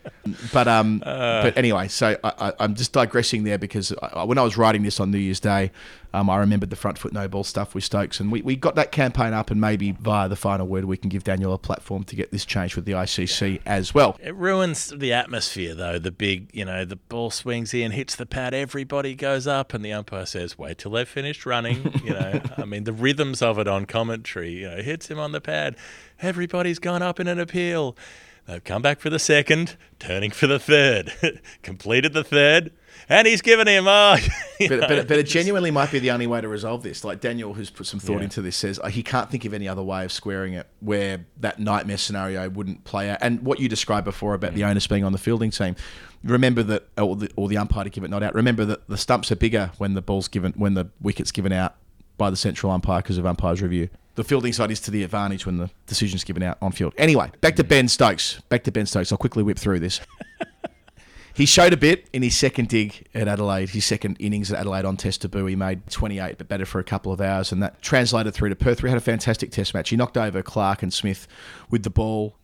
But 0.52 0.68
um, 0.68 1.00
but 1.00 1.58
anyway, 1.58 1.88
so 1.88 2.16
I, 2.22 2.32
I, 2.38 2.52
I'm 2.60 2.76
just 2.76 2.92
digressing 2.92 3.42
there 3.42 3.58
because 3.58 3.92
I, 4.00 4.22
when 4.22 4.38
I 4.38 4.42
was 4.42 4.56
writing 4.56 4.84
this 4.84 5.00
on 5.00 5.10
New 5.10 5.18
Year's 5.18 5.40
Day, 5.40 5.72
um, 6.14 6.28
I 6.28 6.38
remembered 6.38 6.70
the 6.70 6.76
front 6.76 6.98
foot 6.98 7.12
no 7.12 7.26
ball 7.28 7.44
stuff 7.44 7.74
with 7.74 7.84
Stokes, 7.84 8.20
and 8.20 8.30
we, 8.30 8.42
we 8.42 8.56
got 8.56 8.74
that 8.74 8.92
campaign 8.92 9.32
up, 9.32 9.50
and 9.50 9.60
maybe 9.60 9.92
via 9.92 10.28
the 10.28 10.36
final 10.36 10.66
word 10.66 10.84
we 10.84 10.96
can 10.96 11.08
give 11.08 11.24
Daniel 11.24 11.52
a 11.52 11.58
platform 11.58 12.04
to 12.04 12.16
get 12.16 12.30
this 12.30 12.44
changed 12.44 12.76
with 12.76 12.84
the 12.84 12.92
ICC 12.92 13.60
as 13.64 13.94
well. 13.94 14.16
It 14.20 14.34
ruins 14.34 14.88
the 14.90 15.12
atmosphere, 15.12 15.74
though. 15.74 15.98
The 15.98 16.12
big, 16.12 16.50
you 16.52 16.64
know, 16.64 16.84
the 16.84 16.96
ball 16.96 17.30
swings 17.30 17.72
in, 17.72 17.92
hits 17.92 18.14
the 18.14 18.26
pad, 18.26 18.52
everybody 18.54 19.14
goes 19.14 19.46
up, 19.46 19.72
and 19.72 19.84
the 19.84 19.92
umpire 19.92 20.26
says, 20.26 20.58
"Wait 20.58 20.78
till 20.78 20.90
they've 20.90 21.08
finished 21.08 21.46
running." 21.46 21.92
You 22.04 22.10
know, 22.10 22.40
I 22.56 22.64
mean, 22.64 22.84
the 22.84 22.92
rhythms 22.92 23.40
of 23.42 23.58
it 23.58 23.68
on 23.68 23.86
commentary. 23.86 24.50
You 24.50 24.70
know, 24.70 24.82
hits 24.82 25.08
him 25.08 25.18
on 25.18 25.32
the 25.32 25.40
pad, 25.40 25.76
everybody's 26.20 26.78
gone 26.78 27.02
up 27.02 27.20
in 27.20 27.26
an 27.26 27.38
appeal. 27.38 27.96
They've 28.46 28.62
come 28.62 28.82
back 28.82 29.00
for 29.00 29.08
the 29.08 29.18
second, 29.18 29.76
turning 29.98 30.30
for 30.30 30.46
the 30.46 30.58
third, 30.58 31.12
completed 31.62 32.12
the 32.12 32.24
third, 32.24 32.72
and 33.08 33.26
he's 33.26 33.42
given 33.42 33.66
him. 33.66 33.86
Uh, 33.88 34.16
you 34.60 34.68
But, 34.68 34.80
know, 34.80 34.88
but, 34.88 35.08
but 35.08 35.18
it 35.18 35.26
genuinely 35.26 35.70
might 35.70 35.90
be 35.90 35.98
the 35.98 36.10
only 36.10 36.26
way 36.26 36.40
to 36.40 36.48
resolve 36.48 36.82
this. 36.82 37.04
Like 37.04 37.20
Daniel, 37.20 37.54
who's 37.54 37.70
put 37.70 37.86
some 37.86 38.00
thought 38.00 38.18
Yeah. 38.18 38.24
into 38.24 38.42
this, 38.42 38.56
says 38.56 38.78
uh, 38.82 38.88
he 38.88 39.02
can't 39.02 39.30
think 39.30 39.44
of 39.44 39.54
any 39.54 39.68
other 39.68 39.82
way 39.82 40.04
of 40.04 40.12
squaring 40.12 40.54
it 40.54 40.66
where 40.80 41.24
that 41.40 41.58
nightmare 41.58 41.98
scenario 41.98 42.48
wouldn't 42.48 42.84
play 42.84 43.10
out. 43.10 43.18
And 43.20 43.42
what 43.42 43.60
you 43.60 43.68
described 43.68 44.04
before 44.04 44.34
about 44.34 44.54
the 44.54 44.62
mm. 44.62 44.70
onus 44.70 44.86
being 44.86 45.04
on 45.04 45.12
the 45.12 45.18
fielding 45.18 45.50
team, 45.50 45.76
remember 46.24 46.62
that, 46.62 46.88
or 46.98 47.16
the, 47.16 47.30
or 47.36 47.48
the 47.48 47.58
umpire 47.58 47.84
to 47.84 47.90
give 47.90 48.04
it 48.04 48.10
not 48.10 48.22
out. 48.22 48.34
Remember 48.34 48.64
that 48.64 48.88
the 48.88 48.96
stumps 48.96 49.30
are 49.32 49.36
bigger 49.36 49.72
when 49.78 49.94
the 49.94 50.02
ball's 50.02 50.28
given, 50.28 50.52
when 50.56 50.74
the 50.74 50.86
wicket's 51.00 51.32
given 51.32 51.52
out 51.52 51.74
by 52.18 52.30
the 52.30 52.36
central 52.36 52.70
umpire 52.72 53.02
because 53.02 53.18
of 53.18 53.26
umpire's 53.26 53.62
review. 53.62 53.88
The 54.14 54.24
fielding 54.24 54.52
side 54.52 54.70
is 54.70 54.78
to 54.80 54.90
the 54.90 55.04
advantage 55.04 55.46
when 55.46 55.56
the 55.56 55.70
decision's 55.86 56.22
given 56.22 56.42
out 56.42 56.58
on 56.60 56.72
field. 56.72 56.92
Anyway, 56.98 57.30
back 57.40 57.56
to 57.56 57.64
mm. 57.64 57.68
Ben 57.68 57.88
Stokes. 57.88 58.42
Back 58.50 58.62
to 58.64 58.70
Ben 58.70 58.84
Stokes. 58.84 59.10
I'll 59.10 59.18
quickly 59.18 59.42
whip 59.42 59.58
through 59.58 59.80
this. 59.80 60.00
He 61.34 61.46
showed 61.46 61.72
a 61.72 61.76
bit 61.76 62.08
in 62.12 62.22
his 62.22 62.36
second 62.36 62.68
dig 62.68 63.06
at 63.14 63.26
Adelaide, 63.26 63.70
his 63.70 63.84
second 63.84 64.16
innings 64.18 64.52
at 64.52 64.58
Adelaide 64.58 64.84
on 64.84 64.96
Test 64.96 65.22
debut. 65.22 65.46
He 65.46 65.56
made 65.56 65.88
28, 65.88 66.36
but 66.38 66.48
batted 66.48 66.68
for 66.68 66.78
a 66.78 66.84
couple 66.84 67.12
of 67.12 67.20
hours, 67.20 67.52
and 67.52 67.62
that 67.62 67.80
translated 67.80 68.34
through 68.34 68.50
to 68.50 68.56
Perth. 68.56 68.82
We 68.82 68.90
had 68.90 68.98
a 68.98 69.02
fantastic 69.02 69.50
Test 69.50 69.72
match. 69.72 69.88
He 69.88 69.96
knocked 69.96 70.18
over 70.18 70.42
Clark 70.42 70.82
and 70.82 70.92
Smith 70.92 71.26
with 71.70 71.84
the 71.84 71.90
ball. 71.90 72.36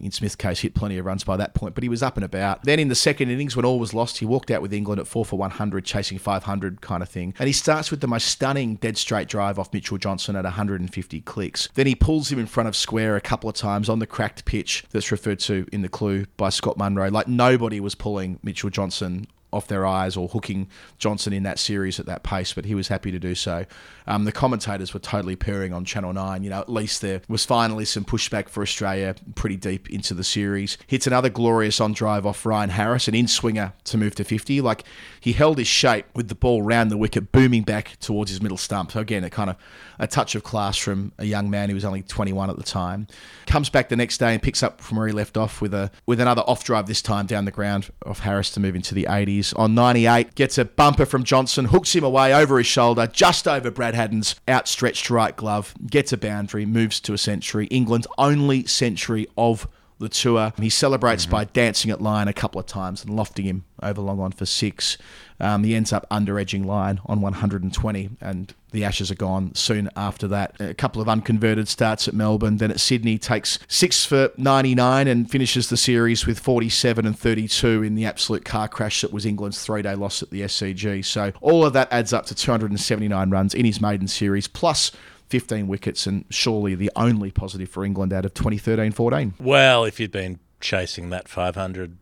In 0.00 0.10
Smith's 0.10 0.36
case, 0.36 0.60
hit 0.60 0.74
plenty 0.74 0.98
of 0.98 1.06
runs 1.06 1.24
by 1.24 1.36
that 1.36 1.54
point, 1.54 1.74
but 1.74 1.82
he 1.82 1.88
was 1.88 2.02
up 2.02 2.16
and 2.16 2.24
about. 2.24 2.64
Then 2.64 2.78
in 2.78 2.88
the 2.88 2.94
second 2.94 3.30
innings, 3.30 3.56
when 3.56 3.64
all 3.64 3.78
was 3.78 3.94
lost, 3.94 4.18
he 4.18 4.26
walked 4.26 4.50
out 4.50 4.62
with 4.62 4.72
England 4.72 5.00
at 5.00 5.06
four 5.06 5.24
for 5.24 5.36
100, 5.36 5.84
chasing 5.84 6.18
500 6.18 6.80
kind 6.80 7.02
of 7.02 7.08
thing. 7.08 7.34
And 7.38 7.46
he 7.46 7.52
starts 7.52 7.90
with 7.90 8.00
the 8.00 8.08
most 8.08 8.26
stunning 8.26 8.76
dead 8.76 8.98
straight 8.98 9.28
drive 9.28 9.58
off 9.58 9.72
Mitchell 9.72 9.98
Johnson 9.98 10.36
at 10.36 10.44
150 10.44 11.20
clicks. 11.22 11.68
Then 11.74 11.86
he 11.86 11.94
pulls 11.94 12.30
him 12.30 12.38
in 12.38 12.46
front 12.46 12.68
of 12.68 12.76
square 12.76 13.16
a 13.16 13.20
couple 13.20 13.48
of 13.48 13.56
times 13.56 13.88
on 13.88 13.98
the 13.98 14.06
cracked 14.06 14.44
pitch 14.44 14.84
that's 14.90 15.10
referred 15.10 15.40
to 15.40 15.66
in 15.72 15.82
the 15.82 15.88
clue 15.88 16.26
by 16.36 16.48
Scot 16.48 16.76
Munroe. 16.76 17.08
Like 17.08 17.28
nobody 17.28 17.80
was 17.80 17.94
pulling 17.94 18.38
Mitchell 18.42 18.70
Johnson 18.70 19.26
off 19.52 19.66
their 19.68 19.86
eyes 19.86 20.16
or 20.16 20.28
hooking 20.28 20.68
Johnson 20.98 21.32
in 21.32 21.42
that 21.44 21.58
series 21.58 21.98
at 22.00 22.06
that 22.06 22.22
pace, 22.22 22.52
but 22.52 22.64
he 22.64 22.74
was 22.74 22.88
happy 22.88 23.10
to 23.10 23.18
do 23.18 23.34
so. 23.34 23.64
Um, 24.06 24.24
the 24.24 24.32
commentators 24.32 24.94
were 24.94 25.00
totally 25.00 25.36
purring 25.36 25.72
on 25.72 25.84
Channel 25.84 26.12
9. 26.12 26.42
You 26.42 26.50
know, 26.50 26.60
at 26.60 26.68
least 26.68 27.00
there 27.02 27.22
was 27.28 27.44
finally 27.44 27.84
some 27.84 28.04
pushback 28.04 28.48
for 28.48 28.62
Australia 28.62 29.14
pretty 29.34 29.56
deep 29.56 29.90
into 29.90 30.14
the 30.14 30.24
series. 30.24 30.78
Hits 30.86 31.06
another 31.06 31.28
glorious 31.28 31.80
on 31.80 31.92
drive 31.92 32.26
off 32.26 32.46
Ryan 32.46 32.70
Harris, 32.70 33.08
an 33.08 33.14
in 33.14 33.28
swinger 33.28 33.72
to 33.84 33.98
move 33.98 34.14
to 34.16 34.24
50. 34.24 34.60
Like 34.60 34.84
he 35.20 35.32
held 35.32 35.58
his 35.58 35.66
shape 35.66 36.06
with 36.14 36.28
the 36.28 36.34
ball 36.34 36.62
round 36.62 36.90
the 36.90 36.96
wicket, 36.96 37.32
booming 37.32 37.62
back 37.62 37.96
towards 38.00 38.30
his 38.30 38.40
middle 38.40 38.58
stump. 38.58 38.92
So 38.92 39.00
again, 39.00 39.24
a 39.24 39.30
kind 39.30 39.50
of 39.50 39.56
a 39.98 40.06
touch 40.06 40.34
of 40.34 40.44
class 40.44 40.76
from 40.76 41.12
a 41.18 41.24
young 41.24 41.50
man 41.50 41.68
who 41.68 41.74
was 41.74 41.84
only 41.84 42.02
21 42.02 42.50
at 42.50 42.56
the 42.56 42.62
time. 42.62 43.06
Comes 43.46 43.70
back 43.70 43.88
the 43.88 43.96
next 43.96 44.18
day 44.18 44.32
and 44.32 44.42
picks 44.42 44.62
up 44.62 44.80
from 44.80 44.98
where 44.98 45.06
he 45.06 45.12
left 45.12 45.36
off 45.36 45.60
with 45.60 45.74
a 45.74 45.90
with 46.06 46.20
another 46.20 46.42
off 46.42 46.64
drive 46.64 46.86
this 46.86 47.02
time 47.02 47.26
down 47.26 47.44
the 47.44 47.50
ground 47.50 47.90
off 48.04 48.20
Harris 48.20 48.50
to 48.50 48.60
move 48.60 48.76
into 48.76 48.94
the 48.94 49.06
80s. 49.36 49.58
On 49.58 49.74
98, 49.74 50.34
gets 50.34 50.58
a 50.58 50.64
bumper 50.64 51.06
from 51.06 51.24
Johnson, 51.24 51.66
hooks 51.66 51.94
him 51.94 52.04
away 52.04 52.34
over 52.34 52.58
his 52.58 52.66
shoulder, 52.66 53.06
just 53.06 53.46
over 53.46 53.70
Brad 53.70 53.94
Haddin's 53.94 54.36
outstretched 54.48 55.10
right 55.10 55.34
glove, 55.36 55.74
gets 55.86 56.12
a 56.12 56.16
boundary, 56.16 56.66
moves 56.66 57.00
to 57.00 57.12
a 57.12 57.18
century. 57.18 57.66
England's 57.66 58.06
only 58.18 58.66
century 58.66 59.26
of 59.36 59.68
the 59.98 60.08
tour. 60.08 60.52
He 60.58 60.68
celebrates 60.68 61.26
by 61.26 61.44
dancing 61.44 61.90
at 61.90 62.00
Lyon 62.00 62.28
a 62.28 62.32
couple 62.32 62.60
of 62.60 62.66
times 62.66 63.04
and 63.04 63.16
lofting 63.16 63.46
him 63.46 63.64
over 63.82 64.00
long 64.00 64.20
on 64.20 64.32
for 64.32 64.46
six. 64.46 64.98
Um, 65.38 65.64
he 65.64 65.74
ends 65.74 65.92
up 65.92 66.06
under 66.10 66.38
edging 66.38 66.64
Lyon 66.64 67.00
on 67.06 67.20
120, 67.20 68.10
and 68.20 68.54
the 68.72 68.84
Ashes 68.84 69.10
are 69.10 69.16
gone 69.16 69.54
soon 69.54 69.90
after 69.96 70.26
that. 70.28 70.58
A 70.60 70.74
couple 70.74 71.02
of 71.02 71.08
unconverted 71.08 71.68
starts 71.68 72.08
at 72.08 72.14
Melbourne, 72.14 72.56
then 72.56 72.70
at 72.70 72.80
Sydney, 72.80 73.18
takes 73.18 73.58
six 73.68 74.04
for 74.04 74.32
99 74.36 75.08
and 75.08 75.30
finishes 75.30 75.68
the 75.68 75.76
series 75.76 76.26
with 76.26 76.38
47 76.38 77.06
and 77.06 77.18
32 77.18 77.82
in 77.82 77.94
the 77.94 78.06
absolute 78.06 78.44
car 78.44 78.68
crash 78.68 79.02
that 79.02 79.12
was 79.12 79.26
England's 79.26 79.62
three 79.62 79.82
day 79.82 79.94
loss 79.94 80.22
at 80.22 80.30
the 80.30 80.42
SCG. 80.42 81.04
So 81.04 81.32
all 81.40 81.64
of 81.64 81.72
that 81.74 81.92
adds 81.92 82.12
up 82.12 82.26
to 82.26 82.34
279 82.34 83.30
runs 83.30 83.54
in 83.54 83.64
his 83.64 83.80
maiden 83.80 84.08
series, 84.08 84.48
plus 84.48 84.92
15 85.28 85.66
wickets, 85.68 86.06
and 86.06 86.24
surely 86.30 86.74
the 86.74 86.90
only 86.96 87.30
positive 87.30 87.68
for 87.68 87.84
England 87.84 88.12
out 88.12 88.24
of 88.24 88.34
2013 88.34 88.92
14. 88.92 89.34
Well, 89.40 89.84
if 89.84 89.98
you'd 90.00 90.12
been 90.12 90.38
chasing 90.60 91.10
that 91.10 91.28
500 91.28 91.96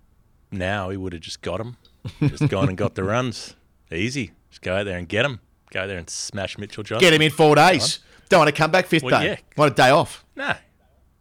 now, 0.52 0.90
he 0.90 0.96
would 0.96 1.12
have 1.12 1.22
just 1.22 1.42
got 1.42 1.60
him. 1.60 1.76
Just 2.20 2.48
gone 2.48 2.68
and 2.68 2.76
got 2.76 2.94
the 2.94 3.02
runs. 3.04 3.54
Easy. 3.90 4.32
Just 4.50 4.62
go 4.62 4.76
out 4.76 4.84
there 4.84 4.98
and 4.98 5.08
get 5.08 5.24
him. 5.24 5.40
Go 5.70 5.86
there 5.86 5.98
and 5.98 6.08
smash 6.08 6.58
Mitchell 6.58 6.84
Johnson. 6.84 7.04
Get 7.06 7.14
him 7.14 7.22
in 7.22 7.30
four 7.30 7.54
days. 7.56 8.00
Don't 8.28 8.40
want 8.40 8.48
to 8.48 8.56
come 8.56 8.70
back 8.70 8.86
fifth 8.86 9.02
Well, 9.04 9.20
day. 9.20 9.26
yeah. 9.26 9.36
Want 9.56 9.72
a 9.72 9.74
day 9.74 9.90
off. 9.90 10.24
No, 10.36 10.54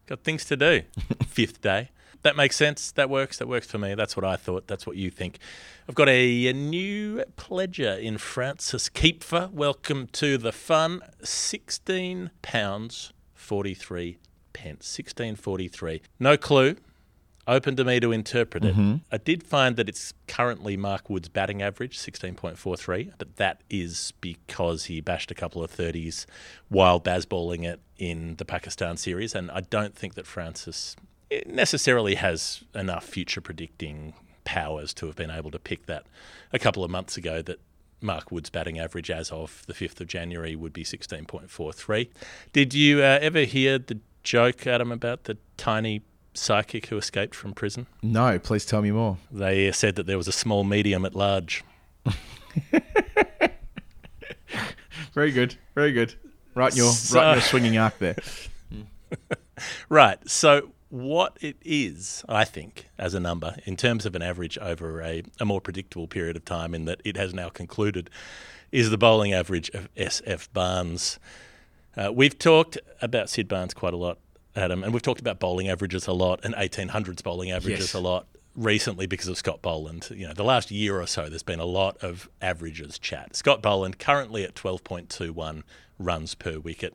got 0.07 0.23
things 0.23 0.45
to 0.45 0.55
do. 0.57 0.81
Fifth 1.27 1.61
day. 1.61 1.89
That 2.23 2.37
makes 2.37 2.55
sense. 2.55 2.91
That 2.93 3.09
works. 3.09 3.37
That 3.37 3.47
works 3.47 3.67
for 3.67 3.77
me. 3.77 3.95
That's 3.95 4.15
what 4.15 4.25
I 4.25 4.37
thought. 4.37 4.67
That's 4.67 4.87
what 4.87 4.95
you 4.95 5.11
think. 5.11 5.39
I've 5.87 5.95
got 5.95 6.07
a, 6.07 6.47
a 6.47 6.53
new 6.53 7.23
pledger 7.37 8.01
in 8.01 8.17
Francis 8.17 8.89
Keepfer. 8.89 9.51
Welcome 9.51 10.07
to 10.13 10.37
the 10.37 10.53
fun. 10.53 11.01
Sixteen 11.21 12.31
pounds 12.41 13.11
forty-three 13.33 14.17
pence. 14.53 14.87
Sixteen 14.87 15.35
forty-three. 15.35 16.01
No 16.19 16.37
clue. 16.37 16.77
Open 17.45 17.75
to 17.75 17.83
me 17.83 17.99
to 17.99 18.13
interpret 18.13 18.63
it. 18.63 18.73
Mm-hmm. 18.73 18.95
I 19.11 19.17
did 19.17 19.43
find 19.43 19.75
that 19.75 19.89
it's 19.89 20.13
currently 20.29 20.77
Mark 20.77 21.09
Wood's 21.09 21.27
batting 21.27 21.61
average, 21.61 21.99
16.43, 21.99 23.11
but 23.17 23.35
that 23.35 23.61
is 23.69 24.13
because 24.21 24.85
he 24.85 25.01
bashed 25.01 25.29
a 25.29 25.35
couple 25.35 25.61
of 25.61 25.69
30s 25.69 26.25
while 26.69 27.01
Bazballing 27.01 27.65
it 27.65 27.81
in 27.97 28.37
the 28.37 28.45
Pakistan 28.45 28.95
series. 28.95 29.35
And 29.35 29.51
I 29.51 29.59
don't 29.59 29.93
think 29.93 30.13
that 30.13 30.25
Francis 30.25 30.95
necessarily 31.45 32.15
has 32.15 32.63
enough 32.75 33.05
future 33.05 33.41
predicting 33.41 34.13
powers 34.45 34.93
to 34.95 35.05
have 35.07 35.15
been 35.15 35.31
able 35.31 35.51
to 35.51 35.59
pick 35.59 35.85
that 35.85 36.03
a 36.51 36.59
couple 36.59 36.83
of 36.83 36.91
months 36.91 37.15
ago 37.17 37.41
that 37.41 37.59
Mark 38.01 38.31
Wood's 38.31 38.49
batting 38.49 38.77
average 38.79 39.09
as 39.09 39.31
of 39.31 39.63
the 39.67 39.73
5th 39.73 40.01
of 40.01 40.07
January 40.07 40.55
would 40.55 40.73
be 40.73 40.83
16.43. 40.83 42.09
Did 42.51 42.73
you 42.73 42.99
uh, 42.99 43.19
ever 43.21 43.41
hear 43.41 43.77
the 43.79 43.99
joke, 44.23 44.67
Adam, 44.67 44.91
about 44.91 45.23
the 45.23 45.37
tiny 45.55 46.01
psychic 46.33 46.87
who 46.87 46.97
escaped 46.97 47.33
from 47.35 47.53
prison? 47.53 47.87
No, 48.01 48.37
please 48.39 48.65
tell 48.65 48.81
me 48.81 48.91
more. 48.91 49.17
They 49.31 49.71
said 49.71 49.95
that 49.95 50.05
there 50.05 50.17
was 50.17 50.27
a 50.27 50.31
small 50.33 50.63
medium 50.65 51.05
at 51.05 51.15
large. 51.15 51.63
Very 55.13 55.31
good, 55.31 55.55
very 55.75 55.91
good. 55.91 56.15
Right 56.55 56.71
in 56.71 56.77
your 56.77 56.91
So- 56.91 57.19
right 57.19 57.29
in 57.29 57.33
your 57.35 57.41
swinging 57.43 57.77
arc 57.77 57.97
there. 57.99 58.15
Right. 59.87 60.17
So, 60.27 60.71
what 60.93 61.37
it 61.41 61.57
is, 61.65 62.23
I 62.29 62.45
think, 62.45 62.87
as 62.99 63.15
a 63.15 63.19
number, 63.19 63.55
in 63.65 63.75
terms 63.75 64.05
of 64.05 64.13
an 64.13 64.21
average 64.21 64.59
over 64.59 65.01
a, 65.01 65.23
a 65.39 65.45
more 65.45 65.59
predictable 65.59 66.07
period 66.07 66.35
of 66.35 66.45
time, 66.45 66.75
in 66.75 66.85
that 66.85 67.01
it 67.03 67.17
has 67.17 67.33
now 67.33 67.49
concluded, 67.49 68.11
is 68.71 68.91
the 68.91 68.97
bowling 68.97 69.33
average 69.33 69.69
of 69.69 69.89
SF 69.95 70.49
Barnes. 70.53 71.17
Uh, 71.97 72.11
we've 72.13 72.37
talked 72.37 72.77
about 73.01 73.27
Sid 73.27 73.47
Barnes 73.47 73.73
quite 73.73 73.95
a 73.95 73.97
lot, 73.97 74.19
Adam, 74.55 74.83
and 74.83 74.93
we've 74.93 75.01
talked 75.01 75.19
about 75.19 75.39
bowling 75.39 75.67
averages 75.67 76.05
a 76.05 76.13
lot 76.13 76.41
and 76.45 76.53
1800s 76.53 77.23
bowling 77.23 77.49
averages 77.51 77.79
Yes. 77.87 77.93
a 77.95 77.99
lot 77.99 78.27
recently 78.55 79.07
because 79.07 79.27
of 79.27 79.35
Scott 79.35 79.63
Boland. 79.63 80.09
You 80.11 80.27
know, 80.27 80.33
the 80.33 80.43
last 80.43 80.69
year 80.69 81.01
or 81.01 81.07
so, 81.07 81.27
there's 81.27 81.41
been 81.41 81.59
a 81.59 81.65
lot 81.65 81.97
of 82.03 82.29
averages 82.39 82.99
chat. 82.99 83.35
Scott 83.35 83.63
Boland 83.63 83.97
currently 83.97 84.43
at 84.43 84.53
12.21 84.53 85.63
runs 85.97 86.35
per 86.35 86.59
wicket, 86.59 86.93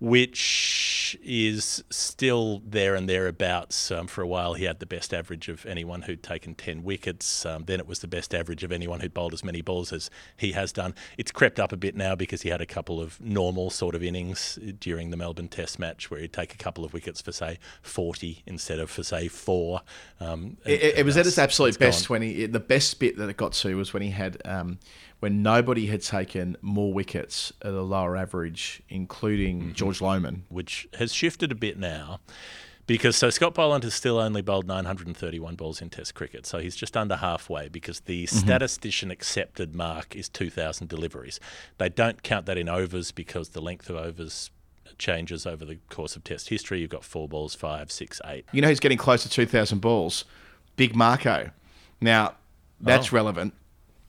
which 0.00 1.16
is 1.22 1.84
still 1.90 2.62
there 2.66 2.94
and 2.94 3.08
thereabouts. 3.08 3.90
Um, 3.90 4.06
for 4.06 4.22
a 4.22 4.26
while, 4.26 4.54
he 4.54 4.64
had 4.64 4.80
the 4.80 4.86
best 4.86 5.14
average 5.14 5.48
of 5.48 5.64
anyone 5.66 6.02
who'd 6.02 6.22
taken 6.22 6.54
10 6.54 6.82
wickets. 6.82 7.46
Um, 7.46 7.64
then 7.66 7.78
it 7.80 7.86
was 7.86 8.00
the 8.00 8.08
best 8.08 8.34
average 8.34 8.64
of 8.64 8.72
anyone 8.72 9.00
who'd 9.00 9.14
bowled 9.14 9.32
as 9.32 9.44
many 9.44 9.60
balls 9.60 9.92
as 9.92 10.10
he 10.36 10.52
has 10.52 10.72
done. 10.72 10.94
It's 11.18 11.30
crept 11.30 11.60
up 11.60 11.72
a 11.72 11.76
bit 11.76 11.94
now 11.96 12.14
because 12.14 12.42
he 12.42 12.48
had 12.48 12.60
a 12.60 12.66
couple 12.66 13.00
of 13.00 13.20
normal 13.20 13.70
sort 13.70 13.94
of 13.94 14.02
innings 14.02 14.58
during 14.80 15.10
the 15.10 15.16
Melbourne 15.16 15.48
Test 15.48 15.78
match 15.78 16.10
where 16.10 16.20
he'd 16.20 16.32
take 16.32 16.54
a 16.54 16.58
couple 16.58 16.84
of 16.84 16.92
wickets 16.92 17.20
for, 17.20 17.32
say, 17.32 17.58
40 17.82 18.42
instead 18.46 18.78
of 18.78 18.90
for, 18.90 19.02
say, 19.02 19.28
four. 19.28 19.82
Um, 20.20 20.56
It, 20.64 20.98
it- 20.98 21.04
was 21.04 21.16
at 21.16 21.26
its 21.26 21.38
absolute 21.38 21.78
best 21.78 22.08
gone. 22.08 22.14
when 22.14 22.22
he. 22.22 22.46
The 22.46 22.60
best 22.60 22.98
bit 22.98 23.16
that 23.18 23.28
it 23.28 23.36
got 23.36 23.52
to 23.52 23.76
was 23.76 23.92
when 23.92 24.02
he 24.02 24.10
had 24.10 24.40
um, 24.46 24.78
when 25.24 25.42
nobody 25.42 25.86
had 25.86 26.02
taken 26.02 26.54
more 26.60 26.92
wickets 26.92 27.50
at 27.62 27.72
a 27.72 27.80
lower 27.80 28.14
average, 28.14 28.82
including 28.90 29.60
Mm-hmm. 29.62 29.72
George 29.72 30.00
Lohmann. 30.00 30.42
which 30.50 30.86
has 30.98 31.14
shifted 31.14 31.50
a 31.50 31.54
bit 31.54 31.78
now. 31.78 32.20
Because 32.86 33.16
so 33.16 33.30
Scott 33.30 33.54
Boland 33.54 33.84
has 33.84 33.94
still 33.94 34.18
only 34.18 34.42
bowled 34.42 34.66
931 34.66 35.54
balls 35.56 35.80
in 35.80 35.88
Test 35.88 36.14
cricket, 36.14 36.44
so 36.44 36.58
he's 36.58 36.76
just 36.76 36.94
under 36.94 37.16
halfway. 37.16 37.68
Because 37.70 38.00
the 38.00 38.26
statistician 38.26 39.10
accepted 39.10 39.74
mark 39.74 40.14
is 40.14 40.28
2,000 40.28 40.88
deliveries. 40.90 41.40
They 41.78 41.88
don't 41.88 42.22
count 42.22 42.44
that 42.44 42.58
in 42.58 42.68
overs 42.68 43.10
because 43.10 43.48
the 43.48 43.62
length 43.62 43.88
of 43.88 43.96
overs 43.96 44.50
changes 44.98 45.46
over 45.46 45.64
the 45.64 45.78
course 45.88 46.14
of 46.16 46.24
Test 46.24 46.50
history. 46.50 46.80
You've 46.82 46.90
got 46.90 47.04
four 47.04 47.26
balls, 47.26 47.54
five, 47.54 47.90
six, 47.90 48.20
eight. 48.26 48.44
You 48.52 48.60
know 48.60 48.68
who's 48.68 48.80
getting 48.80 48.98
close 48.98 49.22
to 49.22 49.30
two 49.30 49.46
thousand 49.46 49.80
balls? 49.80 50.26
Big 50.76 50.94
Marco. 50.94 51.48
Now 52.02 52.34
that's 52.82 53.10
Oh. 53.14 53.16
relevant. 53.16 53.54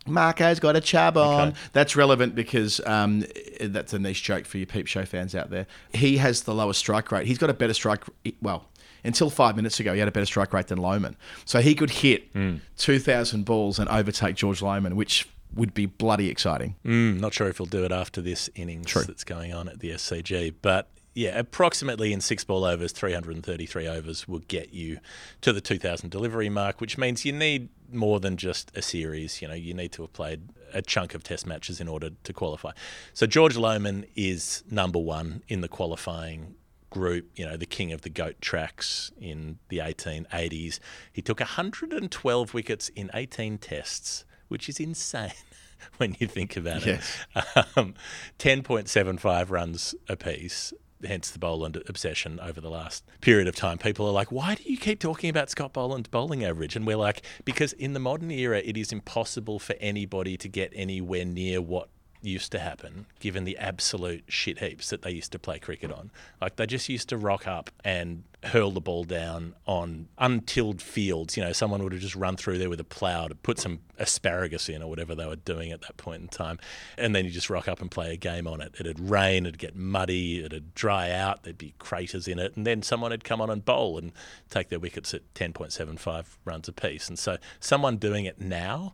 Marco's 0.08 0.60
got 0.60 0.76
a 0.76 0.82
chub 0.82 1.18
on. 1.18 1.50
Okay. 1.50 1.58
That's 1.74 1.96
relevant 1.96 2.36
because 2.36 2.80
um, 2.86 3.26
that's 3.60 3.94
a 3.94 4.00
niche 4.00 4.24
joke 4.24 4.46
for 4.46 4.58
you 4.58 4.66
peep 4.66 4.88
show 4.88 5.06
fans 5.06 5.36
out 5.36 5.50
there. 5.50 5.68
He 5.94 6.18
has 6.18 6.44
the 6.44 6.54
lowest 6.54 6.80
strike 6.80 7.12
rate. 7.12 7.28
He's 7.28 7.38
got 7.38 7.50
a 7.50 7.54
better 7.54 7.74
strike. 7.74 8.04
Well, 8.42 8.68
until 9.04 9.30
five 9.30 9.56
minutes 9.56 9.80
ago, 9.80 9.94
he 9.94 10.00
had 10.00 10.08
a 10.08 10.12
better 10.12 10.26
strike 10.26 10.54
rate 10.54 10.68
than 10.68 10.80
Lohmann. 10.80 11.16
So 11.46 11.62
he 11.62 11.76
could 11.76 11.90
hit 11.90 12.34
two 12.78 13.00
thousand 13.00 13.46
balls 13.46 13.80
and 13.80 13.90
overtake 13.90 14.36
George 14.36 14.62
Lohmann, 14.62 14.94
which 14.94 15.28
would 15.54 15.74
be 15.74 15.86
bloody 15.86 16.30
exciting. 16.30 16.76
Mm, 16.86 17.20
not 17.20 17.34
sure 17.34 17.48
if 17.48 17.58
he'll 17.58 17.66
do 17.66 17.86
it 17.86 17.92
after 17.92 18.22
this 18.22 18.50
innings 18.56 18.88
True. 18.88 19.04
that's 19.04 19.24
going 19.24 19.54
on 19.54 19.70
at 19.70 19.80
the 19.80 19.92
SCG, 19.92 20.54
but 20.62 20.90
yeah, 21.16 21.40
approximately 21.40 22.14
in 22.14 22.22
six 22.22 22.44
ball 22.44 22.66
overs, 22.66 22.92
333 22.92 23.88
overs 23.88 24.28
will 24.28 24.40
get 24.48 24.74
you 24.74 25.00
to 25.42 25.52
the 25.54 25.62
2,000 25.62 26.10
delivery 26.12 26.50
mark, 26.50 26.80
which 26.82 26.98
means 26.98 27.26
you 27.26 27.32
need 27.32 27.70
more 27.92 28.20
than 28.20 28.36
just 28.38 28.72
a 28.76 28.82
series. 28.82 29.42
You 29.42 29.48
know, 29.48 29.54
you 29.54 29.74
need 29.74 29.92
to 29.94 30.04
have 30.04 30.14
played 30.14 30.50
a 30.74 30.82
chunk 30.82 31.14
of 31.16 31.24
test 31.24 31.48
matches 31.48 31.80
in 31.80 31.88
order 31.88 32.10
to 32.24 32.34
qualify. 32.34 32.72
So 33.14 33.26
George 33.26 33.56
Lohmann 33.56 34.06
is 34.16 34.64
number 34.70 35.00
one 35.00 35.42
in 35.48 35.62
the 35.62 35.70
qualifying 35.70 36.56
group, 36.90 37.30
you 37.36 37.46
know, 37.46 37.58
the 37.58 37.66
king 37.66 37.92
of 37.94 38.02
the 38.02 38.10
goat 38.10 38.36
tracks 38.42 39.12
in 39.20 39.60
the 39.70 39.78
1880s. 39.80 40.80
He 41.12 41.22
took 41.22 41.40
112 41.40 42.54
wickets 42.54 42.90
in 42.90 43.10
18 43.14 43.58
tests, 43.58 44.26
which 44.50 44.68
is 44.70 44.80
insane 44.80 45.32
when 45.98 46.16
you 46.20 46.28
think 46.28 46.56
about 46.58 46.86
Yes. 46.86 47.18
it. 47.36 47.66
Um, 47.78 47.94
10.75 48.40 49.50
runs 49.50 49.96
apiece. 50.10 50.74
Hence 51.06 51.32
the 51.32 51.40
Boland 51.40 51.82
obsession 51.88 52.40
over 52.40 52.60
the 52.60 52.70
last 52.70 53.04
period 53.22 53.48
of 53.48 53.56
time. 53.56 53.78
People 53.78 54.08
are 54.08 54.12
like, 54.12 54.32
why 54.32 54.56
do 54.56 54.64
you 54.64 54.78
keep 54.78 55.00
talking 55.00 55.30
about 55.30 55.50
Scott 55.50 55.74
Boland's 55.74 56.10
bowling 56.10 56.44
average? 56.44 56.76
And 56.76 56.86
we're 56.86 56.98
like, 56.98 57.22
because 57.44 57.74
in 57.74 57.94
the 57.94 58.00
modern 58.00 58.32
era, 58.32 58.62
it 58.64 58.78
is 58.78 58.92
impossible 58.92 59.60
for 59.60 59.76
anybody 59.80 60.38
to 60.38 60.48
get 60.48 60.72
anywhere 60.76 61.26
near 61.26 61.62
what 61.62 61.90
used 62.26 62.52
to 62.52 62.60
happen, 62.60 63.06
given 63.20 63.44
the 63.44 63.58
absolute 63.58 64.24
shit 64.28 64.60
heaps 64.60 64.90
that 64.90 65.02
they 65.02 65.12
used 65.12 65.32
to 65.32 65.40
play 65.40 65.60
cricket 65.60 65.92
on. 65.92 66.12
Like 66.42 66.56
they 66.56 66.66
just 66.66 66.90
used 66.90 67.10
to 67.10 67.18
rock 67.18 67.48
up 67.48 67.70
and 67.84 68.24
hurl 68.46 68.72
the 68.72 68.82
ball 68.82 69.04
down 69.04 69.56
on 69.66 70.08
untilled 70.18 70.82
fields. 70.82 71.36
You 71.36 71.44
know, 71.44 71.52
someone 71.52 71.84
would 71.84 71.92
have 71.94 72.02
just 72.02 72.16
run 72.16 72.38
through 72.38 72.58
there 72.58 72.70
with 72.70 72.80
a 72.80 72.86
plough 72.86 73.28
to 73.28 73.36
put 73.36 73.60
some 73.60 73.80
asparagus 73.98 74.70
in 74.70 74.82
or 74.82 74.90
whatever 74.90 75.16
they 75.16 75.26
were 75.26 75.36
doing 75.36 75.72
at 75.72 75.82
that 75.82 75.98
point 75.98 76.22
in 76.22 76.28
time. 76.28 76.60
And 76.98 77.16
then 77.16 77.26
you 77.26 77.32
just 77.32 77.50
rock 77.50 77.68
up 77.68 77.82
and 77.82 77.90
play 77.90 78.14
a 78.14 78.18
game 78.18 78.48
on 78.48 78.62
it. 78.62 78.76
It'd 78.80 79.00
rain, 79.00 79.46
it'd 79.46 79.60
get 79.60 79.76
muddy, 79.76 80.44
it'd 80.44 80.76
dry 80.76 81.12
out, 81.12 81.44
there'd 81.44 81.58
be 81.58 81.74
craters 81.80 82.28
in 82.28 82.40
it. 82.40 82.56
And 82.56 82.66
then 82.66 82.82
someone 82.82 83.12
would 83.12 83.24
come 83.24 83.42
on 83.42 83.50
and 83.50 83.64
bowl 83.64 83.98
and 83.98 84.12
take 84.50 84.70
their 84.70 84.80
wickets 84.80 85.14
at 85.14 85.22
10.75 85.34 86.26
runs 86.46 86.68
apiece. 86.68 87.10
And 87.10 87.18
so 87.18 87.38
someone 87.60 87.98
doing 87.98 88.26
it 88.26 88.40
now 88.40 88.94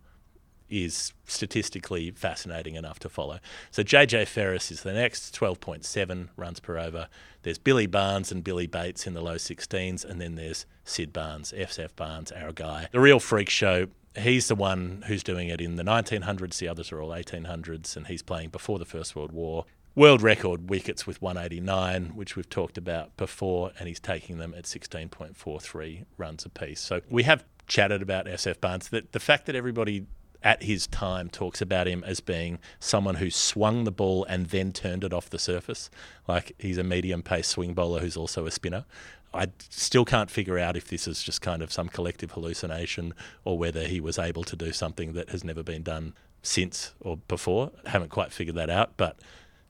is 0.72 1.14
statistically 1.26 2.10
fascinating 2.12 2.76
enough 2.76 2.98
to 3.00 3.10
follow. 3.10 3.40
So 3.70 3.84
JJ 3.84 4.28
Ferris 4.28 4.72
is 4.72 4.84
the 4.84 4.94
next, 4.94 5.38
12.7 5.38 6.30
runs 6.36 6.60
per 6.60 6.78
over. 6.80 7.10
There's 7.44 7.58
Billy 7.58 7.88
Barnes 7.88 8.32
and 8.32 8.44
Billy 8.44 8.68
Bates 8.68 9.06
in 9.06 9.14
the 9.14 9.22
low 9.22 9.36
16s, 9.36 10.06
and 10.06 10.22
then 10.22 10.36
there's 10.36 10.66
Sid 10.86 11.12
Barnes, 11.12 11.54
FSF 11.56 11.96
Barnes, 11.96 12.32
our 12.32 12.52
guy. 12.52 12.88
The 12.92 13.00
real 13.00 13.20
freak 13.20 13.50
show. 13.50 13.88
He's 14.18 14.48
the 14.48 14.56
one 14.56 15.04
who's 15.08 15.24
doing 15.24 15.48
it 15.50 15.62
in 15.62 15.76
the 15.76 15.84
1900s. 15.84 16.58
The 16.58 16.68
others 16.68 16.92
are 16.92 17.02
all 17.02 17.10
1800s, 17.10 17.96
and 17.96 18.08
he's 18.08 18.22
playing 18.22 18.50
before 18.50 18.80
the 18.80 18.86
First 18.86 19.16
World 19.16 19.32
War. 19.32 19.66
World 19.94 20.22
record 20.22 20.70
wickets 20.70 21.06
with 21.06 21.22
189, 21.22 22.16
which 22.16 22.38
we've 22.38 22.50
talked 22.50 22.78
about 22.78 23.16
before, 23.18 23.72
and 23.78 23.90
he's 23.90 24.00
taking 24.00 24.38
them 24.38 24.54
at 24.58 24.64
16.43 24.64 26.06
runs 26.18 26.46
apiece. 26.46 26.80
So 26.80 27.02
we 27.10 27.24
have 27.24 27.44
chatted 27.68 28.02
about 28.02 28.26
SF 28.26 28.62
Barnes. 28.62 28.90
That 28.90 29.12
the 29.12 29.20
fact 29.20 29.48
that 29.48 29.56
everybody 29.56 30.06
at 30.44 30.64
his 30.64 30.88
time 30.88 31.30
talks 31.30 31.62
about 31.62 31.88
him 31.88 32.04
as 32.06 32.20
being 32.20 32.60
someone 32.80 33.16
who 33.16 33.30
swung 33.30 33.84
the 33.84 33.92
ball 33.92 34.26
and 34.26 34.48
then 34.48 34.72
turned 34.72 35.04
it 35.04 35.14
off 35.14 35.30
the 35.30 35.40
surface, 35.40 35.90
like 36.28 36.54
he's 36.58 36.78
a 36.78 36.84
medium 36.84 37.22
pace 37.22 37.48
swing 37.48 37.74
bowler 37.74 38.00
who's 38.00 38.18
also 38.18 38.46
a 38.46 38.52
spinner. 38.52 38.86
I 39.34 39.48
still 39.70 40.04
can't 40.04 40.30
figure 40.30 40.60
out 40.60 40.76
if 40.76 40.90
this 40.90 41.08
is 41.08 41.24
just 41.24 41.42
kind 41.42 41.62
of 41.62 41.72
some 41.72 41.88
collective 41.88 42.32
hallucination 42.32 43.14
or 43.46 43.58
whether 43.58 43.84
he 43.86 44.02
was 44.02 44.20
able 44.20 44.44
to 44.44 44.56
do 44.56 44.74
something 44.74 45.14
that 45.14 45.30
has 45.30 45.44
never 45.44 45.64
been 45.64 45.84
done 45.84 46.14
since 46.44 46.94
or 47.00 47.18
before. 47.28 47.72
I 47.86 47.92
haven't 47.92 48.10
quite 48.10 48.34
figured 48.34 48.58
that 48.58 48.70
out, 48.70 48.98
but 48.98 49.20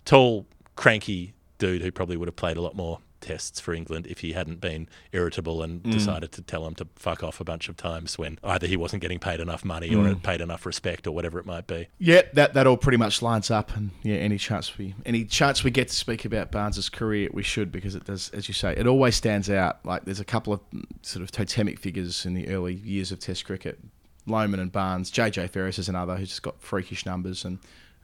tall, 0.05 0.47
cranky 0.75 1.33
dude 1.59 1.83
who 1.83 1.91
probably 1.91 2.17
would 2.17 2.27
have 2.27 2.35
played 2.35 2.57
a 2.57 2.61
lot 2.61 2.75
more 2.75 2.99
tests 3.21 3.59
for 3.59 3.73
England 3.73 4.07
if 4.07 4.19
he 4.19 4.33
hadn't 4.33 4.59
been 4.59 4.89
irritable 5.11 5.61
and 5.61 5.83
decided 5.83 6.31
to 6.33 6.41
tell 6.41 6.65
him 6.65 6.75
to 6.75 6.87
fuck 6.95 7.23
off 7.23 7.39
a 7.39 7.43
bunch 7.43 7.69
of 7.69 7.77
times 7.77 8.17
when 8.17 8.39
either 8.43 8.67
he 8.67 8.75
wasn't 8.75 9.01
getting 9.01 9.19
paid 9.19 9.39
enough 9.39 9.63
money 9.63 9.93
or 9.95 10.05
had 10.05 10.23
paid 10.23 10.41
enough 10.41 10.65
respect 10.65 11.07
or 11.07 11.11
whatever 11.11 11.39
it 11.39 11.45
might 11.45 11.67
be. 11.67 11.87
Yeah, 11.97 12.23
that 12.33 12.53
that 12.53 12.67
all 12.67 12.77
pretty 12.77 12.97
much 12.97 13.21
lines 13.21 13.51
up, 13.51 13.75
and 13.75 13.91
yeah, 14.03 14.15
any 14.15 14.37
chance 14.37 14.77
we 14.77 14.95
any 15.05 15.23
chance 15.25 15.63
we 15.63 15.71
get 15.71 15.87
to 15.87 15.95
speak 15.95 16.25
about 16.25 16.51
Barnes's 16.51 16.89
career, 16.89 17.29
we 17.31 17.43
should 17.43 17.71
because 17.71 17.95
it 17.95 18.05
does, 18.05 18.29
as 18.31 18.47
you 18.47 18.53
say, 18.53 18.73
it 18.75 18.87
always 18.87 19.15
stands 19.15 19.49
out. 19.49 19.85
Like 19.85 20.05
there's 20.05 20.19
a 20.19 20.25
couple 20.25 20.53
of 20.53 20.61
mm, 20.71 20.83
sort 21.01 21.23
of 21.23 21.31
totemic 21.31 21.79
figures 21.79 22.25
in 22.25 22.33
the 22.33 22.47
early 22.49 22.73
years 22.73 23.11
of 23.11 23.19
Test 23.19 23.45
cricket, 23.45 23.79
Lohmann 24.27 24.59
and 24.59 24.71
Barnes. 24.71 25.11
JJ 25.11 25.49
Ferris 25.51 25.79
is 25.79 25.89
another 25.89 26.15
who's 26.15 26.29
just 26.29 26.41
got 26.41 26.61
freakish 26.61 27.05
numbers, 27.05 27.45
and 27.45 27.59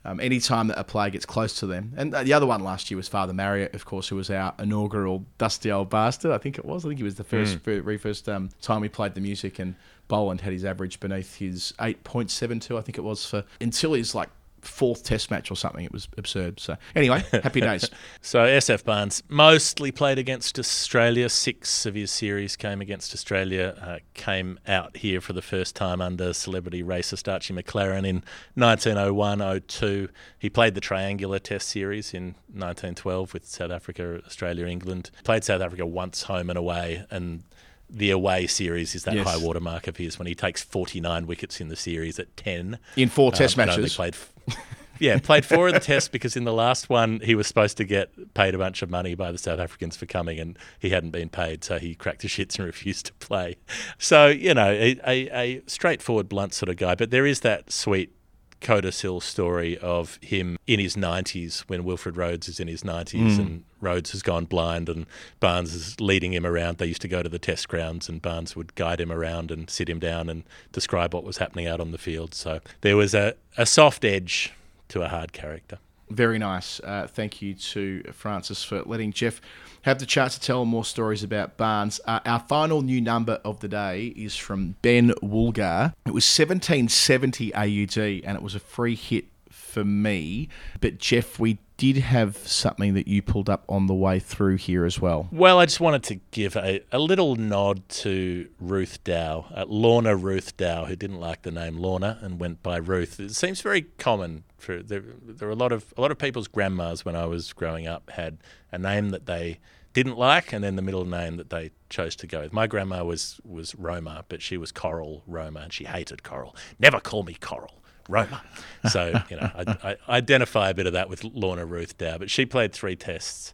um, 0.06 0.20
any 0.20 0.39
time 0.39 0.68
that 0.68 0.80
a 0.80 0.84
player 0.84 1.10
gets 1.10 1.26
close 1.26 1.60
to 1.60 1.68
them, 1.68 1.93
and 1.98 2.14
uh, 2.14 2.24
the 2.24 2.34
other 2.34 2.45
one 2.45 2.64
last 2.64 2.89
year 2.89 2.98
was 2.98 3.08
Father 3.08 3.34
Marriott, 3.34 3.74
of 3.74 3.86
course, 3.86 4.08
who 4.08 4.16
was 4.16 4.30
our 4.30 4.54
inaugural 4.60 5.26
dusty 5.38 5.72
old 5.72 5.89
bastard. 5.89 6.32
I 6.32 6.38
think 6.38 6.58
it 6.58 6.66
was. 6.66 6.86
I 6.86 6.89
think 6.89 7.00
he 7.00 7.04
was 7.04 7.16
the 7.16 7.24
first 7.24 7.60
very 7.60 7.98
first 7.98 8.30
um, 8.30 8.50
time 8.62 8.82
we 8.82 8.89
played 8.89 9.16
the 9.16 9.22
music, 9.22 9.60
and 9.60 9.76
Boland 10.08 10.41
had 10.41 10.54
his 10.54 10.64
average 10.64 11.00
beneath 11.00 11.36
his 11.36 11.74
eight 11.82 12.04
point 12.04 12.32
seven 12.32 12.60
two. 12.60 12.78
I 12.78 12.82
think 12.82 12.98
it 12.98 13.04
was 13.04 13.26
for 13.26 13.43
until 13.60 13.93
his 13.93 14.16
like 14.16 14.30
fourth 14.68 15.03
Test 15.03 15.32
match 15.32 15.49
or 15.51 15.55
something. 15.55 15.84
It 15.86 15.91
was 15.91 16.07
absurd. 16.18 16.59
So 16.59 16.76
anyway, 16.95 17.24
happy 17.32 17.61
days. 17.61 17.89
So 18.22 18.39
SF 18.39 18.84
Barnes 18.84 19.24
mostly 19.30 19.91
played 19.91 20.18
against 20.20 20.59
Australia. 20.59 21.30
Six 21.30 21.86
of 21.86 21.95
his 21.95 22.11
series 22.11 22.55
came 22.55 22.82
against 22.82 23.13
Australia. 23.13 23.76
Uh, 23.82 23.97
came 24.13 24.59
out 24.68 24.97
here 24.97 25.22
for 25.22 25.32
the 25.34 25.41
first 25.41 25.76
time 25.76 26.01
under 26.01 26.34
celebrity 26.34 26.84
racist 26.84 27.32
Archie 27.32 27.53
MacLaren 27.53 28.05
in 28.05 28.24
1901-02. 28.57 30.09
He 30.39 30.49
played 30.49 30.76
the 30.76 30.82
triangular 30.82 31.39
Test 31.39 31.70
series 31.70 32.13
in 32.13 32.36
1912 32.53 33.34
with 33.34 33.45
South 33.45 33.72
Africa, 33.72 34.22
Australia, 34.26 34.65
England. 34.65 35.11
Played 35.24 35.43
South 35.43 35.61
Africa 35.61 35.86
once 35.86 36.24
home 36.24 36.49
and 36.49 36.57
away, 36.57 37.05
and 37.09 37.43
the 37.89 38.09
away 38.11 38.47
series 38.47 38.95
is 38.95 39.03
that 39.05 39.15
Yes. 39.15 39.26
high 39.28 39.38
water 39.38 39.61
mark 39.61 39.88
of 39.88 39.95
his 39.97 40.20
when 40.20 40.28
he 40.28 40.36
takes 40.36 40.61
49 40.61 41.26
wickets 41.26 41.61
in 41.61 41.70
the 41.70 41.76
series 41.78 42.20
at 42.20 42.36
10 42.36 42.80
In 42.97 43.07
four 43.09 43.32
Test 43.32 43.57
um, 43.57 43.70
only 43.70 43.78
matches. 43.78 43.95
Played, 43.95 44.13
f- 44.13 44.34
yeah, 45.00 45.20
played 45.20 45.45
four 45.45 45.68
of 45.68 45.74
the 45.74 45.80
tests 45.80 46.10
because 46.10 46.36
in 46.36 46.43
the 46.43 46.54
last 46.54 46.89
one 46.89 47.20
he 47.22 47.36
was 47.36 47.48
supposed 47.48 47.78
to 47.78 47.84
get 47.84 48.34
paid 48.34 48.56
a 48.56 48.58
bunch 48.58 48.82
of 48.82 48.89
money 48.89 49.16
by 49.16 49.32
the 49.32 49.38
South 49.38 49.60
Africans 49.60 49.95
for 49.95 50.06
coming, 50.06 50.39
and 50.39 50.58
he 50.80 50.89
hadn't 50.89 51.12
been 51.12 51.30
paid, 51.30 51.64
so 51.64 51.80
he 51.80 51.95
cracked 51.95 52.22
his 52.22 52.32
shits 52.32 52.58
and 52.58 52.66
refused 52.66 53.08
to 53.08 53.14
play. 53.16 53.58
So 53.98 54.28
you 54.28 54.54
know, 54.54 54.70
a, 54.70 55.00
a, 55.06 55.30
a 55.30 55.62
straightforward, 55.68 56.30
blunt 56.30 56.54
sort 56.54 56.70
of 56.70 56.78
guy. 56.78 56.95
But 56.95 57.12
there 57.12 57.26
is 57.26 57.41
that 57.41 57.72
sweet 57.72 58.14
codicil 58.62 59.20
story 59.20 59.78
of 59.78 60.20
him 60.22 60.58
in 60.66 60.80
his 60.80 60.95
90s 60.95 61.62
when 61.62 61.84
Wilfred 61.84 62.18
Rhodes 62.18 62.47
is 62.47 62.60
in 62.60 62.68
his 62.68 62.84
90s 62.84 63.36
hmm. 63.36 63.41
and 63.41 63.64
Rhodes 63.80 64.12
has 64.12 64.22
gone 64.22 64.45
blind 64.45 64.89
and 64.89 65.05
Barnes 65.39 65.74
is 65.74 65.99
leading 65.99 66.34
him 66.34 66.45
around. 66.45 66.78
They 66.78 66.88
used 66.88 67.01
to 67.01 67.08
go 67.08 67.22
to 67.22 67.30
the 67.30 67.39
test 67.39 67.68
grounds 67.68 68.10
and 68.10 68.22
Barnes 68.22 68.55
would 68.55 68.76
guide 68.76 68.99
him 68.99 69.12
around 69.12 69.51
and 69.51 69.70
sit 69.70 69.89
him 69.89 69.99
down 69.99 70.30
and 70.30 70.43
describe 70.72 71.14
what 71.14 71.24
was 71.24 71.38
happening 71.38 71.68
out 71.68 71.80
on 71.80 71.91
the 71.91 71.97
field. 71.97 72.34
So 72.34 72.60
there 72.82 72.97
was 72.97 73.14
a, 73.14 73.36
a 73.58 73.66
soft 73.66 74.03
edge 74.03 74.53
to 74.89 75.03
a 75.03 75.08
hard 75.08 75.34
character. 75.34 75.80
Very 76.10 76.39
nice. 76.39 76.80
Uh, 76.80 77.08
thank 77.10 77.41
you 77.41 77.53
to 77.53 78.03
Francis 78.14 78.64
for 78.64 78.82
letting 78.84 79.12
Jeff 79.12 79.41
have 79.82 79.99
the 79.99 80.05
chance 80.05 80.38
to 80.38 80.41
tell 80.41 80.66
more 80.66 80.86
stories 80.86 81.24
about 81.24 81.58
Barnes. 81.58 81.99
Uh, 82.05 82.20
our 82.26 82.39
final 82.39 82.82
new 82.82 83.01
number 83.01 83.39
of 83.43 83.60
the 83.60 83.68
day 83.68 84.08
is 84.08 84.36
from 84.36 84.76
Ben 84.82 85.12
Woolgar. 85.22 85.93
It 86.05 86.14
was 86.14 86.26
1770 86.26 87.53
AUD 87.53 87.97
and 87.97 88.36
it 88.36 88.41
was 88.41 88.55
a 88.55 88.60
free 88.60 88.95
hit 88.95 89.26
for 89.49 89.84
me. 89.84 90.49
But 90.82 90.97
Jeff, 90.97 91.39
we 91.39 91.60
did 91.78 91.97
have 91.97 92.38
something 92.38 92.95
that 92.95 93.07
you 93.07 93.21
pulled 93.21 93.49
up 93.49 93.63
on 93.69 93.86
the 93.86 93.93
way 93.93 94.19
through 94.19 94.57
here 94.57 94.84
as 94.84 94.99
well. 94.99 95.30
Well, 95.32 95.59
I 95.59 95.65
just 95.65 95.80
wanted 95.80 96.03
to 96.03 96.15
give 96.32 96.55
a, 96.55 96.82
a 96.91 96.99
little 96.99 97.36
nod 97.36 97.88
to 97.89 98.49
Ruth 98.59 99.03
Dow, 99.03 99.45
uh, 99.55 99.65
Lorna 99.67 100.15
Ruth 100.15 100.57
Dow, 100.57 100.86
who 100.86 100.95
didn't 100.95 101.19
like 101.19 101.43
the 101.43 101.51
name 101.51 101.78
Lorna 101.78 102.17
and 102.21 102.39
went 102.39 102.63
by 102.63 102.78
Ruth. 102.78 103.19
It 103.19 103.36
seems 103.36 103.61
very 103.61 103.84
common 103.97 104.43
for 104.57 104.82
there. 104.82 105.03
There 105.25 105.47
were 105.47 105.53
a 105.53 105.57
lot 105.57 105.71
of 105.71 105.93
a 105.95 106.01
lot 106.01 106.11
of 106.11 106.17
people's 106.17 106.47
grandmas 106.47 107.05
when 107.05 107.15
I 107.15 107.25
was 107.25 107.53
growing 107.53 107.88
up 107.88 108.09
had 108.11 108.39
a 108.71 108.80
name 108.80 109.11
that 109.11 109.28
they 109.28 109.59
didn't 109.93 110.17
like, 110.17 110.53
and 110.53 110.63
then 110.63 110.75
the 110.75 110.82
middle 110.82 111.05
name 111.05 111.38
that 111.38 111.49
they 111.49 111.71
chose 111.89 112.15
to 112.17 112.28
go 112.28 112.41
with. 112.41 112.53
My 112.53 112.67
grandma 112.67 113.03
was 113.03 113.39
was 113.45 113.75
Roma, 113.75 114.25
but 114.30 114.41
she 114.41 114.57
was 114.57 114.71
Coral 114.71 115.23
Roma, 115.28 115.61
and 115.61 115.73
she 115.73 115.86
hated 115.86 116.23
Coral. 116.23 116.55
Never 116.80 116.99
call 116.99 117.23
me 117.23 117.36
Coral. 117.36 117.84
Roma. 118.08 118.41
So, 118.89 119.22
you 119.30 119.38
know, 119.38 119.51
I, 119.55 119.78
I 119.84 119.97
identify 120.18 120.70
a 120.70 120.74
bit 120.74 120.88
of 120.88 120.93
that 120.93 121.10
with 121.10 121.24
Lorna 121.24 121.66
Ruth 121.66 121.97
Dow. 121.97 122.18
But 122.18 122.30
she 122.30 122.45
played 122.45 122.74
three 122.74 122.95
tests, 122.95 123.53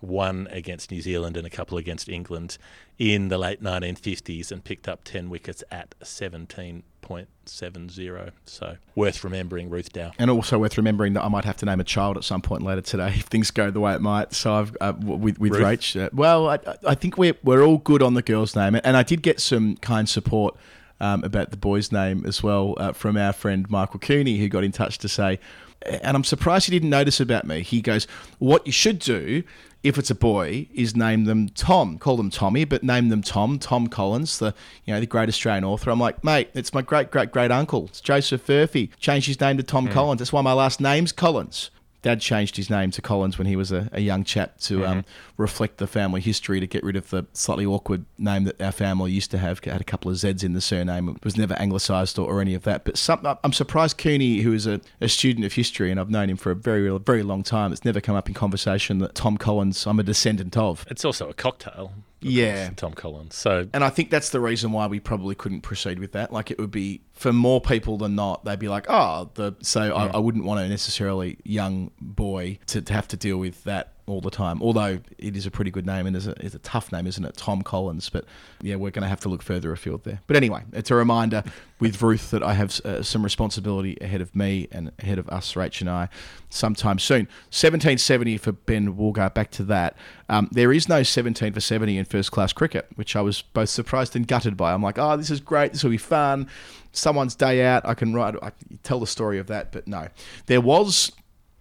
one 0.00 0.48
against 0.50 0.90
New 0.90 1.00
Zealand 1.00 1.36
and 1.36 1.46
a 1.46 1.50
couple 1.50 1.78
against 1.78 2.08
England 2.08 2.58
in 2.98 3.28
the 3.28 3.38
late 3.38 3.62
1950s 3.62 4.50
and 4.50 4.64
picked 4.64 4.88
up 4.88 5.04
10 5.04 5.30
wickets 5.30 5.62
at 5.70 5.94
17.70. 6.00 8.30
So, 8.44 8.76
worth 8.94 9.24
remembering 9.24 9.70
Ruth 9.70 9.92
Dow. 9.92 10.12
And 10.18 10.30
also 10.30 10.58
worth 10.58 10.76
remembering 10.76 11.14
that 11.14 11.24
I 11.24 11.28
might 11.28 11.44
have 11.44 11.56
to 11.58 11.66
name 11.66 11.80
a 11.80 11.84
child 11.84 12.16
at 12.16 12.24
some 12.24 12.42
point 12.42 12.62
later 12.62 12.80
today 12.80 13.14
if 13.16 13.26
things 13.26 13.50
go 13.50 13.70
the 13.70 13.80
way 13.80 13.94
it 13.94 14.00
might. 14.00 14.34
So 14.34 14.54
I've 14.54 14.76
uh, 14.80 14.92
with 14.98 15.38
with 15.38 15.52
Ruth? 15.52 15.62
Rach. 15.62 16.00
Uh, 16.00 16.10
well, 16.12 16.48
I, 16.48 16.58
I 16.86 16.94
think 16.94 17.18
we're 17.18 17.36
we're 17.42 17.62
all 17.62 17.78
good 17.78 18.02
on 18.02 18.14
the 18.14 18.22
girl's 18.22 18.56
name, 18.56 18.78
and 18.82 18.96
I 18.96 19.02
did 19.02 19.22
get 19.22 19.40
some 19.40 19.76
kind 19.76 20.08
support 20.08 20.56
um, 21.02 21.22
about 21.24 21.50
the 21.50 21.56
boy's 21.58 21.92
name 21.92 22.24
as 22.24 22.42
well 22.42 22.74
uh, 22.78 22.92
from 22.92 23.18
our 23.18 23.34
friend 23.34 23.68
Michael 23.68 24.00
Cooney, 24.00 24.38
who 24.38 24.48
got 24.48 24.64
in 24.64 24.72
touch 24.72 24.96
to 24.98 25.08
say. 25.08 25.38
And 25.84 26.16
I'm 26.16 26.24
surprised 26.24 26.66
he 26.66 26.70
didn't 26.70 26.90
notice 26.90 27.20
about 27.20 27.44
me. 27.44 27.62
He 27.62 27.82
goes, 27.82 28.06
"What 28.38 28.64
you 28.66 28.72
should 28.72 29.00
do 29.00 29.42
if 29.82 29.98
it's 29.98 30.10
a 30.10 30.14
boy 30.14 30.68
is 30.72 30.94
name 30.94 31.24
them 31.24 31.48
Tom. 31.48 31.98
Call 31.98 32.16
them 32.16 32.30
Tommy, 32.30 32.64
but 32.64 32.84
name 32.84 33.08
them 33.08 33.20
Tom. 33.20 33.58
Tom 33.58 33.88
Collins, 33.88 34.38
the 34.38 34.54
you 34.84 34.94
know 34.94 35.00
the 35.00 35.06
great 35.06 35.28
Australian 35.28 35.64
author. 35.64 35.90
I'm 35.90 35.98
like, 35.98 36.22
mate, 36.22 36.50
it's 36.54 36.72
my 36.72 36.82
great 36.82 37.10
great 37.10 37.32
great 37.32 37.50
uncle. 37.50 37.86
It's 37.86 38.00
Joseph 38.00 38.46
Furphy. 38.46 38.90
Changed 38.98 39.26
his 39.26 39.40
name 39.40 39.56
to 39.56 39.62
Tom 39.62 39.88
Collins. 39.88 40.20
That's 40.20 40.32
why 40.32 40.40
my 40.40 40.52
last 40.52 40.80
name's 40.80 41.12
Collins. 41.12 41.70
Dad 42.02 42.20
changed 42.20 42.56
his 42.56 42.68
name 42.68 42.90
to 42.90 43.00
Collins 43.00 43.38
when 43.38 43.46
he 43.46 43.54
was 43.54 43.70
a, 43.70 43.88
a 43.92 44.00
young 44.00 44.24
chap 44.24 44.58
to 44.62 44.84
um, 44.84 45.04
reflect 45.36 45.78
the 45.78 45.86
family 45.86 46.20
history 46.20 46.58
to 46.58 46.66
get 46.66 46.82
rid 46.82 46.96
of 46.96 47.08
the 47.10 47.24
slightly 47.32 47.64
awkward 47.64 48.04
name 48.18 48.44
that 48.44 48.60
our 48.60 48.72
family 48.72 49.12
used 49.12 49.30
to 49.30 49.38
have. 49.38 49.60
It 49.62 49.70
had 49.70 49.80
a 49.80 49.84
couple 49.84 50.10
of 50.10 50.16
Z's 50.16 50.42
in 50.42 50.52
the 50.52 50.60
surname. 50.60 51.08
It 51.08 51.24
was 51.24 51.36
never 51.36 51.54
anglicised 51.54 52.18
or, 52.18 52.28
or 52.28 52.40
any 52.40 52.54
of 52.54 52.64
that. 52.64 52.84
But 52.84 52.98
some, 52.98 53.24
I'm 53.44 53.52
surprised 53.52 53.98
Cooney, 53.98 54.40
who 54.40 54.52
is 54.52 54.66
a, 54.66 54.80
a 55.00 55.08
student 55.08 55.46
of 55.46 55.52
history, 55.52 55.90
and 55.90 56.00
I've 56.00 56.10
known 56.10 56.28
him 56.28 56.36
for 56.36 56.50
a 56.50 56.56
very, 56.56 56.88
very 56.98 57.22
long 57.22 57.44
time, 57.44 57.72
it's 57.72 57.84
never 57.84 58.00
come 58.00 58.16
up 58.16 58.28
in 58.28 58.34
conversation 58.34 58.98
that 58.98 59.14
Tom 59.14 59.36
Collins, 59.36 59.86
I'm 59.86 60.00
a 60.00 60.02
descendant 60.02 60.56
of. 60.56 60.84
It's 60.90 61.04
also 61.04 61.28
a 61.28 61.34
cocktail. 61.34 61.92
Yeah. 62.22 62.70
Tom 62.76 62.92
Collins. 62.92 63.34
So, 63.34 63.68
And 63.72 63.84
I 63.84 63.90
think 63.90 64.10
that's 64.10 64.30
the 64.30 64.40
reason 64.40 64.72
why 64.72 64.86
we 64.86 65.00
probably 65.00 65.34
couldn't 65.34 65.62
proceed 65.62 65.98
with 65.98 66.12
that. 66.12 66.32
Like 66.32 66.50
it 66.50 66.58
would 66.58 66.70
be 66.70 67.02
for 67.12 67.32
more 67.32 67.60
people 67.60 67.98
than 67.98 68.14
not, 68.14 68.44
they'd 68.44 68.58
be 68.58 68.68
like, 68.68 68.86
oh, 68.88 69.30
the 69.34 69.54
so 69.62 69.94
I, 69.94 70.08
I 70.08 70.18
wouldn't 70.18 70.44
want 70.44 70.60
a 70.60 70.68
necessarily 70.68 71.38
young 71.44 71.90
boy 72.00 72.58
to, 72.66 72.82
to 72.82 72.92
have 72.92 73.08
to 73.08 73.16
deal 73.16 73.38
with 73.38 73.64
that 73.64 73.92
all 74.12 74.20
the 74.20 74.30
time. 74.30 74.62
Although 74.62 75.00
it 75.18 75.36
is 75.36 75.46
a 75.46 75.50
pretty 75.50 75.70
good 75.70 75.86
name 75.86 76.06
and 76.06 76.14
is 76.14 76.26
a, 76.26 76.32
is 76.44 76.54
a 76.54 76.58
tough 76.60 76.92
name, 76.92 77.06
isn't 77.06 77.24
it? 77.24 77.36
Tom 77.36 77.62
Collins. 77.62 78.08
But 78.10 78.24
yeah, 78.60 78.76
we're 78.76 78.90
going 78.90 79.02
to 79.02 79.08
have 79.08 79.20
to 79.20 79.28
look 79.28 79.42
further 79.42 79.72
afield 79.72 80.04
there. 80.04 80.20
But 80.26 80.36
anyway, 80.36 80.62
it's 80.72 80.90
a 80.90 80.94
reminder 80.94 81.42
with 81.80 82.00
Ruth 82.00 82.30
that 82.30 82.42
I 82.42 82.54
have 82.54 82.80
uh, 82.84 83.02
some 83.02 83.24
responsibility 83.24 83.96
ahead 84.00 84.20
of 84.20 84.36
me 84.36 84.68
and 84.70 84.92
ahead 85.00 85.18
of 85.18 85.28
us, 85.30 85.54
Rach 85.54 85.80
and 85.80 85.90
I, 85.90 86.08
sometime 86.50 86.98
soon. 86.98 87.26
1770 87.50 88.38
for 88.38 88.52
Ben 88.52 88.94
Woolgar. 88.94 89.32
Back 89.34 89.50
to 89.52 89.64
that. 89.64 89.96
Um, 90.28 90.48
there 90.52 90.72
is 90.72 90.88
no 90.88 91.02
17 91.02 91.52
for 91.52 91.60
70 91.60 91.98
in 91.98 92.04
first 92.04 92.30
class 92.30 92.52
cricket, 92.52 92.86
which 92.94 93.16
I 93.16 93.20
was 93.20 93.42
both 93.42 93.70
surprised 93.70 94.14
and 94.14 94.28
gutted 94.28 94.56
by. 94.56 94.72
I'm 94.72 94.82
like, 94.82 94.98
oh, 94.98 95.16
this 95.16 95.30
is 95.30 95.40
great. 95.40 95.72
This 95.72 95.82
will 95.82 95.90
be 95.90 95.98
fun. 95.98 96.48
Someone's 96.92 97.34
day 97.34 97.64
out. 97.64 97.86
I 97.86 97.94
can 97.94 98.12
write, 98.14 98.34
I 98.42 98.50
can 98.50 98.78
tell 98.82 99.00
the 99.00 99.06
story 99.06 99.38
of 99.38 99.46
that. 99.48 99.72
But 99.72 99.88
no, 99.88 100.08
there 100.46 100.60
was 100.60 101.10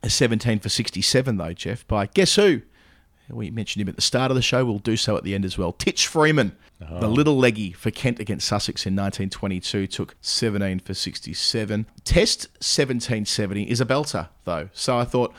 17 0.10 0.60
for 0.60 0.70
67 0.70 1.38
though, 1.38 1.54
Jeff. 1.54 1.88
By 1.88 2.08
guess 2.08 2.36
who? 2.36 2.62
We 3.30 3.50
mentioned 3.50 3.82
him 3.82 3.90
at 3.90 3.96
the 3.96 4.02
start 4.02 4.32
of 4.32 4.36
the 4.36 4.42
show. 4.42 4.66
We'll 4.66 4.80
do 4.80 4.98
so 4.98 5.16
at 5.16 5.24
the 5.24 5.34
end 5.34 5.46
as 5.46 5.58
well. 5.58 5.72
Titch 5.72 6.08
Freeman, 6.08 6.56
uh-huh. 6.82 7.00
the 7.00 7.08
little 7.08 7.38
leggy 7.38 7.72
for 7.72 7.92
Kent 7.92 8.20
against 8.20 8.48
Sussex 8.48 8.86
in 8.86 8.94
1922, 8.94 9.88
took 9.88 10.16
17 10.22 10.80
for 10.80 10.94
67. 10.94 11.86
Test 12.04 12.48
1770 12.60 13.70
is 13.70 13.80
a 13.80 13.86
belter, 13.86 14.30
though. 14.44 14.70
So 14.74 14.98
I 14.98 15.06
thought, 15.06 15.34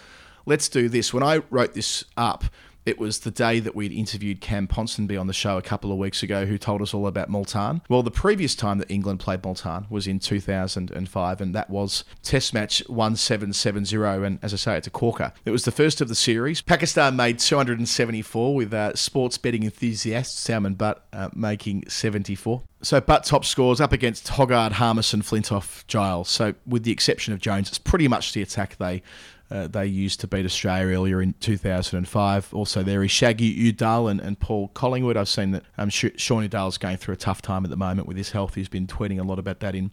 let's 0.46 0.68
do 0.68 0.88
this. 0.88 1.12
When 1.12 1.22
I 1.22 1.42
wrote 1.50 1.74
this 1.74 2.04
up, 2.16 2.44
it 2.84 2.98
was 2.98 3.20
the 3.20 3.30
day 3.30 3.60
that 3.60 3.74
we'd 3.74 3.92
interviewed 3.92 4.40
Cam 4.40 4.66
Ponsonby 4.66 5.18
on 5.18 5.26
the 5.26 5.32
show 5.32 5.56
a 5.56 5.62
couple 5.62 5.92
of 5.92 5.98
weeks 5.98 6.22
ago, 6.22 6.46
who 6.46 6.58
told 6.58 6.82
us 6.82 6.92
all 6.92 7.06
about 7.06 7.28
Multan. 7.28 7.82
Well, 7.88 8.02
the 8.02 8.10
previous 8.10 8.54
time 8.54 8.78
that 8.78 8.90
England 8.90 9.20
played 9.20 9.44
Multan 9.44 9.86
was 9.88 10.06
in 10.06 10.18
2005, 10.18 11.40
and 11.40 11.54
that 11.54 11.70
was 11.70 12.04
Test 12.22 12.52
match 12.54 12.82
1770. 12.88 14.26
And 14.26 14.38
as 14.42 14.52
I 14.52 14.56
say, 14.56 14.76
it's 14.76 14.86
a 14.86 14.90
corker. 14.90 15.32
It 15.44 15.50
was 15.50 15.64
the 15.64 15.70
first 15.70 16.00
of 16.00 16.08
the 16.08 16.14
series. 16.14 16.60
Pakistan 16.60 17.16
made 17.16 17.38
274, 17.38 18.54
with 18.54 18.74
uh, 18.74 18.94
sports 18.96 19.38
betting 19.38 19.62
enthusiast 19.62 20.38
Salman 20.38 20.74
Butt 20.74 21.06
uh, 21.12 21.28
making 21.34 21.84
74. 21.88 22.62
So 22.82 23.00
Butt 23.00 23.24
top 23.24 23.44
scores 23.44 23.80
up 23.80 23.92
against 23.92 24.26
Hoggard, 24.26 24.72
Harmison, 24.72 25.22
Flintoff, 25.22 25.86
Giles. 25.86 26.28
So 26.28 26.54
with 26.66 26.82
the 26.82 26.90
exception 26.90 27.32
of 27.32 27.40
Jones, 27.40 27.68
it's 27.68 27.78
pretty 27.78 28.08
much 28.08 28.32
the 28.32 28.42
attack 28.42 28.76
they 28.78 29.02
uh, 29.52 29.66
they 29.66 29.84
used 29.84 30.18
to 30.20 30.26
beat 30.26 30.46
Australia 30.46 30.96
earlier 30.96 31.20
in 31.20 31.34
2005. 31.40 32.54
Also, 32.54 32.82
there 32.82 33.04
is 33.04 33.10
Shaggy 33.10 33.44
Udal 33.44 34.08
and, 34.08 34.18
and 34.18 34.38
Paul 34.40 34.68
Collingwood. 34.68 35.18
I've 35.18 35.28
seen 35.28 35.50
that 35.50 35.64
um, 35.76 35.90
Sh- 35.90 36.06
Shaun 36.16 36.44
Udal's 36.44 36.78
going 36.78 36.96
through 36.96 37.14
a 37.14 37.18
tough 37.18 37.42
time 37.42 37.62
at 37.64 37.70
the 37.70 37.76
moment 37.76 38.08
with 38.08 38.16
his 38.16 38.30
health. 38.30 38.54
He's 38.54 38.70
been 38.70 38.86
tweeting 38.86 39.20
a 39.20 39.22
lot 39.22 39.38
about 39.38 39.60
that 39.60 39.74
in, 39.74 39.90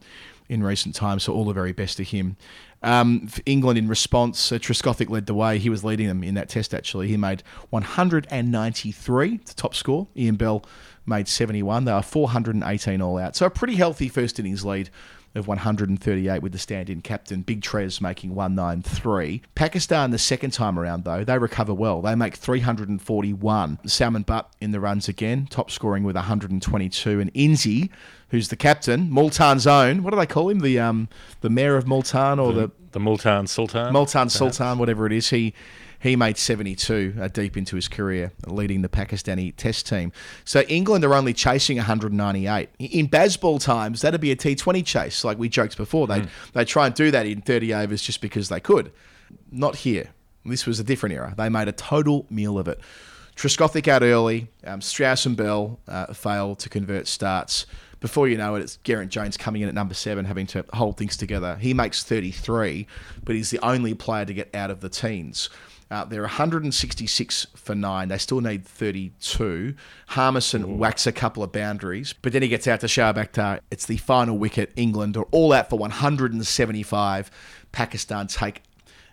in 0.48 0.64
recent 0.64 0.96
times, 0.96 1.24
so 1.24 1.34
all 1.34 1.44
the 1.44 1.52
very 1.52 1.74
best 1.74 1.98
to 1.98 2.06
him. 2.06 2.38
Um, 2.84 3.30
England, 3.46 3.78
in 3.78 3.90
response, 3.90 4.50
uh, 4.54 4.60
Trescothick 4.60 5.10
led 5.10 5.26
the 5.26 5.34
way. 5.34 5.58
He 5.58 5.70
was 5.70 5.84
leading 5.84 6.08
them 6.08 6.24
in 6.24 6.36
that 6.36 6.48
test, 6.48 6.74
actually. 6.74 7.10
He 7.10 7.18
made 7.18 7.44
193, 7.70 9.38
the 9.38 9.54
top 9.56 9.76
score. 9.76 10.08
Ian 10.16 10.38
Bell 10.38 10.64
made 11.06 11.28
71. 11.28 11.84
They 11.84 11.92
were 11.92 12.02
418 12.02 13.02
all 13.02 13.18
out. 13.18 13.36
So 13.36 13.46
a 13.46 13.50
pretty 13.50 13.76
healthy 13.76 14.08
first 14.08 14.40
innings 14.40 14.64
lead 14.64 14.90
of 15.36 15.48
138 15.48 16.42
with 16.42 16.52
the 16.52 16.58
stand-in 16.58 17.02
captain 17.02 17.42
Big 17.42 17.62
Trez 17.62 18.02
making 18.02 18.36
193. 18.36 19.42
Pakistan 19.56 20.12
the 20.12 20.18
second 20.18 20.52
time 20.52 20.80
around 20.80 21.04
though 21.04 21.24
they 21.24 21.38
recover 21.38 21.74
well. 21.74 22.02
They 22.02 22.16
make 22.16 22.36
341. 22.36 23.80
Salman 23.86 24.24
Butt 24.24 24.54
in 24.60 24.72
the 24.72 24.80
runs 24.80 25.08
again, 25.08 25.48
top 25.50 25.72
scoring 25.72 26.04
with 26.04 26.16
122, 26.16 27.20
and 27.20 27.34
Inzi, 27.34 27.90
who's 28.32 28.50
the 28.50 28.56
captain, 28.56 29.10
Multan's 29.10 29.68
own. 29.68 30.04
What 30.04 30.12
do 30.12 30.18
they 30.18 30.26
call 30.26 30.50
him? 30.50 30.60
The 30.60 30.80
um 30.80 31.10
the 31.42 31.50
mayor 31.50 31.76
of 31.76 31.88
Multan 31.88 32.40
or 32.40 32.54
the, 32.54 32.72
The 32.92 33.00
Multan 33.00 33.48
Sultan. 33.48 33.94
Multan 33.94 34.30
Sultan, 34.30 34.78
whatever 34.78 35.06
it 35.06 35.14
is. 35.14 35.30
He 35.30 35.54
he 36.02 36.16
made 36.16 36.38
72 36.38 37.16
uh, 37.20 37.28
deep 37.28 37.58
into 37.58 37.76
his 37.76 37.90
career, 37.90 38.32
leading 38.48 38.82
the 38.82 38.88
Pakistani 38.90 39.54
Test 39.56 39.86
team. 39.86 40.14
So 40.46 40.62
England 40.62 41.04
are 41.04 41.14
only 41.14 41.34
chasing 41.34 41.76
198. 41.76 42.70
In 42.80 43.10
Bazball 43.10 43.62
times, 43.62 44.02
that'd 44.02 44.22
be 44.22 44.32
a 44.32 44.36
T20 44.36 44.86
chase, 44.86 45.26
like 45.26 45.38
we 45.38 45.50
joked 45.50 45.76
before. 45.76 46.08
They 46.08 46.26
they 46.54 46.66
try 46.66 46.86
and 46.86 46.96
do 46.96 47.12
that 47.12 47.26
in 47.26 47.42
30 47.42 47.74
overs 47.74 48.02
just 48.02 48.22
because 48.22 48.50
they 48.50 48.60
could. 48.62 48.92
Not 49.52 49.78
here. 49.78 50.12
This 50.46 50.66
was 50.66 50.80
a 50.80 50.84
different 50.84 51.14
era. 51.16 51.34
They 51.38 51.50
made 51.50 51.68
a 51.68 51.74
total 51.74 52.26
meal 52.30 52.58
of 52.58 52.68
it. 52.68 52.80
Trescothick 53.36 53.88
out 53.88 54.02
early. 54.02 54.48
Um, 54.66 54.82
Strauss 54.82 55.26
and 55.26 55.36
Bell 55.38 55.80
uh, 55.88 56.14
fail 56.14 56.56
to 56.56 56.70
convert 56.70 57.08
starts. 57.08 57.66
Before 58.00 58.28
you 58.28 58.38
know 58.38 58.56
it, 58.56 58.62
it's 58.62 58.78
Geraint 58.78 59.12
Jones 59.12 59.38
coming 59.38 59.62
in 59.62 59.68
at 59.68 59.76
number 59.76 59.94
seven, 59.94 60.26
having 60.26 60.48
to 60.48 60.66
hold 60.74 60.98
things 60.98 61.18
together. 61.18 61.58
He 61.60 61.74
makes 61.74 62.04
33, 62.04 62.88
but 63.24 63.36
he's 63.36 63.50
the 63.50 63.60
only 63.60 63.94
player 63.94 64.26
to 64.26 64.34
get 64.34 64.54
out 64.56 64.72
of 64.72 64.82
the 64.82 64.90
teens. 64.90 65.50
Uh, 65.92 66.06
they're 66.06 66.22
166 66.22 67.48
for 67.56 67.74
nine. 67.74 68.10
They 68.10 68.20
still 68.20 68.42
need 68.42 68.64
32. 68.64 69.74
Harmison 70.10 70.78
whacks 70.78 71.08
a 71.08 71.12
couple 71.12 71.42
of 71.42 71.52
boundaries, 71.52 72.14
but 72.22 72.32
then 72.32 72.44
he 72.44 72.48
gets 72.48 72.68
out 72.68 72.82
to 72.82 72.86
Shoaib 72.86 73.16
Akhtar. 73.16 73.62
It's 73.72 73.88
the 73.88 73.98
final 73.98 74.38
wicket. 74.38 74.72
England 74.76 75.18
are 75.18 75.28
all 75.32 75.52
out 75.52 75.70
for 75.70 75.80
175. 75.80 77.32
Pakistan 77.72 78.28
take 78.28 78.62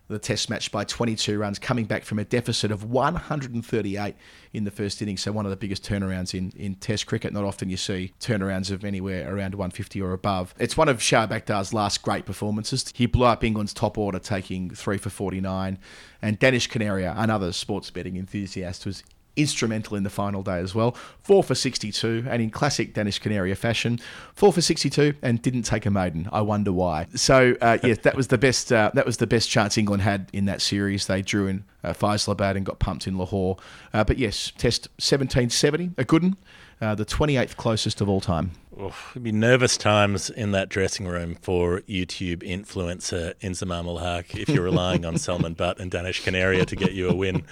the 0.08 0.18
test 0.18 0.48
match 0.48 0.70
by 0.70 0.84
22 0.84 1.38
runs, 1.38 1.58
coming 1.58 1.84
back 1.84 2.04
from 2.04 2.18
a 2.18 2.24
deficit 2.24 2.70
of 2.70 2.84
138 2.84 4.14
in 4.52 4.64
the 4.64 4.70
first 4.70 5.02
innings. 5.02 5.22
So, 5.22 5.32
one 5.32 5.46
of 5.46 5.50
the 5.50 5.56
biggest 5.56 5.82
turnarounds 5.82 6.36
in, 6.36 6.52
in 6.56 6.76
test 6.76 7.06
cricket. 7.06 7.32
Not 7.32 7.44
often 7.44 7.68
you 7.68 7.76
see 7.76 8.12
turnarounds 8.20 8.70
of 8.70 8.84
anywhere 8.84 9.26
around 9.28 9.54
150 9.54 10.00
or 10.00 10.12
above. 10.12 10.54
It's 10.58 10.76
one 10.76 10.88
of 10.88 10.98
Shoaib 10.98 11.28
Akhtar's 11.28 11.74
last 11.74 12.02
great 12.02 12.24
performances. 12.24 12.92
He 12.94 13.06
blew 13.06 13.26
up 13.26 13.42
England's 13.42 13.74
top 13.74 13.98
order, 13.98 14.18
taking 14.18 14.70
three 14.70 14.98
for 14.98 15.10
49. 15.10 15.78
And 16.22 16.38
Danish 16.38 16.68
Kaneria, 16.68 17.14
another 17.16 17.52
sports 17.52 17.90
betting 17.90 18.16
enthusiast, 18.16 18.86
was 18.86 19.02
instrumental 19.36 19.96
in 19.96 20.02
the 20.02 20.10
final 20.10 20.42
day 20.42 20.58
as 20.58 20.74
well. 20.74 20.96
Four 21.22 21.42
for 21.42 21.54
62, 21.54 22.26
and 22.28 22.42
in 22.42 22.50
classic 22.50 22.94
Danish 22.94 23.20
Kaneria 23.20 23.56
fashion, 23.56 23.98
four 24.34 24.52
for 24.52 24.60
62 24.60 25.14
and 25.22 25.40
didn't 25.40 25.62
take 25.62 25.86
a 25.86 25.90
maiden. 25.90 26.28
I 26.32 26.40
wonder 26.40 26.72
why. 26.72 27.06
So 27.14 27.56
uh, 27.60 27.78
yes, 27.82 27.98
that 28.02 28.16
was 28.16 28.28
the 28.28 28.38
best. 28.38 28.72
Uh, 28.72 28.90
that 28.94 29.06
was 29.06 29.18
the 29.18 29.26
best 29.26 29.50
chance 29.50 29.78
England 29.78 30.02
had 30.02 30.28
in 30.32 30.46
that 30.46 30.62
series. 30.62 31.06
They 31.06 31.22
drew 31.22 31.46
in 31.46 31.64
uh, 31.84 31.92
Faisalabad 31.92 32.56
and 32.56 32.66
got 32.66 32.78
pumped 32.78 33.06
in 33.06 33.18
Lahore. 33.18 33.56
Uh, 33.92 34.04
but 34.04 34.18
yes, 34.18 34.52
Test 34.56 34.88
1770, 34.96 35.92
a 35.98 36.04
good 36.04 36.22
one. 36.22 36.36
Uh, 36.78 36.94
the 36.94 37.06
28th 37.06 37.56
closest 37.56 38.02
of 38.02 38.08
all 38.08 38.20
time. 38.20 38.50
Oof, 38.78 39.12
it'd 39.12 39.22
be 39.22 39.32
nervous 39.32 39.78
times 39.78 40.28
in 40.28 40.52
that 40.52 40.68
dressing 40.68 41.06
room 41.06 41.34
for 41.40 41.80
YouTube 41.82 42.42
influencer 42.42 43.32
Inzamam 43.40 43.86
ul 43.86 43.98
Haq 43.98 44.34
if 44.34 44.50
you're 44.50 44.64
relying 44.64 45.06
on 45.06 45.16
Salman 45.18 45.54
Butt 45.54 45.80
and 45.80 45.90
Danish 45.90 46.22
Kaneria 46.22 46.66
to 46.66 46.76
get 46.76 46.92
you 46.92 47.08
a 47.08 47.14
win. 47.14 47.44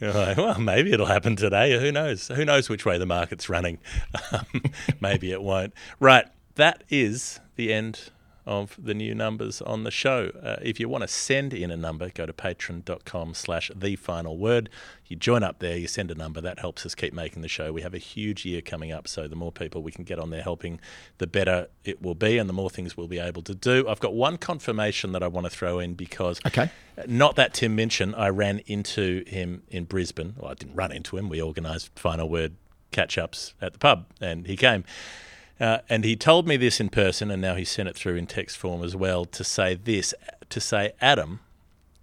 You're 0.00 0.12
like, 0.12 0.36
well, 0.36 0.58
maybe 0.58 0.92
it'll 0.92 1.06
happen 1.06 1.36
today. 1.36 1.78
Who 1.78 1.92
knows? 1.92 2.26
Who 2.26 2.44
knows 2.44 2.68
which 2.68 2.84
way 2.84 2.98
the 2.98 3.06
market's 3.06 3.48
running? 3.48 3.78
Um, 4.32 4.62
maybe 5.00 5.30
it 5.30 5.42
won't. 5.42 5.74
Right, 6.00 6.26
that 6.54 6.82
is 6.88 7.40
the 7.56 7.72
end 7.72 8.10
of 8.46 8.76
the 8.82 8.94
new 8.94 9.14
numbers 9.14 9.62
on 9.62 9.84
the 9.84 9.90
show. 9.90 10.30
Uh, 10.42 10.56
if 10.62 10.78
you 10.78 10.88
want 10.88 11.02
to 11.02 11.08
send 11.08 11.54
in 11.54 11.70
a 11.70 11.76
number, 11.76 12.10
go 12.10 12.26
to 12.26 12.32
patreon.com 12.32 13.34
slash 13.34 13.70
the 13.74 13.96
final 13.96 14.36
word. 14.36 14.68
You 15.06 15.16
join 15.16 15.42
up 15.42 15.58
there, 15.58 15.76
you 15.76 15.86
send 15.86 16.10
a 16.10 16.14
number, 16.14 16.40
that 16.40 16.58
helps 16.58 16.84
us 16.84 16.94
keep 16.94 17.12
making 17.14 17.42
the 17.42 17.48
show. 17.48 17.72
We 17.72 17.82
have 17.82 17.94
a 17.94 17.98
huge 17.98 18.44
year 18.44 18.60
coming 18.60 18.92
up, 18.92 19.08
so 19.08 19.26
the 19.28 19.36
more 19.36 19.52
people 19.52 19.82
we 19.82 19.92
can 19.92 20.04
get 20.04 20.18
on 20.18 20.30
there 20.30 20.42
helping, 20.42 20.80
the 21.18 21.26
better 21.26 21.68
it 21.84 22.02
will 22.02 22.14
be 22.14 22.38
and 22.38 22.48
the 22.48 22.52
more 22.54 22.70
things 22.70 22.96
we'll 22.96 23.08
be 23.08 23.18
able 23.18 23.42
to 23.42 23.54
do. 23.54 23.88
I've 23.88 24.00
got 24.00 24.14
one 24.14 24.36
confirmation 24.36 25.12
that 25.12 25.22
I 25.22 25.28
want 25.28 25.44
to 25.46 25.50
throw 25.50 25.78
in 25.78 25.94
because 25.94 26.40
Okay. 26.46 26.70
not 27.06 27.36
that 27.36 27.54
Tim 27.54 27.74
Minchin, 27.76 28.14
I 28.14 28.28
ran 28.28 28.60
into 28.66 29.24
him 29.26 29.62
in 29.70 29.84
Brisbane. 29.84 30.34
Well, 30.38 30.50
I 30.50 30.54
didn't 30.54 30.74
run 30.74 30.92
into 30.92 31.16
him. 31.16 31.28
We 31.28 31.40
organised 31.42 31.90
final 31.98 32.28
word 32.28 32.56
catch 32.92 33.18
ups 33.18 33.54
at 33.60 33.72
the 33.72 33.78
pub 33.78 34.06
and 34.20 34.46
he 34.46 34.56
came. 34.56 34.84
Uh, 35.60 35.78
and 35.88 36.04
he 36.04 36.16
told 36.16 36.48
me 36.48 36.56
this 36.56 36.80
in 36.80 36.88
person, 36.88 37.30
and 37.30 37.40
now 37.40 37.54
he 37.54 37.64
sent 37.64 37.88
it 37.88 37.94
through 37.94 38.16
in 38.16 38.26
text 38.26 38.56
form 38.56 38.82
as 38.82 38.96
well 38.96 39.24
to 39.24 39.44
say 39.44 39.74
this 39.74 40.12
to 40.50 40.60
say, 40.60 40.92
Adam, 41.00 41.40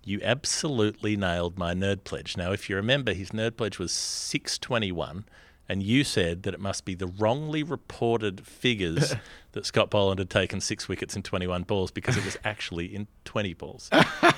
you 0.04 0.20
absolutely 0.24 1.16
nailed 1.16 1.58
my 1.58 1.74
nerd 1.74 2.04
pledge. 2.04 2.38
Now, 2.38 2.52
if 2.52 2.70
you 2.70 2.76
remember, 2.76 3.14
his 3.14 3.32
nerd 3.32 3.58
pledge 3.58 3.78
was 3.78 3.92
621, 3.92 5.26
and 5.68 5.84
you 5.84 6.04
said 6.04 6.44
that 6.44 6.54
it 6.54 6.60
must 6.60 6.86
be 6.86 6.96
the 6.96 7.08
wrongly 7.08 7.62
reported 7.62 8.46
figures 8.48 9.16
that 9.52 9.66
Scott 9.66 9.90
Boland 9.90 10.20
had 10.20 10.30
taken 10.30 10.62
six 10.62 10.88
wickets 10.88 11.16
in 11.16 11.22
21 11.22 11.64
balls 11.64 11.92
because 11.92 12.18
it 12.18 12.26
was 12.26 12.38
actually 12.44 12.86
in 12.86 13.08
20 13.26 13.54
balls. 13.54 13.90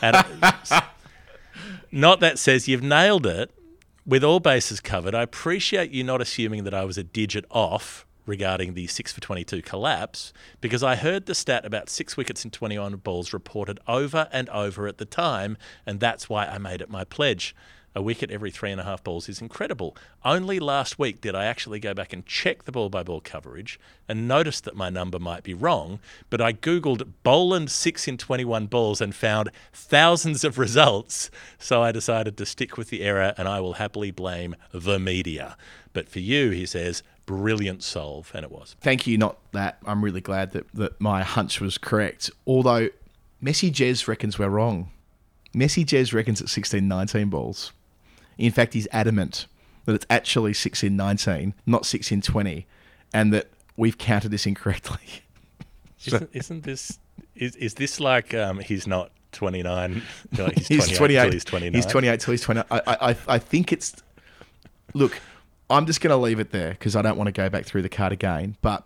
And 0.02 0.18
not 1.92 2.20
that 2.20 2.40
says 2.40 2.68
you've 2.68 2.84
nailed 2.84 3.26
it 3.26 3.52
with 4.06 4.24
all 4.24 4.40
bases 4.40 4.80
covered. 4.80 5.16
I 5.16 5.22
appreciate 5.22 5.92
you 5.92 6.04
not 6.04 6.22
assuming 6.22 6.66
that 6.66 6.74
I 6.74 6.84
was 6.84 6.98
a 6.98 7.04
digit 7.04 7.46
off 7.50 8.06
regarding 8.26 8.74
the 8.74 8.88
6 8.88 9.12
for 9.12 9.22
22 9.22 9.62
collapse 9.62 10.34
because 10.62 10.84
I 10.84 10.96
heard 10.96 11.26
the 11.26 11.36
stat 11.36 11.66
about 11.66 11.90
six 11.90 12.16
wickets 12.16 12.46
in 12.46 12.52
21 12.52 12.96
balls 12.98 13.34
reported 13.34 13.80
over 13.88 14.28
and 14.32 14.50
over 14.50 14.88
at 14.88 14.98
the 14.98 15.06
time, 15.06 15.58
and 15.86 16.00
that's 16.00 16.30
why 16.30 16.46
I 16.46 16.58
made 16.58 16.82
it 16.82 16.90
my 16.90 17.04
pledge. 17.04 17.56
A 17.96 18.02
wicket 18.02 18.32
every 18.32 18.50
three 18.50 18.72
and 18.72 18.82
a 18.82 18.84
half 18.84 19.04
balls 19.04 19.30
is 19.30 19.40
incredible. 19.40 19.96
Only 20.26 20.60
last 20.60 20.98
week 20.98 21.22
did 21.22 21.36
I 21.36 21.46
actually 21.46 21.80
go 21.80 21.94
back 21.94 22.12
and 22.12 22.26
check 22.26 22.64
the 22.64 22.72
ball 22.72 22.90
by 22.90 23.04
ball 23.04 23.22
coverage 23.22 23.80
and 24.10 24.28
notice 24.28 24.60
that 24.62 24.76
my 24.76 24.90
number 24.90 25.20
might 25.20 25.44
be 25.44 25.54
wrong. 25.54 26.00
But 26.32 26.42
I 26.42 26.54
Googled 26.54 27.08
Boland 27.22 27.70
6 27.70 28.08
in 28.08 28.18
21 28.18 28.66
balls 28.66 29.00
and 29.00 29.14
found 29.14 29.52
thousands 29.72 30.44
of 30.44 30.58
results. 30.58 31.30
So 31.60 31.84
I 31.84 31.92
decided 31.92 32.36
to 32.38 32.48
stick 32.48 32.78
with 32.78 32.90
the 32.90 33.02
error 33.02 33.36
and 33.38 33.48
I 33.48 33.60
will 33.60 33.74
happily 33.74 34.10
blame 34.10 34.56
the 34.72 34.98
media. 34.98 35.56
But 35.94 36.10
for 36.10 36.20
you, 36.20 36.50
he 36.50 36.66
says, 36.66 37.04
brilliant 37.26 37.84
solve. 37.84 38.32
And 38.34 38.44
it 38.44 38.52
was. 38.52 38.76
Thank 38.82 39.08
you. 39.08 39.18
Not 39.18 39.38
that. 39.52 39.78
I'm 39.86 40.04
really 40.04 40.22
glad 40.22 40.52
that, 40.52 40.68
that 40.74 41.00
my 41.00 41.24
hunch 41.24 41.60
was 41.62 41.78
correct. 41.78 42.30
Although 42.46 42.90
Messi 43.44 43.72
Jez 43.72 44.08
reckons 44.08 44.40
we're 44.40 44.50
wrong. 44.50 44.90
Messi 45.54 45.86
Jez 45.86 46.14
reckons 46.14 46.42
it's 46.42 46.52
16 46.52 46.88
19 46.88 47.30
balls. 47.30 47.72
In 48.38 48.52
fact, 48.52 48.74
he's 48.74 48.88
adamant 48.92 49.46
that 49.86 49.94
it's 49.94 50.06
actually 50.10 50.54
6 50.54 50.84
in 50.84 50.96
19, 50.96 51.54
not 51.66 51.86
6 51.86 52.12
in 52.12 52.22
20, 52.22 52.66
and 53.14 53.34
that 53.34 53.50
we've 53.76 53.98
counted 53.98 54.30
this 54.30 54.46
incorrectly. 54.46 54.98
Isn't, 56.06 56.30
isn't 56.34 56.64
this, 56.64 57.00
is, 57.34 57.56
is 57.56 57.76
this 57.76 58.00
like 58.02 58.34
um, 58.34 58.60
he's 58.60 58.88
not 58.88 59.12
29, 59.32 60.02
like 60.38 60.58
he's, 60.58 60.68
he's 60.68 60.98
28, 60.98 60.98
28. 60.98 61.22
till 61.24 61.32
he's 61.32 61.46
29? 61.46 61.74
He's 61.74 61.86
28 61.86 62.20
till 62.20 62.32
he's 62.32 62.42
29. 62.42 62.66
I, 62.72 62.80
I, 62.80 63.12
I- 63.12 63.18
I 63.28 63.40
think 63.40 63.72
it's. 63.72 63.96
Look, 64.94 65.18
I'm 65.74 65.86
just 65.86 66.02
going 66.02 66.12
to 66.12 66.18
leave 66.18 66.40
it 66.40 66.52
there 66.52 66.72
because 66.72 66.96
I 66.96 67.02
don't 67.02 67.18
want 67.18 67.28
to 67.28 67.32
go 67.32 67.50
back 67.50 67.66
through 67.66 67.82
the 67.82 67.90
card 67.90 68.12
again. 68.14 68.56
But 68.62 68.86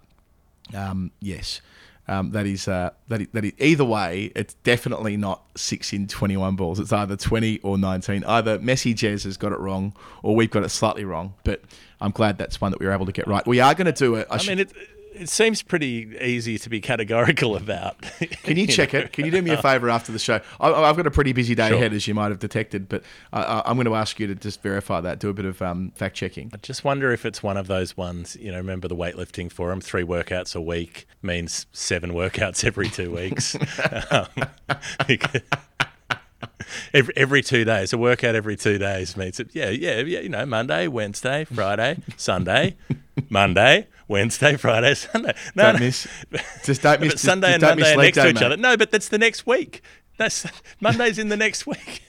um, 0.76 1.12
yes, 1.20 1.62
um, 2.08 2.32
that 2.32 2.46
is 2.46 2.68
uh, 2.68 2.92
that 3.10 3.22
is, 3.22 3.28
that 3.34 3.46
is 3.46 3.54
either 3.60 3.86
way. 3.86 4.32
It's 4.36 4.54
definitely 4.64 5.18
not 5.18 5.44
six 5.56 5.94
in 5.94 6.08
21 6.08 6.56
balls. 6.56 6.80
It's 6.80 6.94
either 6.94 7.16
20 7.16 7.60
or 7.60 7.78
19. 7.78 8.24
Either 8.24 8.58
Messi 8.60 8.94
Jez 8.94 9.24
has 9.26 9.38
got 9.38 9.52
it 9.52 9.60
wrong, 9.60 9.94
or 10.24 10.36
we've 10.36 10.50
got 10.52 10.64
it 10.64 10.70
slightly 10.70 11.04
wrong. 11.06 11.34
But 11.44 11.62
I'm 12.02 12.12
glad 12.12 12.38
that's 12.38 12.60
one 12.62 12.72
that 12.72 12.80
we 12.80 12.86
were 12.86 12.94
able 12.94 13.06
to 13.06 13.12
get 13.12 13.28
right. 13.28 13.46
We 13.46 13.60
are 13.60 13.74
going 13.76 13.86
to 13.86 13.92
do 13.92 14.16
it. 14.16 14.28
I, 14.32 14.36
I 14.36 14.38
should- 14.38 14.58
mean, 14.58 14.60
it, 14.68 14.74
it 15.20 15.30
seems 15.30 15.62
pretty 15.62 16.16
easy 16.22 16.58
to 16.60 16.70
be 16.70 16.80
categorical 16.82 17.56
about. 17.56 18.02
Can 18.44 18.58
you 18.58 18.68
check 18.68 18.94
it? 18.94 19.12
Can 19.14 19.26
you 19.26 19.32
do 19.32 19.42
me 19.42 19.52
a 19.52 19.62
favour 19.62 19.90
after 19.90 20.12
the 20.12 20.20
show? 20.20 20.40
I, 20.60 20.72
I've 20.72 20.98
got 20.98 21.08
a 21.08 21.12
pretty 21.12 21.34
busy 21.34 21.56
day 21.56 21.70
Sure. 21.70 21.78
ahead, 21.78 21.94
as 21.94 22.08
you 22.08 22.14
might 22.14 22.30
have 22.30 22.40
detected, 22.40 22.88
but 22.90 23.04
I, 23.34 23.42
I, 23.42 23.70
I'm 23.70 23.76
going 23.76 23.86
to 23.88 23.96
ask 23.96 24.20
you 24.20 24.28
to 24.28 24.36
just 24.36 24.62
verify 24.62 25.02
that, 25.02 25.20
do 25.20 25.30
a 25.30 25.34
bit 25.34 25.46
of 25.46 25.62
um, 25.62 25.92
fact 25.96 26.16
checking. 26.16 26.50
I 26.54 26.58
just 26.58 26.84
wonder 26.84 27.12
if 27.12 27.26
it's 27.26 27.42
one 27.44 27.58
of 27.58 27.68
those 27.68 27.98
ones, 27.98 28.36
you 28.40 28.52
know, 28.52 28.58
remember 28.58 28.88
the 28.88 28.96
weightlifting 28.96 29.52
forum, 29.52 29.82
three 29.82 30.04
workouts 30.04 30.56
a 30.56 30.62
week 30.62 31.08
means 31.22 31.66
seven 31.72 32.12
workouts 32.14 32.64
every 32.64 32.90
two 32.90 33.12
weeks. 33.12 33.56
um, 34.12 34.28
because- 35.08 35.42
every, 36.94 37.14
every 37.18 37.42
two 37.42 37.64
days, 37.66 37.94
a 37.94 37.98
workout 37.98 38.36
every 38.36 38.56
two 38.56 38.78
days 38.78 39.18
means, 39.18 39.40
it, 39.40 39.50
yeah, 39.54 39.70
yeah, 39.70 40.00
yeah, 40.00 40.20
you 40.20 40.30
know, 40.30 40.46
Monday, 40.46 40.88
Wednesday, 40.88 41.46
Friday, 41.46 41.98
Sunday, 42.16 42.76
Monday, 43.30 43.88
Wednesday, 44.08 44.56
Friday, 44.56 44.94
Sunday. 44.96 45.34
No, 45.56 45.64
Don't 45.64 45.74
no. 45.74 45.80
miss. 45.80 46.08
Just 46.64 46.82
don't 46.82 47.02
miss. 47.02 47.14
But 47.14 47.20
Sunday 47.20 47.48
just 47.48 47.54
and 47.56 47.62
don't 47.62 47.80
Monday 47.80 47.94
are 47.94 47.98
next 47.98 48.18
to 48.18 48.28
each 48.30 48.36
mate. 48.36 48.44
other. 48.44 48.58
No, 48.58 48.78
but 48.78 48.92
that's 48.92 49.10
the 49.10 49.18
next 49.18 49.46
week. 49.46 49.82
That's 50.18 50.46
Monday's 50.80 51.20
in 51.20 51.30
the 51.30 51.38
next 51.38 51.68
week. 51.68 52.04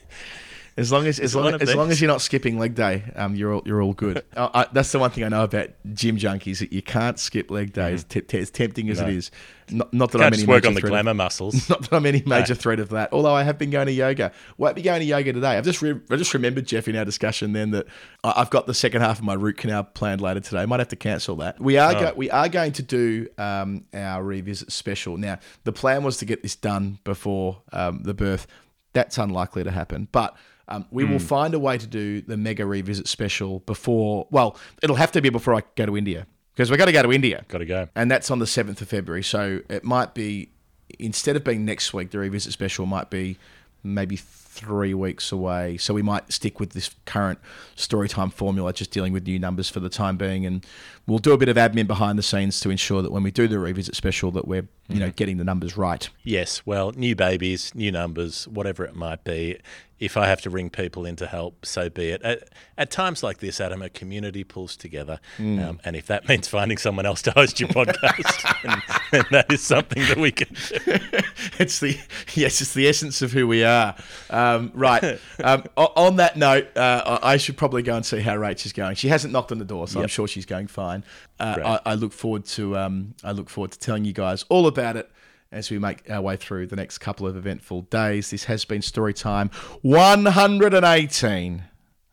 As 0.79 0.93
long 0.93 1.07
as 1.09 1.19
as 1.19 1.35
long, 1.35 1.61
as 1.61 1.75
long 1.75 1.91
as 1.91 2.01
you're 2.01 2.07
not 2.09 2.21
skipping 2.23 2.57
leg 2.57 2.77
day, 2.77 3.03
um, 3.17 3.35
you're 3.35 3.53
all, 3.53 3.63
you're 3.67 3.83
all 3.83 3.95
good. 3.95 4.25
uh, 4.37 4.49
I, 4.55 4.67
that's 4.73 4.93
the 4.93 5.01
one 5.01 5.11
thing 5.11 5.25
I 5.25 5.29
know 5.29 5.43
about 5.43 5.71
gym 5.93 6.17
junkies 6.17 6.61
that 6.61 6.73
you 6.73 6.83
can't 6.83 7.19
skip 7.19 7.51
leg 7.51 7.73
day. 7.73 7.95
As, 7.95 8.05
t- 8.05 8.21
t- 8.21 8.39
as 8.39 8.51
tempting 8.51 8.89
as 8.89 9.01
it. 9.01 9.03
No. 9.03 9.09
is, 9.09 9.31
not, 9.71 9.93
not 9.93 10.13
that 10.13 10.19
Can't 10.19 10.35
I'm 10.35 10.39
any 10.41 10.47
work 10.49 10.63
major 10.63 10.69
on 10.69 10.75
the 10.75 10.81
threat 10.81 10.89
of- 10.91 10.93
glamour 11.05 11.15
muscles. 11.25 11.69
Not 11.69 11.83
that 11.83 11.93
I'm 11.93 12.07
any 12.07 12.23
major 12.25 12.55
threat 12.55 12.79
of 12.79 12.91
that. 12.91 13.13
Although 13.13 13.35
I 13.35 13.43
have 13.43 13.59
been 13.59 13.71
going 13.71 13.87
to 13.87 13.93
yoga. 13.93 14.31
Won't 14.57 14.77
be 14.77 14.83
going 14.83 15.01
to 15.01 15.05
yoga 15.05 15.33
today. 15.33 15.59
I've 15.59 15.65
just 15.65 15.83
re- 15.83 16.01
I 16.11 16.17
just 16.17 16.33
remembered 16.33 16.65
Jeff 16.65 16.87
in 16.87 16.95
our 16.95 17.05
discussion 17.05 17.53
then 17.55 17.73
that 17.73 17.87
I- 18.23 18.35
I've 18.37 18.51
got 18.51 18.67
the 18.69 18.75
second 18.75 19.01
half 19.01 19.19
of 19.19 19.25
my 19.25 19.35
root 19.35 19.57
canal 19.57 19.83
planned 19.83 20.21
later 20.21 20.39
today. 20.41 20.61
I 20.63 20.67
might 20.67 20.79
have 20.79 20.89
to 20.89 20.97
cancel 20.97 21.35
that. 21.37 21.61
We 21.61 21.77
are 21.77 21.93
go- 21.93 22.13
we 22.15 22.31
are 22.31 22.49
going 22.49 22.71
to 22.73 22.83
do 22.85 23.27
um, 23.37 23.85
our 23.93 24.23
revisit 24.23 24.71
special. 24.71 25.17
Now 25.17 25.41
the 25.65 25.73
plan 25.73 26.05
was 26.05 26.19
to 26.19 26.25
get 26.25 26.43
this 26.45 26.55
done 26.55 27.01
before 27.03 27.63
um, 27.73 28.05
the 28.05 28.15
birth. 28.15 28.47
That's 28.93 29.19
unlikely 29.19 29.65
to 29.65 29.71
happen, 29.71 30.09
but. 30.13 30.37
Um, 30.71 30.85
we 30.91 31.05
will 31.05 31.19
find 31.19 31.55
a 31.55 31.59
way 31.59 31.79
to 31.79 31.87
do 31.87 32.21
the 32.21 32.37
mega 32.37 32.67
revisit 32.67 33.09
special 33.09 33.61
before. 33.61 34.27
Well, 34.31 34.55
it'll 34.83 34.97
have 34.97 35.11
to 35.13 35.23
be 35.23 35.31
before 35.31 35.55
I 35.55 35.63
go 35.77 35.87
to 35.87 35.97
India 35.97 36.27
because 36.53 36.71
we're 36.71 36.77
going 36.77 36.89
to 36.89 36.93
go 36.93 37.03
to 37.05 37.11
India 37.11 37.43
Got 37.49 37.59
to 37.59 37.65
go. 37.65 37.89
and 37.97 38.11
that's 38.11 38.31
on 38.31 38.39
the 38.39 38.45
7th 38.45 38.83
of 38.83 38.87
February. 38.87 39.23
So 39.23 39.61
it 39.71 39.83
might 39.83 40.13
be, 40.13 40.51
instead 40.99 41.37
of 41.37 41.45
being 41.45 41.65
next 41.65 41.95
week, 41.95 42.11
the 42.11 42.19
revisit 42.19 42.53
special 42.53 42.85
might 42.85 43.09
be 43.09 43.39
maybe 43.83 44.17
three 44.59 44.93
weeks 44.93 45.31
away. 45.31 45.77
So 45.77 45.95
we 45.95 46.03
might 46.03 46.33
stick 46.33 46.59
with 46.59 46.71
this 46.71 46.91
current 47.07 47.39
story 47.77 48.09
time 48.09 48.31
formula, 48.31 48.73
just 48.73 48.91
dealing 48.91 49.13
with 49.13 49.27
new 49.27 49.39
numbers 49.39 49.71
for 49.71 49.81
the 49.81 49.89
time 49.89 50.17
being. 50.17 50.45
And 50.45 50.67
we'll 51.07 51.19
do 51.19 51.33
a 51.33 51.39
bit 51.39 51.49
of 51.49 51.57
admin 51.57 51.87
behind 51.87 52.19
the 52.19 52.23
scenes 52.23 52.61
to 52.61 52.71
ensure 52.71 53.03
that 53.03 53.13
when 53.13 53.23
we 53.23 53.31
do 53.31 53.49
the 53.49 53.59
revisit 53.59 53.95
special, 53.95 54.31
that 54.33 54.47
we're, 54.47 54.69
you 54.89 55.01
know, 55.01 55.11
getting 55.11 55.39
the 55.39 55.45
numbers 55.45 55.77
right. 55.77 56.09
Yes, 56.23 56.65
well, 56.67 56.93
new 56.93 57.17
babies, 57.17 57.75
new 57.75 57.91
numbers, 57.93 58.47
whatever 58.49 58.85
it 58.85 58.95
might 58.95 59.25
be. 59.25 59.59
If 59.99 60.17
I 60.17 60.29
have 60.29 60.41
to 60.43 60.51
ring 60.51 60.71
people 60.71 61.05
in 61.05 61.17
to 61.17 61.27
help, 61.27 61.67
so 61.67 61.91
be 61.91 62.11
it. 62.11 62.23
At, 62.23 62.49
at 62.77 62.89
times 62.89 63.25
like 63.25 63.39
this, 63.39 63.61
Adam, 63.61 63.83
a 63.83 63.89
community 63.89 64.45
pulls 64.45 64.77
together. 64.77 65.19
Mm. 65.39 65.69
Um, 65.69 65.81
and 65.85 65.97
if 65.97 66.07
that 66.07 66.29
means 66.29 66.47
finding 66.47 66.79
someone 66.79 67.05
else 67.05 67.21
to 67.23 67.33
host 67.33 67.59
your 67.59 67.69
podcast, 67.71 69.29
that 69.31 69.53
is 69.53 69.61
something 69.61 70.01
that 70.05 70.19
we 70.19 70.31
can 70.31 70.55
do. 70.55 70.99
it's 71.59 71.81
the 71.81 71.99
yes, 72.35 72.61
it's 72.61 72.75
the 72.75 72.87
essence 72.87 73.23
of 73.23 73.33
who 73.33 73.49
we 73.49 73.65
are. 73.65 73.97
Um, 74.31 74.48
right. 74.75 75.19
Um, 75.43 75.65
on 75.77 76.17
that 76.17 76.37
note, 76.37 76.77
uh, 76.77 77.21
I 77.23 77.37
should 77.37 77.57
probably 77.57 77.83
go 77.83 77.95
and 77.95 78.05
see 78.05 78.19
how 78.21 78.37
Rach 78.37 78.67
is 78.67 78.73
going. 78.73 78.97
She 78.97 79.09
hasn't 79.09 79.33
knocked 79.33 79.53
on 79.53 79.59
the 79.59 79.65
door, 79.65 79.87
so 79.87 80.01
I'm 80.01 80.09
sure 80.09 80.27
she's 80.27 80.47
going 80.47 80.67
fine. 80.67 81.05
Uh, 81.39 81.55
Great. 81.55 81.67
I, 81.67 81.81
I 81.87 81.95
look 81.95 82.13
forward 82.13 82.45
to 82.47 82.77
um, 82.77 83.15
I 83.23 83.31
look 83.33 83.49
forward 83.49 83.71
to 83.73 83.79
telling 83.79 84.05
you 84.05 84.13
guys 84.13 84.45
all 84.49 84.67
about 84.67 84.97
it 84.97 85.09
as 85.53 85.71
we 85.71 85.79
make 85.79 86.11
our 86.11 86.21
way 86.21 86.37
through 86.37 86.67
the 86.67 86.77
next 86.77 86.99
couple 86.99 87.27
of 87.27 87.37
eventful 87.37 87.83
days. 87.83 88.31
This 88.31 88.45
has 88.45 88.65
been 88.65 88.83
Story 88.83 89.15
Time 89.15 89.51
118. 89.83 91.65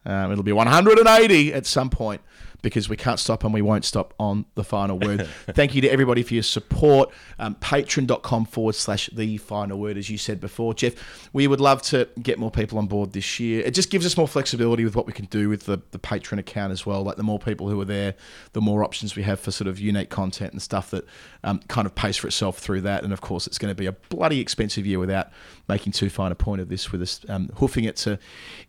Um, 0.06 0.32
it'll 0.32 0.44
be 0.44 0.52
180 0.52 1.54
at 1.54 1.66
some 1.66 1.90
point 1.90 2.22
because 2.66 2.90
we 2.90 2.98
can't 2.98 3.20
stop 3.20 3.44
and 3.44 3.54
we 3.54 3.62
won't 3.62 3.86
stop 3.86 4.16
on 4.20 4.44
the 4.56 4.64
final 4.64 4.98
word. 4.98 5.28
Thank 5.52 5.76
you 5.76 5.82
to 5.82 5.88
everybody 5.88 6.24
for 6.24 6.34
your 6.34 6.42
support. 6.42 7.12
Um, 7.38 7.54
Patreon.com 7.54 8.46
forward 8.46 8.74
slash 8.74 9.08
the 9.14 9.38
final 9.38 9.80
word, 9.80 9.98
as 10.00 10.10
you 10.10 10.18
said 10.18 10.42
before. 10.42 10.74
Jeff, 10.74 11.30
we 11.32 11.46
would 11.46 11.62
love 11.62 11.84
to 11.84 12.10
get 12.24 12.40
more 12.40 12.50
people 12.50 12.80
on 12.80 12.88
board 12.88 13.14
this 13.14 13.40
year. 13.40 13.62
It 13.64 13.76
just 13.76 13.92
gives 13.92 14.04
us 14.04 14.18
more 14.18 14.28
flexibility 14.28 14.84
with 14.84 14.96
what 14.96 15.06
we 15.06 15.14
can 15.14 15.26
do 15.26 15.48
with 15.48 15.68
the, 15.68 15.80
the 15.92 16.00
Patreon 16.00 16.40
account 16.40 16.74
as 16.74 16.88
well. 16.88 17.04
Like 17.04 17.18
the 17.18 17.24
more 17.24 17.38
people 17.38 17.70
who 17.70 17.80
are 17.82 17.86
there, 17.86 18.16
the 18.54 18.62
more 18.62 18.84
options 18.84 19.16
we 19.16 19.22
have 19.22 19.40
for 19.40 19.52
sort 19.52 19.68
of 19.68 19.80
unique 19.80 20.10
content 20.10 20.52
and 20.52 20.60
stuff 20.60 20.90
that 20.90 21.06
um, 21.44 21.60
kind 21.68 21.86
of 21.86 21.94
pays 21.94 22.18
for 22.18 22.26
itself 22.26 22.58
through 22.58 22.82
that. 22.82 23.04
And 23.04 23.14
of 23.14 23.22
course, 23.22 23.46
it's 23.46 23.60
going 23.60 23.70
to 23.70 23.76
be 23.76 23.86
a 23.86 23.92
bloody 23.92 24.40
expensive 24.40 24.88
year 24.88 24.98
without 24.98 25.30
making 25.70 25.92
too 25.92 26.10
fine 26.10 26.32
a 26.32 26.36
point 26.36 26.62
of 26.62 26.70
this 26.70 26.92
with 26.92 27.04
us 27.04 27.24
um, 27.30 27.52
hoofing 27.58 27.84
it 27.84 27.96
to 27.98 28.18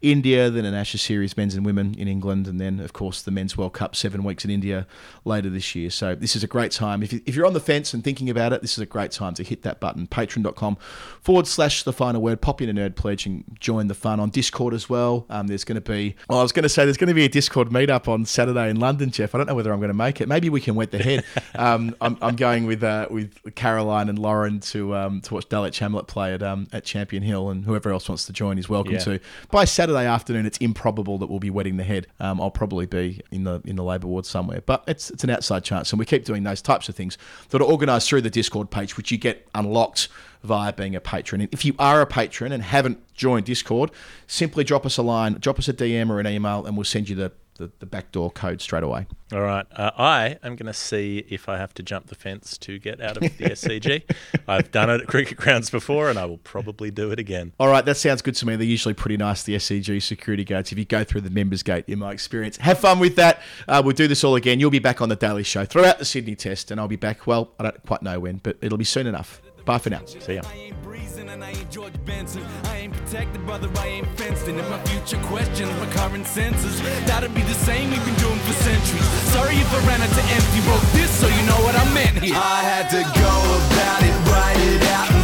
India, 0.03 0.51
then 0.51 0.67
an 0.67 0.75
Ashes 0.75 1.01
series, 1.01 1.35
men's 1.35 1.55
and 1.55 1.65
women 1.65 1.95
in 1.97 2.09
England, 2.09 2.47
and 2.47 2.61
then 2.61 2.79
of 2.81 2.93
course 2.93 3.23
the 3.23 3.31
men's 3.31 3.57
World 3.57 3.73
Cup 3.73 3.86
seven 3.95 4.25
weeks 4.25 4.45
in 4.45 4.51
India 4.51 4.87
later 5.25 5.51
this 5.51 5.75
year. 5.75 5.91
So 5.91 6.15
this 6.15 6.35
is 6.35 6.43
a 6.43 6.47
great 6.47 6.73
time. 6.73 7.03
If, 7.03 7.13
you, 7.13 7.21
if 7.27 7.37
you're 7.37 7.47
on 7.47 7.53
the 7.53 7.61
fence 7.61 7.95
and 7.95 8.03
thinking 8.03 8.31
about 8.31 8.53
it, 8.53 8.63
this 8.63 8.73
is 8.73 8.79
a 8.79 8.87
great 8.87 9.11
time 9.13 9.35
to 9.35 9.45
hit 9.45 9.63
that 9.63 9.79
button. 9.79 10.07
Patreon.com 10.07 10.77
forward 11.21 11.47
slash 11.47 11.83
the 11.83 11.93
final 11.93 12.21
word. 12.23 12.41
Pop 12.41 12.61
in 12.63 12.69
a 12.69 12.75
nerd 12.75 12.97
pledge 12.97 13.27
and 13.27 13.45
join 13.61 13.87
the 13.89 13.95
fun 13.95 14.19
on 14.19 14.31
Discord 14.31 14.75
as 14.75 14.89
well. 14.89 15.27
Um, 15.31 15.47
there's 15.47 15.65
going 15.65 15.77
to 15.77 15.81
be, 15.81 16.17
well, 16.29 16.39
I 16.39 16.43
was 16.43 16.53
going 16.53 16.63
to 16.65 16.69
say 16.69 16.85
there's 16.85 16.97
going 16.97 17.09
to 17.09 17.15
be 17.15 17.25
a 17.25 17.29
Discord 17.29 17.69
meetup 17.69 18.09
on 18.09 18.25
Saturday 18.25 18.71
in 18.71 18.81
London, 18.81 19.11
Jeff. 19.11 19.35
I 19.35 19.39
don't 19.39 19.47
know 19.47 19.55
whether 19.55 19.73
I'm 19.73 19.79
going 19.81 19.89
to 19.91 19.95
make 19.95 20.21
it. 20.21 20.29
Maybe 20.29 20.49
we 20.49 20.61
can 20.61 20.75
wet 20.75 20.91
the 20.91 20.99
head. 20.99 21.25
um, 21.55 21.95
I'm, 22.01 22.17
I'm 22.23 22.37
going 22.37 22.67
with 22.67 22.83
uh, 22.83 23.07
with 23.11 23.55
Caroline 23.55 24.09
and 24.09 24.19
Lauren 24.19 24.61
to 24.61 24.97
um, 24.97 25.21
to 25.23 25.35
watch 25.35 25.49
Dulwich 25.49 25.79
Hamlet 25.79 26.07
play 26.07 26.33
at 26.35 26.43
um, 26.43 26.67
at 26.73 26.85
Champion 26.85 27.23
Hill, 27.23 27.51
and 27.51 27.65
whoever 27.65 27.91
else 27.93 28.09
wants 28.09 28.27
to 28.27 28.33
join 28.33 28.59
is 28.59 28.69
welcome 28.69 28.95
Yeah. 28.95 28.99
to. 29.01 29.21
By 29.51 29.65
Saturday 29.65 30.07
afternoon, 30.07 30.47
it's 30.47 30.59
improbable 30.59 31.19
that 31.19 31.29
we'll 31.29 31.39
be 31.41 31.51
wetting 31.51 31.77
the 31.77 31.85
head. 31.85 32.07
Um, 32.21 32.41
I'll 32.41 32.51
probably 32.51 32.87
be 32.87 33.21
in 33.31 33.45
the 33.45 33.61
in 33.65 33.76
the 33.77 33.85
labour 33.85 34.07
ward 34.07 34.27
somewhere, 34.27 34.63
but 34.65 34.85
it's 34.87 35.11
it's 35.11 35.25
an 35.25 35.31
outside 35.31 35.65
chance, 35.65 35.93
and 35.93 35.99
we 35.99 36.05
keep 36.05 36.25
doing 36.25 36.43
those 36.43 36.63
types 36.63 36.89
of 36.89 36.95
things 36.95 37.17
that 37.51 37.61
are 37.61 37.65
organised 37.65 38.09
through 38.09 38.23
the 38.23 38.31
Discord 38.31 38.71
page, 38.71 38.97
which 38.97 39.11
you 39.11 39.19
get 39.19 39.49
unlocked 39.55 40.09
via 40.43 40.73
being 40.73 40.95
a 40.95 41.01
patron. 41.01 41.41
And 41.41 41.53
if 41.53 41.65
you 41.65 41.75
are 41.79 42.01
a 42.01 42.07
patron 42.07 42.53
and 42.53 42.63
haven't 42.63 43.15
joined 43.15 43.47
Discord, 43.47 43.91
simply 44.27 44.65
drop 44.65 44.87
us 44.87 44.97
a 44.97 45.03
line, 45.03 45.35
drop 45.35 45.59
us 45.59 45.69
a 45.69 45.73
DM 45.73 46.11
or 46.11 46.21
an 46.21 46.27
email, 46.27 46.65
and 46.65 46.77
we'll 46.77 46.85
send 46.85 47.09
you 47.09 47.17
the 47.17 47.33
the, 47.57 47.71
the 47.79 47.87
backdoor 47.87 48.31
code 48.31 48.61
straight 48.61 48.83
away. 48.83 49.07
All 49.33 49.41
right. 49.41 49.67
Uh, 49.73 49.91
I 49.97 50.39
am 50.43 50.55
going 50.57 50.67
to 50.67 50.73
see 50.73 51.25
if 51.29 51.49
I 51.49 51.57
have 51.57 51.75
to 51.75 51.83
jump 51.83 52.07
the 52.07 52.15
fence 52.15 52.57
to 52.59 52.79
get 52.79 53.01
out 53.01 53.17
of 53.17 53.23
the 53.23 53.29
SCG. 53.45 54.03
I've 54.47 54.71
done 54.71 54.89
it 54.89 55.01
at 55.03 55.07
cricket 55.09 55.37
grounds 55.37 55.69
before, 55.69 56.09
and 56.09 56.19
I 56.19 56.27
will 56.27 56.39
probably 56.39 56.91
do 56.91 57.11
it 57.11 57.19
again. 57.19 57.53
All 57.59 57.69
right, 57.69 57.85
that 57.85 57.97
sounds 57.97 58.23
good 58.23 58.37
to 58.37 58.47
me. 58.47 58.57
They're 58.57 58.67
usually 58.67 58.95
pretty 58.95 59.17
nice, 59.17 59.43
the 59.43 59.57
SCG 59.57 60.03
security 60.03 60.45
gates, 60.45 60.71
if 60.71 60.79
you 60.79 60.85
go 60.85 61.03
through 61.03 61.23
the 61.23 61.31
members 61.31 61.63
gate, 61.63 61.85
in 61.89 61.99
my 61.99 62.13
experience. 62.13 62.57
Have 62.59 62.79
fun 62.79 62.99
with 62.99 63.17
that. 63.17 63.41
Uh, 63.67 63.83
we'll 63.85 63.95
do 63.95 64.07
this 64.07 64.23
all 64.23 64.37
again. 64.37 64.61
You'll 64.61 64.71
be 64.71 64.79
back 64.79 65.01
on 65.01 65.09
the 65.09 65.17
Daily 65.17 65.43
Show 65.43 65.65
throughout 65.65 65.99
the 65.99 66.05
Sydney 66.05 66.37
Test, 66.37 66.71
and 66.71 66.81
I'll 66.81 66.89
be 66.89 66.97
back, 66.97 67.27
well, 67.27 67.53
I 67.59 67.65
don't 67.65 67.87
quite 67.87 68.03
know 68.03 68.21
when, 68.21 68.37
but 68.37 68.57
it'll 68.61 68.79
be 68.79 68.85
soon 68.85 69.07
enough. 69.07 69.41
Bye 69.67 69.79
for 69.79 69.91
now. 69.91 70.01
See 70.07 70.35
ya. 70.35 70.43
I 70.45 71.51
ain't 71.51 71.71
George 71.71 71.93
Benson. 72.05 72.43
I 72.65 72.79
ain't 72.79 72.93
protected, 72.95 73.45
brother, 73.45 73.69
I 73.79 73.87
ain't 73.89 74.09
fenced 74.19 74.49
in. 74.49 74.59
If 74.59 74.69
my 74.71 74.83
future 74.85 75.23
questions 75.27 75.71
my 75.79 75.87
current 75.93 76.27
senses, 76.27 76.81
that'll 77.07 77.29
be 77.31 77.43
the 77.43 77.55
same 77.55 77.91
we've 77.91 78.05
been 78.05 78.15
doing 78.15 78.39
for 78.39 78.53
centuries. 78.55 79.05
Sorry 79.35 79.57
if 79.57 79.75
I 79.75 79.87
ran 79.87 80.01
out 80.01 80.09
to 80.09 80.23
empty, 80.23 80.61
wrote 80.69 80.81
this 80.93 81.11
so 81.11 81.27
you 81.27 81.43
know 81.47 81.61
what 81.67 81.75
I 81.77 81.85
meant 81.93 82.23
here. 82.23 82.35
I 82.35 82.63
had 82.63 82.89
to 82.91 83.03
go 83.03 83.35
about 83.69 84.03
it, 84.03 84.15
write 84.31 84.61
it 84.75 84.83
out. 84.93 85.16